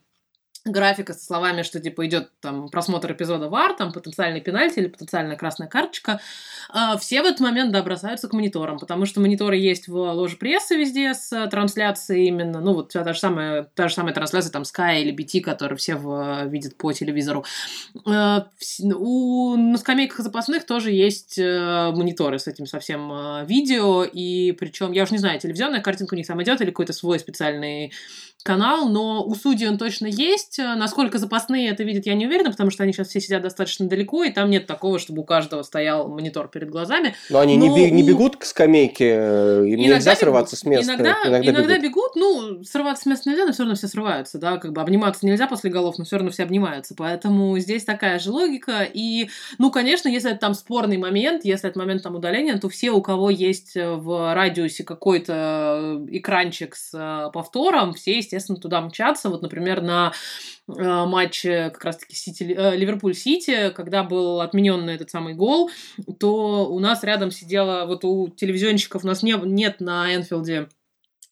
графика 0.64 1.12
со 1.12 1.24
словами, 1.24 1.62
что 1.62 1.78
типа 1.78 2.06
идет 2.06 2.30
там 2.40 2.68
просмотр 2.68 3.12
эпизода 3.12 3.48
ВАР, 3.48 3.74
там 3.74 3.92
потенциальный 3.92 4.40
пенальти 4.40 4.78
или 4.78 4.86
потенциальная 4.88 5.36
красная 5.36 5.68
карточка, 5.68 6.20
а, 6.70 6.96
все 6.96 7.22
в 7.22 7.26
этот 7.26 7.40
момент, 7.40 7.70
да, 7.72 7.82
бросаются 7.82 8.28
к 8.28 8.32
мониторам, 8.32 8.78
потому 8.78 9.04
что 9.04 9.20
мониторы 9.20 9.56
есть 9.56 9.88
в 9.88 9.94
ложе 9.94 10.36
прессы 10.36 10.76
везде 10.76 11.12
с 11.12 11.48
трансляцией 11.48 12.28
именно, 12.28 12.60
ну 12.60 12.72
вот 12.72 12.92
та 12.92 13.12
же 13.12 13.18
самая, 13.18 13.64
та 13.74 13.88
же 13.88 13.94
самая 13.94 14.14
трансляция 14.14 14.50
там 14.50 14.62
Sky 14.62 15.02
или 15.02 15.14
BT, 15.14 15.42
которые 15.42 15.76
все 15.76 15.96
в, 15.96 16.46
видят 16.46 16.76
по 16.76 16.92
телевизору. 16.92 17.44
А, 18.06 18.46
у, 18.82 19.56
на 19.56 19.76
скамейках 19.76 20.20
запасных 20.20 20.64
тоже 20.64 20.92
есть 20.92 21.38
э, 21.38 21.92
мониторы 21.94 22.38
с 22.38 22.46
этим 22.46 22.64
совсем 22.66 23.12
э, 23.12 23.44
видео, 23.46 24.04
и 24.04 24.52
причем, 24.52 24.92
я 24.92 25.02
уже 25.02 25.12
не 25.12 25.18
знаю, 25.18 25.38
телевизионная 25.38 25.82
картинка 25.82 26.14
у 26.14 26.16
них 26.16 26.26
там 26.26 26.42
идет 26.42 26.60
или 26.62 26.70
какой-то 26.70 26.94
свой 26.94 27.18
специальный 27.18 27.92
канал, 28.44 28.88
но 28.90 29.24
у 29.24 29.34
судей 29.34 29.68
он 29.68 29.78
точно 29.78 30.06
есть. 30.06 30.58
Насколько 30.58 31.18
запасные 31.18 31.70
это 31.70 31.82
видят, 31.82 32.04
я 32.06 32.14
не 32.14 32.26
уверена, 32.26 32.50
потому 32.50 32.70
что 32.70 32.82
они 32.82 32.92
сейчас 32.92 33.08
все 33.08 33.20
сидят 33.20 33.42
достаточно 33.42 33.88
далеко, 33.88 34.22
и 34.22 34.30
там 34.30 34.50
нет 34.50 34.66
такого, 34.66 34.98
чтобы 34.98 35.22
у 35.22 35.24
каждого 35.24 35.62
стоял 35.62 36.08
монитор 36.08 36.48
перед 36.48 36.68
глазами. 36.68 37.14
Но 37.30 37.40
они 37.40 37.56
но 37.56 37.74
не, 37.74 37.90
не 37.90 38.02
бегут 38.02 38.36
к 38.36 38.44
скамейке, 38.44 39.06
им 39.06 39.64
иногда 39.64 39.94
нельзя 39.94 40.10
бегут, 40.10 40.20
срываться 40.20 40.56
с 40.56 40.64
места. 40.64 40.92
Иногда, 40.92 41.16
иногда, 41.24 41.50
иногда 41.50 41.78
бегут. 41.78 42.14
бегут, 42.14 42.16
ну, 42.16 42.64
срываться 42.64 43.04
с 43.04 43.06
места 43.06 43.30
нельзя, 43.30 43.46
но 43.46 43.52
все 43.52 43.62
равно 43.62 43.76
все 43.76 43.88
срываются, 43.88 44.38
да, 44.38 44.58
как 44.58 44.72
бы 44.72 44.82
обниматься 44.82 45.24
нельзя 45.26 45.46
после 45.46 45.70
голов, 45.70 45.96
но 45.96 46.04
все 46.04 46.16
равно 46.16 46.30
все 46.30 46.42
обнимаются. 46.42 46.94
Поэтому 46.94 47.58
здесь 47.58 47.84
такая 47.84 48.18
же 48.18 48.30
логика. 48.30 48.86
И, 48.92 49.30
ну, 49.56 49.70
конечно, 49.70 50.08
если 50.08 50.30
это 50.30 50.40
там 50.40 50.52
спорный 50.52 50.98
момент, 50.98 51.46
если 51.46 51.70
это 51.70 51.78
момент 51.78 52.02
там 52.02 52.14
удаления, 52.14 52.58
то 52.58 52.68
все, 52.68 52.90
у 52.90 53.00
кого 53.00 53.30
есть 53.30 53.72
в 53.74 54.34
радиусе 54.34 54.84
какой-то 54.84 56.04
экранчик 56.10 56.76
с 56.76 56.90
э, 56.92 57.30
повтором, 57.32 57.94
все, 57.94 58.18
естественно, 58.18 58.33
естественно, 58.34 58.58
туда 58.58 58.80
мчаться. 58.80 59.28
Вот, 59.28 59.42
например, 59.42 59.82
на 59.82 60.12
э, 60.68 60.72
матче 61.06 61.70
как 61.70 61.84
раз-таки 61.84 62.14
Сити, 62.14 62.42
э, 63.50 63.70
когда 63.70 64.02
был 64.02 64.40
отменен 64.40 64.88
этот 64.88 65.10
самый 65.10 65.34
гол, 65.34 65.70
то 66.18 66.66
у 66.68 66.78
нас 66.80 67.04
рядом 67.04 67.30
сидела, 67.30 67.86
вот 67.86 68.04
у 68.04 68.28
телевизионщиков 68.28 69.04
у 69.04 69.06
нас 69.06 69.22
не, 69.22 69.32
нет 69.32 69.80
на 69.80 70.14
Энфилде 70.14 70.68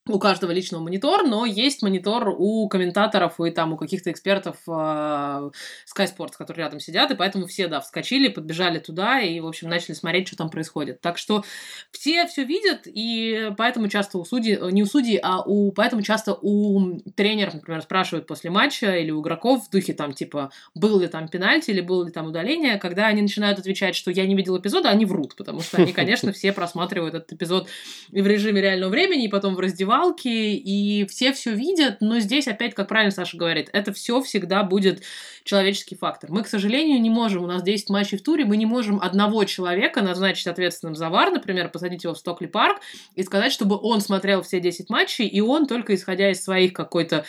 у 0.09 0.19
каждого 0.19 0.51
личного 0.51 0.83
монитор, 0.83 1.23
но 1.25 1.47
есть 1.47 1.81
монитор 1.81 2.35
у 2.37 2.69
комментаторов 2.69 3.39
и 3.41 3.51
там 3.53 3.73
у 3.73 3.77
каких-то 3.77 4.11
экспертов 4.11 4.57
э, 4.67 4.71
Sky 4.71 5.53
Sports, 5.97 6.33
которые 6.37 6.65
рядом 6.65 6.81
сидят, 6.81 7.13
и 7.13 7.15
поэтому 7.15 7.47
все, 7.47 7.69
да, 7.69 7.81
вскочили, 7.81 8.27
подбежали 8.27 8.81
туда 8.81 9.21
и, 9.21 9.39
в 9.39 9.47
общем, 9.47 9.69
начали 9.69 9.95
смотреть, 9.95 10.27
что 10.27 10.37
там 10.37 10.51
происходит. 10.51 11.01
Так 11.01 11.19
что 11.19 11.45
все 11.93 12.27
все 12.27 12.43
видят, 12.43 12.83
и 12.87 13.53
поэтому 13.57 13.87
часто 13.87 14.19
у 14.19 14.25
судей, 14.25 14.57
э, 14.61 14.71
не 14.73 14.83
у 14.83 14.87
судей, 14.87 15.21
а 15.23 15.43
у, 15.43 15.71
поэтому 15.71 16.03
часто 16.03 16.35
у 16.35 16.99
тренеров, 17.15 17.55
например, 17.55 17.81
спрашивают 17.83 18.27
после 18.27 18.51
матча 18.51 18.97
или 18.97 19.13
у 19.13 19.23
игроков 19.23 19.69
в 19.69 19.71
духе 19.71 19.93
там, 19.93 20.15
типа, 20.15 20.51
был 20.75 20.99
ли 20.99 21.07
там 21.07 21.29
пенальти 21.29 21.71
или 21.71 21.81
было 21.81 22.05
ли 22.05 22.11
там 22.11 22.27
удаление, 22.27 22.79
когда 22.79 23.07
они 23.07 23.23
начинают 23.23 23.61
отвечать, 23.61 23.95
что 23.95 24.11
я 24.11 24.27
не 24.27 24.35
видел 24.35 24.59
эпизода, 24.59 24.91
они 24.91 25.05
врут, 25.05 25.37
потому 25.37 25.61
что 25.61 25.77
они, 25.77 25.93
конечно, 25.93 26.33
все 26.33 26.53
просматривают 26.53 27.15
этот 27.15 27.33
эпизод 27.35 27.69
и 28.11 28.21
в 28.21 28.27
режиме 28.27 28.61
реального 28.61 28.91
времени, 28.91 29.27
и 29.27 29.29
потом 29.29 29.55
в 29.55 29.61
раздевании 29.61 29.92
раздевалки, 29.93 30.29
и 30.29 31.07
все 31.07 31.33
все 31.33 31.53
видят, 31.53 31.99
но 32.01 32.19
здесь 32.19 32.49
опять, 32.49 32.75
как 32.75 32.89
правильно 32.89 33.11
Саша 33.11 33.37
говорит, 33.37 33.69
это 33.73 33.93
все 33.93 34.21
всегда 34.23 34.63
будет 34.63 35.03
человеческий 35.45 35.97
фактор. 35.97 36.31
Мы, 36.31 36.43
к 36.43 36.49
сожалению, 36.49 37.01
не 37.01 37.11
можем, 37.11 37.45
у 37.45 37.47
нас 37.47 37.63
10 37.63 37.91
матчей 37.91 38.19
в 38.19 38.23
туре, 38.23 38.45
мы 38.45 38.57
не 38.57 38.67
можем 38.67 39.01
одного 39.01 39.45
человека 39.45 40.03
назначить 40.03 40.47
ответственным 40.47 40.95
за 40.95 41.11
ВАР, 41.11 41.33
например, 41.33 41.69
посадить 41.69 42.05
его 42.05 42.15
в 42.15 42.19
Стокли 42.19 42.47
парк 42.47 42.81
и 43.15 43.23
сказать, 43.23 43.53
чтобы 43.53 43.79
он 43.81 44.01
смотрел 44.01 44.43
все 44.43 44.61
10 44.61 44.89
матчей, 44.91 45.27
и 45.27 45.41
он 45.41 45.67
только 45.67 45.95
исходя 45.95 46.31
из 46.31 46.43
своих 46.43 46.73
какой-то 46.73 47.25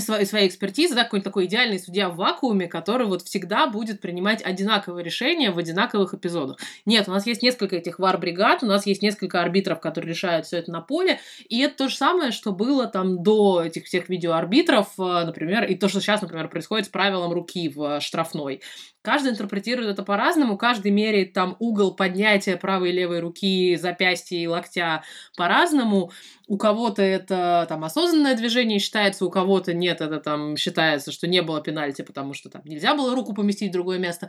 своей, 0.00 0.24
своей 0.24 0.48
экспертизы, 0.48 0.94
да, 0.94 1.04
какой-нибудь 1.04 1.24
такой 1.24 1.46
идеальный 1.46 1.78
судья 1.78 2.08
в 2.08 2.16
вакууме, 2.16 2.66
который 2.66 3.06
вот 3.06 3.22
всегда 3.22 3.66
будет 3.66 4.00
принимать 4.00 4.42
одинаковые 4.42 5.04
решения 5.04 5.50
в 5.50 5.58
одинаковых 5.58 6.14
эпизодах. 6.14 6.58
Нет, 6.86 7.08
у 7.08 7.10
нас 7.10 7.26
есть 7.26 7.42
несколько 7.42 7.76
этих 7.76 7.98
вар-бригад, 7.98 8.62
у 8.62 8.66
нас 8.66 8.86
есть 8.86 9.02
несколько 9.02 9.42
арбитров, 9.42 9.80
которые 9.80 10.10
решают 10.10 10.46
все 10.46 10.58
это 10.58 10.70
на 10.72 10.80
поле, 10.80 11.20
и 11.48 11.60
это 11.60 11.76
то 11.76 11.88
же 11.88 11.96
самое, 11.96 12.32
что 12.32 12.52
было 12.52 12.86
там 12.86 13.22
до 13.22 13.62
этих 13.64 13.84
всех 13.84 14.08
видеоарбитров, 14.08 14.88
э, 14.98 15.24
например, 15.24 15.64
и 15.64 15.74
то, 15.74 15.88
что 15.88 16.00
сейчас, 16.00 16.22
например, 16.22 16.48
происходит 16.48 16.86
с 16.86 16.88
правилом 16.88 17.32
руки 17.32 17.68
в 17.68 18.00
штрафной. 18.00 18.62
Каждый 19.02 19.32
интерпретирует 19.32 19.90
это 19.90 20.04
по-разному, 20.04 20.56
каждый 20.56 20.92
меряет 20.92 21.32
там 21.32 21.56
угол 21.58 21.92
поднятия 21.92 22.56
правой 22.56 22.90
и 22.90 22.92
левой 22.92 23.18
руки, 23.18 23.76
запястья 23.76 24.36
и 24.36 24.46
локтя 24.46 25.02
по-разному. 25.36 26.12
У 26.46 26.56
кого-то 26.56 27.02
это 27.02 27.66
там 27.68 27.82
осознанное 27.84 28.36
движение 28.36 28.78
считается, 28.78 29.24
у 29.24 29.30
кого-то 29.30 29.72
нет, 29.72 30.00
это 30.00 30.20
там 30.20 30.56
считается, 30.56 31.10
что 31.10 31.26
не 31.26 31.40
было 31.42 31.62
пенальти, 31.62 32.02
потому 32.02 32.34
что 32.34 32.50
там 32.50 32.62
нельзя 32.64 32.94
было 32.94 33.14
руку 33.14 33.32
поместить 33.32 33.70
в 33.70 33.72
другое 33.72 33.98
место. 33.98 34.28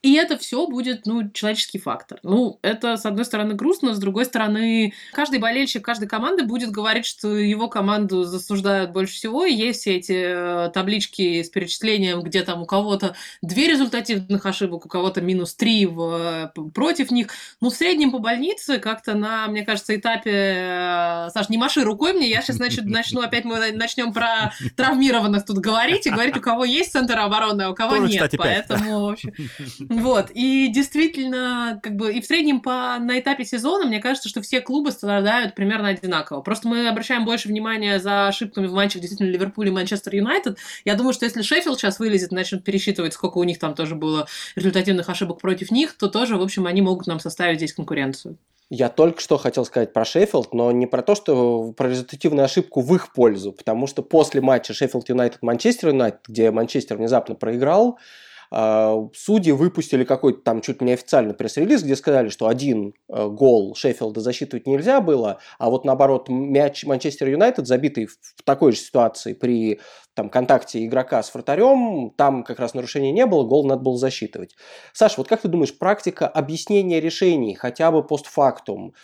И 0.00 0.14
это 0.14 0.38
все 0.38 0.66
будет, 0.66 1.04
ну, 1.04 1.30
человеческий 1.30 1.78
фактор. 1.78 2.20
Ну, 2.22 2.60
это, 2.62 2.96
с 2.96 3.04
одной 3.04 3.24
стороны, 3.24 3.54
грустно, 3.54 3.94
с 3.94 3.98
другой 3.98 4.24
стороны, 4.24 4.94
каждый 5.12 5.38
болельщик 5.38 5.84
каждой 5.84 6.08
команды 6.08 6.44
будет 6.44 6.70
говорить, 6.70 7.06
что 7.06 7.36
его 7.36 7.68
команду 7.68 8.22
засуждают 8.22 8.92
больше 8.92 9.14
всего, 9.14 9.44
и 9.44 9.52
есть 9.52 9.80
все 9.80 9.96
эти 9.96 10.66
э, 10.66 10.70
таблички 10.70 11.42
с 11.42 11.50
перечислением, 11.50 12.22
где 12.22 12.42
там 12.42 12.62
у 12.62 12.66
кого-то 12.66 13.16
две 13.42 13.68
результативные 13.68 14.13
негативных 14.14 14.46
ошибок, 14.46 14.86
у 14.86 14.88
кого-то 14.88 15.20
минус 15.20 15.54
3 15.54 15.86
в, 15.86 16.52
против 16.72 17.10
них. 17.10 17.28
Ну, 17.60 17.70
в 17.70 17.74
среднем 17.74 18.10
по 18.10 18.18
больнице 18.18 18.78
как-то 18.78 19.14
на, 19.14 19.46
мне 19.48 19.64
кажется, 19.64 19.96
этапе... 19.96 20.30
Э, 20.32 21.30
Саш, 21.32 21.48
не 21.48 21.58
маши 21.58 21.82
рукой 21.82 22.12
мне, 22.12 22.28
я 22.28 22.42
сейчас 22.42 22.56
значит, 22.56 22.84
начну, 22.84 23.20
опять 23.20 23.44
мы 23.44 23.72
начнем 23.72 24.12
про 24.12 24.52
травмированных 24.76 25.44
тут 25.44 25.58
говорить 25.58 26.06
и 26.06 26.10
говорить, 26.10 26.36
у 26.36 26.40
кого 26.40 26.64
есть 26.64 26.92
центр 26.92 27.18
обороны, 27.18 27.62
а 27.62 27.70
у 27.70 27.74
кого 27.74 27.96
Тоже, 27.96 28.12
нет. 28.12 28.14
Кстати, 28.14 28.36
Поэтому, 28.36 29.06
в 29.06 29.10
общем, 29.10 29.32
вот. 29.88 30.30
И 30.34 30.68
действительно, 30.68 31.80
как 31.82 31.96
бы 31.96 32.12
и 32.12 32.20
в 32.20 32.26
среднем 32.26 32.60
по, 32.60 32.96
на 32.98 33.18
этапе 33.18 33.44
сезона, 33.44 33.86
мне 33.86 34.00
кажется, 34.00 34.28
что 34.28 34.42
все 34.42 34.60
клубы 34.60 34.90
страдают 34.90 35.54
примерно 35.54 35.88
одинаково. 35.88 36.40
Просто 36.40 36.68
мы 36.68 36.88
обращаем 36.88 37.24
больше 37.24 37.48
внимания 37.48 37.98
за 37.98 38.28
ошибками 38.28 38.66
в 38.66 38.72
матчах 38.72 39.00
действительно 39.00 39.28
Ливерпуль 39.28 39.68
и 39.68 39.70
Манчестер 39.70 40.14
Юнайтед. 40.14 40.58
Я 40.84 40.94
думаю, 40.94 41.12
что 41.12 41.24
если 41.24 41.42
Шеффилд 41.42 41.78
сейчас 41.78 41.98
вылезет 41.98 42.32
и 42.32 42.34
начнет 42.34 42.64
пересчитывать, 42.64 43.14
сколько 43.14 43.38
у 43.38 43.44
них 43.44 43.58
там 43.58 43.74
тоже 43.74 43.94
было 43.94 44.03
результативных 44.56 45.08
ошибок 45.08 45.40
против 45.40 45.70
них, 45.70 45.96
то 45.96 46.08
тоже, 46.08 46.36
в 46.36 46.42
общем, 46.42 46.66
они 46.66 46.82
могут 46.82 47.06
нам 47.06 47.20
составить 47.20 47.58
здесь 47.58 47.72
конкуренцию. 47.72 48.36
Я 48.70 48.88
только 48.88 49.20
что 49.20 49.36
хотел 49.36 49.64
сказать 49.64 49.92
про 49.92 50.04
Шеффилд, 50.04 50.54
но 50.54 50.72
не 50.72 50.86
про 50.86 51.02
то, 51.02 51.14
что 51.14 51.72
про 51.72 51.88
результативную 51.88 52.44
ошибку 52.44 52.80
в 52.80 52.94
их 52.94 53.12
пользу, 53.12 53.52
потому 53.52 53.86
что 53.86 54.02
после 54.02 54.40
матча 54.40 54.72
Шеффилд 54.72 55.08
Юнайтед 55.08 55.42
Манчестер 55.42 55.90
Юнайтед, 55.90 56.20
где 56.26 56.50
Манчестер 56.50 56.96
внезапно 56.96 57.34
проиграл, 57.34 57.98
судьи 58.50 59.52
выпустили 59.52 60.04
какой-то 60.04 60.40
там 60.40 60.60
чуть 60.60 60.80
ли 60.80 60.86
не 60.86 60.92
официальный 60.92 61.34
пресс-релиз, 61.34 61.82
где 61.82 61.96
сказали, 61.96 62.28
что 62.28 62.48
один 62.48 62.94
э, 63.08 63.28
гол 63.28 63.74
Шеффилда 63.74 64.20
засчитывать 64.20 64.66
нельзя 64.66 65.00
было, 65.00 65.38
а 65.58 65.70
вот 65.70 65.84
наоборот 65.84 66.28
мяч 66.28 66.84
Манчестер 66.84 67.28
Юнайтед, 67.28 67.66
забитый 67.66 68.06
в 68.06 68.42
такой 68.44 68.72
же 68.72 68.78
ситуации 68.78 69.32
при 69.32 69.80
там, 70.14 70.30
контакте 70.30 70.84
игрока 70.84 71.22
с 71.22 71.34
вратарем, 71.34 72.10
там 72.16 72.44
как 72.44 72.60
раз 72.60 72.74
нарушения 72.74 73.12
не 73.12 73.26
было, 73.26 73.44
гол 73.44 73.66
надо 73.66 73.82
было 73.82 73.98
засчитывать. 73.98 74.54
Саша, 74.92 75.16
вот 75.18 75.28
как 75.28 75.40
ты 75.40 75.48
думаешь, 75.48 75.76
практика 75.76 76.28
объяснения 76.28 77.00
решений 77.00 77.54
хотя 77.54 77.90
бы 77.90 78.04
постфактум, 78.04 78.94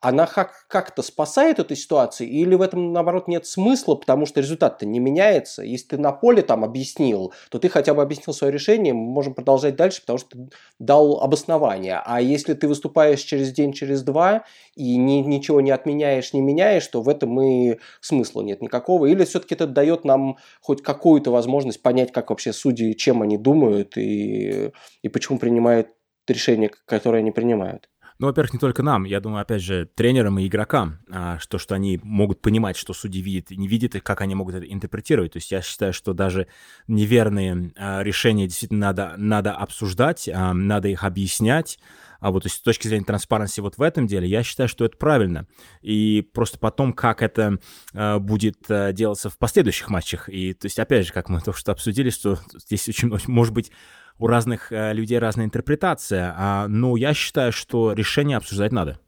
она 0.00 0.26
как- 0.26 0.66
как-то 0.68 1.02
спасает 1.02 1.58
эту 1.58 1.74
ситуацию, 1.74 2.28
или 2.28 2.54
в 2.54 2.62
этом, 2.62 2.92
наоборот, 2.92 3.26
нет 3.26 3.46
смысла, 3.46 3.96
потому 3.96 4.26
что 4.26 4.40
результат-то 4.40 4.86
не 4.86 5.00
меняется. 5.00 5.62
Если 5.62 5.88
ты 5.88 5.98
на 5.98 6.12
поле 6.12 6.42
там 6.42 6.64
объяснил, 6.64 7.32
то 7.50 7.58
ты 7.58 7.68
хотя 7.68 7.94
бы 7.94 8.02
объяснил 8.02 8.32
свое 8.34 8.52
решение, 8.52 8.94
мы 8.94 9.10
можем 9.10 9.34
продолжать 9.34 9.76
дальше, 9.76 10.00
потому 10.02 10.18
что 10.18 10.28
ты 10.30 10.48
дал 10.78 11.20
обоснование. 11.20 12.00
А 12.04 12.20
если 12.20 12.54
ты 12.54 12.68
выступаешь 12.68 13.20
через 13.20 13.52
день, 13.52 13.72
через 13.72 14.02
два, 14.02 14.44
и 14.76 14.96
ни, 14.96 15.14
ничего 15.20 15.60
не 15.60 15.70
отменяешь, 15.70 16.32
не 16.32 16.40
меняешь, 16.40 16.86
то 16.86 17.02
в 17.02 17.08
этом 17.08 17.40
и 17.40 17.78
смысла 18.00 18.42
нет 18.42 18.62
никакого. 18.62 19.06
Или 19.06 19.24
все-таки 19.24 19.54
это 19.54 19.66
дает 19.66 20.04
нам 20.04 20.38
хоть 20.60 20.82
какую-то 20.82 21.30
возможность 21.30 21.82
понять, 21.82 22.12
как 22.12 22.30
вообще 22.30 22.52
судьи, 22.52 22.94
чем 22.94 23.22
они 23.22 23.36
думают 23.36 23.96
и, 23.96 24.72
и 25.02 25.08
почему 25.08 25.38
принимают 25.38 25.88
решения, 26.28 26.70
которые 26.86 27.20
они 27.20 27.30
принимают. 27.32 27.88
Ну, 28.20 28.26
во-первых, 28.26 28.52
не 28.52 28.58
только 28.58 28.82
нам, 28.82 29.04
я 29.04 29.20
думаю, 29.20 29.42
опять 29.42 29.62
же, 29.62 29.86
тренерам 29.94 30.40
и 30.40 30.46
игрокам, 30.48 30.98
а, 31.08 31.38
что, 31.38 31.58
что 31.58 31.76
они 31.76 32.00
могут 32.02 32.42
понимать, 32.42 32.76
что 32.76 32.92
судьи 32.92 33.22
видят, 33.22 33.50
не 33.50 33.68
видят, 33.68 33.94
и 33.94 34.00
как 34.00 34.20
они 34.20 34.34
могут 34.34 34.56
это 34.56 34.66
интерпретировать. 34.66 35.34
То 35.34 35.36
есть 35.36 35.52
я 35.52 35.62
считаю, 35.62 35.92
что 35.92 36.14
даже 36.14 36.48
неверные 36.88 37.72
а, 37.76 38.02
решения 38.02 38.48
действительно 38.48 38.86
надо, 38.88 39.14
надо 39.16 39.52
обсуждать, 39.52 40.28
а, 40.28 40.52
надо 40.52 40.88
их 40.88 41.04
объяснять, 41.04 41.78
а 42.20 42.32
вот 42.32 42.42
то 42.42 42.46
есть, 42.46 42.56
с 42.56 42.62
точки 42.62 42.88
зрения 42.88 43.04
транспаренции 43.04 43.60
вот 43.60 43.78
в 43.78 43.82
этом 43.82 44.06
деле, 44.06 44.28
я 44.28 44.42
считаю, 44.42 44.68
что 44.68 44.84
это 44.84 44.96
правильно. 44.96 45.46
И 45.80 46.28
просто 46.34 46.58
потом, 46.58 46.92
как 46.92 47.22
это 47.22 47.58
э, 47.94 48.18
будет 48.18 48.58
э, 48.68 48.92
делаться 48.92 49.30
в 49.30 49.38
последующих 49.38 49.88
матчах. 49.88 50.28
И 50.28 50.52
то 50.54 50.66
есть, 50.66 50.78
опять 50.78 51.06
же, 51.06 51.12
как 51.12 51.28
мы 51.28 51.40
только 51.40 51.58
что 51.58 51.72
обсудили, 51.72 52.10
что 52.10 52.38
здесь 52.54 52.88
очень 52.88 53.12
может 53.28 53.54
быть 53.54 53.70
у 54.18 54.26
разных 54.26 54.72
э, 54.72 54.92
людей 54.92 55.18
разная 55.18 55.46
интерпретация, 55.46 56.34
а, 56.36 56.68
но 56.68 56.96
я 56.96 57.14
считаю, 57.14 57.52
что 57.52 57.92
решение 57.92 58.36
обсуждать 58.36 58.72
надо. 58.72 58.98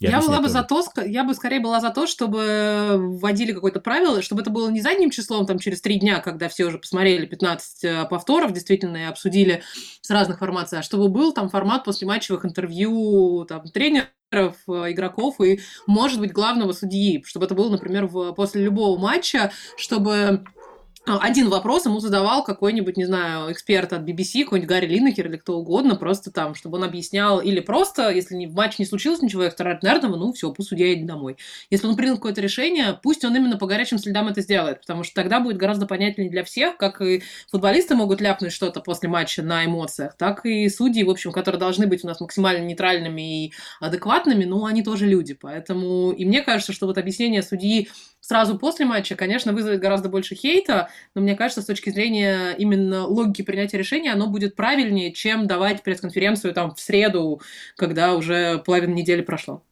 Я, 0.00 0.12
я 0.12 0.20
была 0.20 0.40
бы 0.40 0.48
за 0.48 0.62
то, 0.62 0.82
я 1.04 1.24
бы 1.24 1.34
скорее 1.34 1.60
была 1.60 1.78
за 1.78 1.90
то, 1.90 2.06
чтобы 2.06 2.94
вводили 2.96 3.52
какое-то 3.52 3.80
правило, 3.80 4.22
чтобы 4.22 4.40
это 4.40 4.48
было 4.50 4.70
не 4.70 4.80
задним 4.80 5.10
числом, 5.10 5.44
там, 5.44 5.58
через 5.58 5.82
три 5.82 5.98
дня, 5.98 6.20
когда 6.20 6.48
все 6.48 6.64
уже 6.64 6.78
посмотрели 6.78 7.26
15 7.26 7.84
э, 7.84 8.04
повторов, 8.06 8.52
действительно, 8.52 8.96
и 8.96 9.02
обсудили 9.02 9.62
с 10.00 10.08
разных 10.08 10.38
формаций, 10.38 10.78
а 10.78 10.82
чтобы 10.82 11.10
был 11.10 11.32
там 11.32 11.50
формат 11.50 11.84
после 11.84 12.06
матчевых 12.06 12.46
интервью, 12.46 13.44
там, 13.46 13.64
тренеров, 13.68 14.08
э, 14.32 14.92
игроков 14.92 15.38
и, 15.42 15.60
может 15.86 16.18
быть, 16.18 16.32
главного 16.32 16.72
судьи, 16.72 17.22
чтобы 17.26 17.44
это 17.44 17.54
было, 17.54 17.68
например, 17.68 18.06
в, 18.06 18.32
после 18.32 18.62
любого 18.62 18.98
матча, 18.98 19.52
чтобы 19.76 20.44
один 21.06 21.48
вопрос 21.48 21.86
ему 21.86 21.98
задавал 21.98 22.44
какой-нибудь, 22.44 22.96
не 22.96 23.06
знаю, 23.06 23.50
эксперт 23.50 23.92
от 23.92 24.02
BBC, 24.02 24.44
какой-нибудь 24.44 24.68
Гарри 24.68 24.86
Линнекер 24.86 25.28
или 25.28 25.36
кто 25.38 25.58
угодно, 25.58 25.96
просто 25.96 26.30
там, 26.30 26.54
чтобы 26.54 26.76
он 26.76 26.84
объяснял, 26.84 27.40
или 27.40 27.60
просто, 27.60 28.10
если 28.10 28.44
в 28.46 28.54
матче 28.54 28.76
не 28.80 28.84
случилось 28.84 29.22
ничего 29.22 29.44
экстраординарного, 29.44 30.16
ну 30.16 30.32
все, 30.32 30.52
пусть 30.52 30.68
судья 30.68 30.88
едет 30.88 31.06
домой. 31.06 31.36
Если 31.70 31.86
он 31.86 31.96
принял 31.96 32.16
какое-то 32.16 32.42
решение, 32.42 32.98
пусть 33.02 33.24
он 33.24 33.34
именно 33.34 33.56
по 33.56 33.66
горячим 33.66 33.98
следам 33.98 34.28
это 34.28 34.42
сделает, 34.42 34.80
потому 34.80 35.02
что 35.02 35.14
тогда 35.14 35.40
будет 35.40 35.56
гораздо 35.56 35.86
понятнее 35.86 36.30
для 36.30 36.44
всех, 36.44 36.76
как 36.76 37.00
и 37.00 37.22
футболисты 37.50 37.94
могут 37.94 38.20
ляпнуть 38.20 38.52
что-то 38.52 38.80
после 38.80 39.08
матча 39.08 39.42
на 39.42 39.64
эмоциях, 39.64 40.16
так 40.16 40.44
и 40.44 40.68
судьи, 40.68 41.02
в 41.02 41.10
общем, 41.10 41.32
которые 41.32 41.58
должны 41.58 41.86
быть 41.86 42.04
у 42.04 42.08
нас 42.08 42.20
максимально 42.20 42.64
нейтральными 42.64 43.46
и 43.46 43.52
адекватными, 43.80 44.44
ну, 44.44 44.66
они 44.66 44.82
тоже 44.82 45.06
люди, 45.06 45.32
поэтому 45.32 46.12
и 46.12 46.26
мне 46.26 46.42
кажется, 46.42 46.74
что 46.74 46.86
вот 46.86 46.98
объяснение 46.98 47.42
судьи 47.42 47.88
сразу 48.20 48.58
после 48.58 48.86
матча, 48.86 49.16
конечно, 49.16 49.52
вызовет 49.52 49.80
гораздо 49.80 50.08
больше 50.08 50.34
хейта, 50.34 50.90
но 51.14 51.22
мне 51.22 51.34
кажется, 51.34 51.62
с 51.62 51.66
точки 51.66 51.90
зрения 51.90 52.52
именно 52.52 53.06
логики 53.06 53.42
принятия 53.42 53.78
решения, 53.78 54.12
оно 54.12 54.28
будет 54.28 54.56
правильнее, 54.56 55.12
чем 55.12 55.46
давать 55.46 55.82
пресс-конференцию 55.82 56.54
там 56.54 56.74
в 56.74 56.80
среду, 56.80 57.40
когда 57.76 58.14
уже 58.14 58.58
половина 58.64 58.94
недели 58.94 59.22
прошло. 59.22 59.62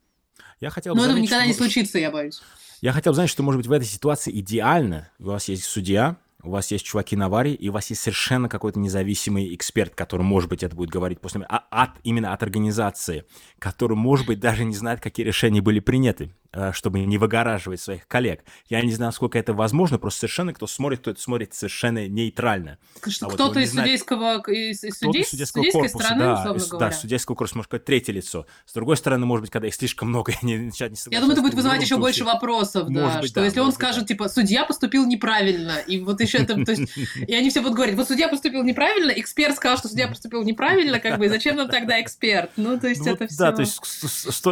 Я 0.61 0.71
хотел 0.71 0.95
бы 0.95 0.99
Но 0.99 1.05
этого 1.07 1.19
никогда 1.19 1.41
что... 1.41 1.49
не 1.49 1.55
случится, 1.55 1.99
я 1.99 2.11
боюсь. 2.11 2.43
Я 2.81 2.93
хотел 2.93 3.13
бы 3.13 3.17
знать, 3.17 3.31
что, 3.31 3.43
может 3.43 3.59
быть, 3.59 3.67
в 3.67 3.73
этой 3.73 3.87
ситуации 3.87 4.39
идеально. 4.39 5.11
У 5.19 5.25
вас 5.25 5.49
есть 5.49 5.65
судья, 5.65 6.17
у 6.43 6.51
вас 6.51 6.71
есть 6.71 6.87
чуваки 6.87 7.17
на 7.17 7.29
варе, 7.29 7.53
и 7.53 7.69
у 7.69 7.73
вас 7.73 7.91
есть 7.91 8.01
совершенно 8.01 8.49
какой-то 8.49 8.79
независимый 8.79 9.55
эксперт, 9.55 9.95
который, 9.97 10.23
может 10.23 10.49
быть, 10.49 10.63
это 10.63 10.77
будет 10.77 10.91
говорить 10.91 11.21
после... 11.21 11.45
А, 11.49 11.65
от, 11.71 11.91
именно 12.05 12.33
от 12.33 12.43
организации, 12.43 13.25
который, 13.59 13.97
может 13.97 14.27
быть, 14.27 14.39
даже 14.39 14.65
не 14.65 14.75
знает, 14.75 15.01
какие 15.01 15.27
решения 15.27 15.61
были 15.61 15.81
приняты. 15.81 16.31
Э, 16.55 16.73
чтобы 16.73 17.01
не 17.01 17.19
выгораживать 17.19 17.79
своих 17.79 18.09
коллег. 18.09 18.43
Я 18.71 18.81
не 18.81 18.93
знаю, 18.93 19.13
сколько 19.13 19.39
это 19.39 19.53
возможно, 19.53 19.99
просто 19.99 20.21
совершенно 20.21 20.55
кто 20.55 20.67
смотрит, 20.67 21.01
кто 21.01 21.11
это 21.11 21.21
смотрит 21.21 21.53
совершенно 21.53 22.09
нейтрально. 22.09 22.79
А 22.97 23.27
кто-то 23.27 23.49
вот 23.49 23.57
из 23.59 23.73
судейского, 23.73 24.43
из, 24.51 24.83
из 24.83 24.99
судей, 24.99 25.27
судейского 25.27 25.61
судейской 25.61 25.73
корпуса, 25.73 25.99
стороны, 25.99 26.25
да, 26.25 26.55
из, 26.57 26.69
говоря. 26.69 26.89
Да, 26.89 26.97
судейского 26.97 27.35
корпуса, 27.35 27.57
может 27.59 27.71
быть, 27.71 27.85
третье 27.85 28.15
лицо. 28.15 28.47
С 28.65 28.73
другой 28.73 28.97
стороны, 28.97 29.27
может 29.27 29.43
быть, 29.43 29.51
когда 29.51 29.69
их 29.69 29.75
слишком 29.75 30.09
много, 30.09 30.33
они 30.43 30.57
начинают 30.57 30.95
не 30.95 31.13
Я 31.13 31.21
думаю, 31.21 31.35
это 31.35 31.43
будет 31.43 31.53
вызывать 31.53 31.83
еще 31.83 31.99
больше 31.99 32.25
вопросов, 32.25 32.89
да, 32.89 33.19
быть, 33.21 33.29
что 33.29 33.41
да, 33.41 33.45
если 33.45 33.61
он 33.61 33.73
скажет, 33.73 34.05
да. 34.05 34.07
типа, 34.07 34.31
судья 34.31 34.65
поступил 34.65 35.05
неправильно, 35.05 35.77
и 35.87 36.01
вот 36.01 36.19
еще 36.23 36.39
это, 36.39 36.65
то 36.65 36.73
есть, 36.73 36.91
и 37.15 37.35
они 37.35 37.51
все 37.51 37.61
будут 37.61 37.77
говорить, 37.77 37.95
вот 37.95 38.09
судья 38.09 38.27
поступил 38.27 38.63
неправильно, 38.63 39.11
эксперт 39.11 39.55
сказал, 39.55 39.77
что 39.77 39.89
судья 39.89 40.09
поступил 40.09 40.43
неправильно, 40.45 40.99
как 40.99 41.19
бы, 41.19 41.27
и 41.27 41.29
зачем 41.29 41.57
нам 41.57 41.69
тогда 41.69 42.01
эксперт? 42.01 42.53
Ну, 42.57 42.81
то 42.81 42.89
есть, 42.89 43.05
ну, 43.05 43.13
это 43.13 43.27
все... 43.27 43.37
Да, 43.37 43.53
то 43.53 43.61
есть, 43.61 43.79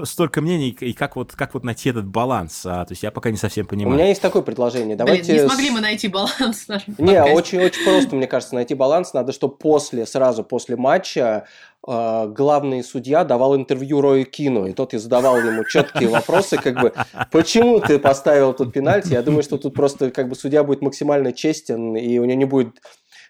столько 0.07 0.43
мнений, 0.43 0.77
и 0.79 0.93
как 0.93 1.17
вот, 1.17 1.33
как 1.33 1.55
вот 1.55 1.65
найти 1.65 1.86
этот 1.91 2.07
баланс 2.07 2.65
а, 2.67 2.85
то 2.85 2.93
есть 2.93 3.03
я 3.03 3.11
пока 3.11 3.31
не 3.31 3.37
совсем 3.37 3.67
понимаю. 3.67 3.95
У 3.95 3.99
меня 3.99 4.09
есть 4.09 4.23
такое 4.23 4.43
предложение. 4.43 4.97
Давайте... 4.97 5.33
Блин, 5.33 5.43
не 5.43 5.49
смогли 5.49 5.71
мы 5.71 5.81
найти 5.81 6.09
баланс 6.09 6.67
Не, 6.99 7.23
очень-очень 7.23 7.85
просто, 7.85 8.17
мне 8.17 8.27
кажется, 8.27 8.55
найти 8.55 8.75
баланс. 8.75 9.13
Надо, 9.13 9.33
чтобы 9.33 9.57
после, 9.57 10.07
сразу 10.07 10.45
после 10.45 10.77
матча 10.77 11.47
э, 11.87 12.27
главный 12.29 12.83
судья 12.85 13.25
давал 13.25 13.57
интервью 13.57 14.01
Рою 14.01 14.25
Кину, 14.25 14.67
и 14.67 14.73
тот 14.73 14.95
и 14.95 14.99
задавал 14.99 15.39
ему 15.39 15.65
четкие 15.65 16.09
вопросы, 16.09 16.57
как 16.57 16.81
бы, 16.81 16.93
почему 17.31 17.81
ты 17.81 17.99
поставил 17.99 18.53
тут 18.53 18.73
пенальти? 18.73 19.13
Я 19.13 19.23
думаю, 19.23 19.43
что 19.43 19.59
тут 19.59 19.75
просто 19.75 20.11
как 20.11 20.29
бы 20.29 20.35
судья 20.35 20.63
будет 20.65 20.83
максимально 20.83 21.33
честен, 21.33 21.97
и 21.97 22.19
у 22.19 22.25
него 22.25 22.39
не 22.39 22.45
будет 22.45 22.81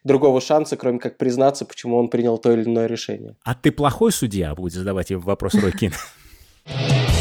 другого 0.05 0.41
шанса, 0.41 0.77
кроме 0.77 0.99
как 0.99 1.19
признаться, 1.19 1.65
почему 1.65 1.97
он 1.97 2.09
принял 2.09 2.39
то 2.39 2.53
или 2.53 2.65
иное 2.65 2.87
решение. 2.87 3.37
А 3.45 3.55
ты 3.55 3.73
плохой 3.73 4.13
судья, 4.13 4.55
будет 4.55 4.73
задавать 4.73 5.11
вопрос 5.11 5.55
Рой 5.55 5.73
Кин. 5.73 5.93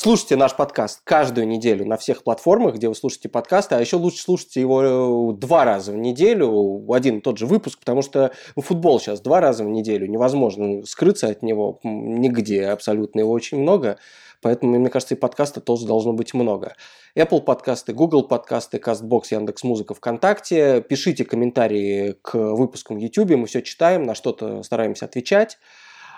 Слушайте 0.00 0.36
наш 0.36 0.54
подкаст 0.54 1.00
каждую 1.02 1.48
неделю 1.48 1.84
на 1.84 1.96
всех 1.96 2.22
платформах, 2.22 2.76
где 2.76 2.88
вы 2.88 2.94
слушаете 2.94 3.28
подкасты, 3.28 3.74
а 3.74 3.80
еще 3.80 3.96
лучше 3.96 4.22
слушайте 4.22 4.60
его 4.60 5.32
э, 5.32 5.36
два 5.36 5.64
раза 5.64 5.90
в 5.90 5.96
неделю, 5.96 6.86
один 6.92 7.18
и 7.18 7.20
тот 7.20 7.36
же 7.36 7.46
выпуск, 7.46 7.80
потому 7.80 8.02
что 8.02 8.30
футбол 8.56 9.00
сейчас 9.00 9.20
два 9.20 9.40
раза 9.40 9.64
в 9.64 9.68
неделю, 9.68 10.06
невозможно 10.06 10.86
скрыться 10.86 11.26
от 11.26 11.42
него 11.42 11.80
нигде, 11.82 12.66
абсолютно 12.66 13.18
его 13.18 13.32
очень 13.32 13.58
много. 13.58 13.98
Поэтому, 14.40 14.78
мне 14.78 14.88
кажется, 14.88 15.16
и 15.16 15.18
подкаста 15.18 15.60
тоже 15.60 15.84
должно 15.84 16.12
быть 16.12 16.32
много. 16.32 16.76
Apple 17.16 17.40
подкасты, 17.40 17.92
Google 17.92 18.22
подкасты, 18.22 18.76
CastBox, 18.78 19.22
Яндекс.Музыка, 19.32 19.94
ВКонтакте. 19.94 20.80
Пишите 20.80 21.24
комментарии 21.24 22.14
к 22.22 22.38
выпускам 22.38 22.98
YouTube, 22.98 23.30
мы 23.30 23.46
все 23.48 23.62
читаем, 23.62 24.04
на 24.04 24.14
что-то 24.14 24.62
стараемся 24.62 25.06
отвечать. 25.06 25.58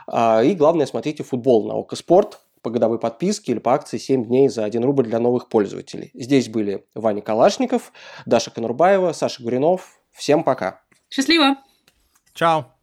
А, 0.07 0.43
и 0.43 0.55
главное, 0.55 0.85
смотрите 0.85 1.23
футбол 1.23 1.67
на 1.67 1.77
Око 1.77 1.97
Спорт 1.97 2.41
по 2.63 2.71
годовой 2.71 2.99
подписке 2.99 3.53
или 3.53 3.59
по 3.59 3.75
акции 3.75 3.99
7 3.99 4.25
дней 4.25 4.49
за 4.49 4.65
1 4.65 4.85
рубль 4.85 5.05
для 5.05 5.19
новых 5.19 5.49
пользователей. 5.49 6.11
Здесь 6.15 6.49
были 6.49 6.87
Ваня 6.95 7.23
Калашников, 7.23 7.93
Даша 8.27 8.51
Конурбаева, 8.51 9.13
Саша 9.13 9.43
Гуринов. 9.43 10.01
Всем 10.13 10.45
пока. 10.45 10.83
Счастливо. 11.09 11.57
Чао. 12.35 12.75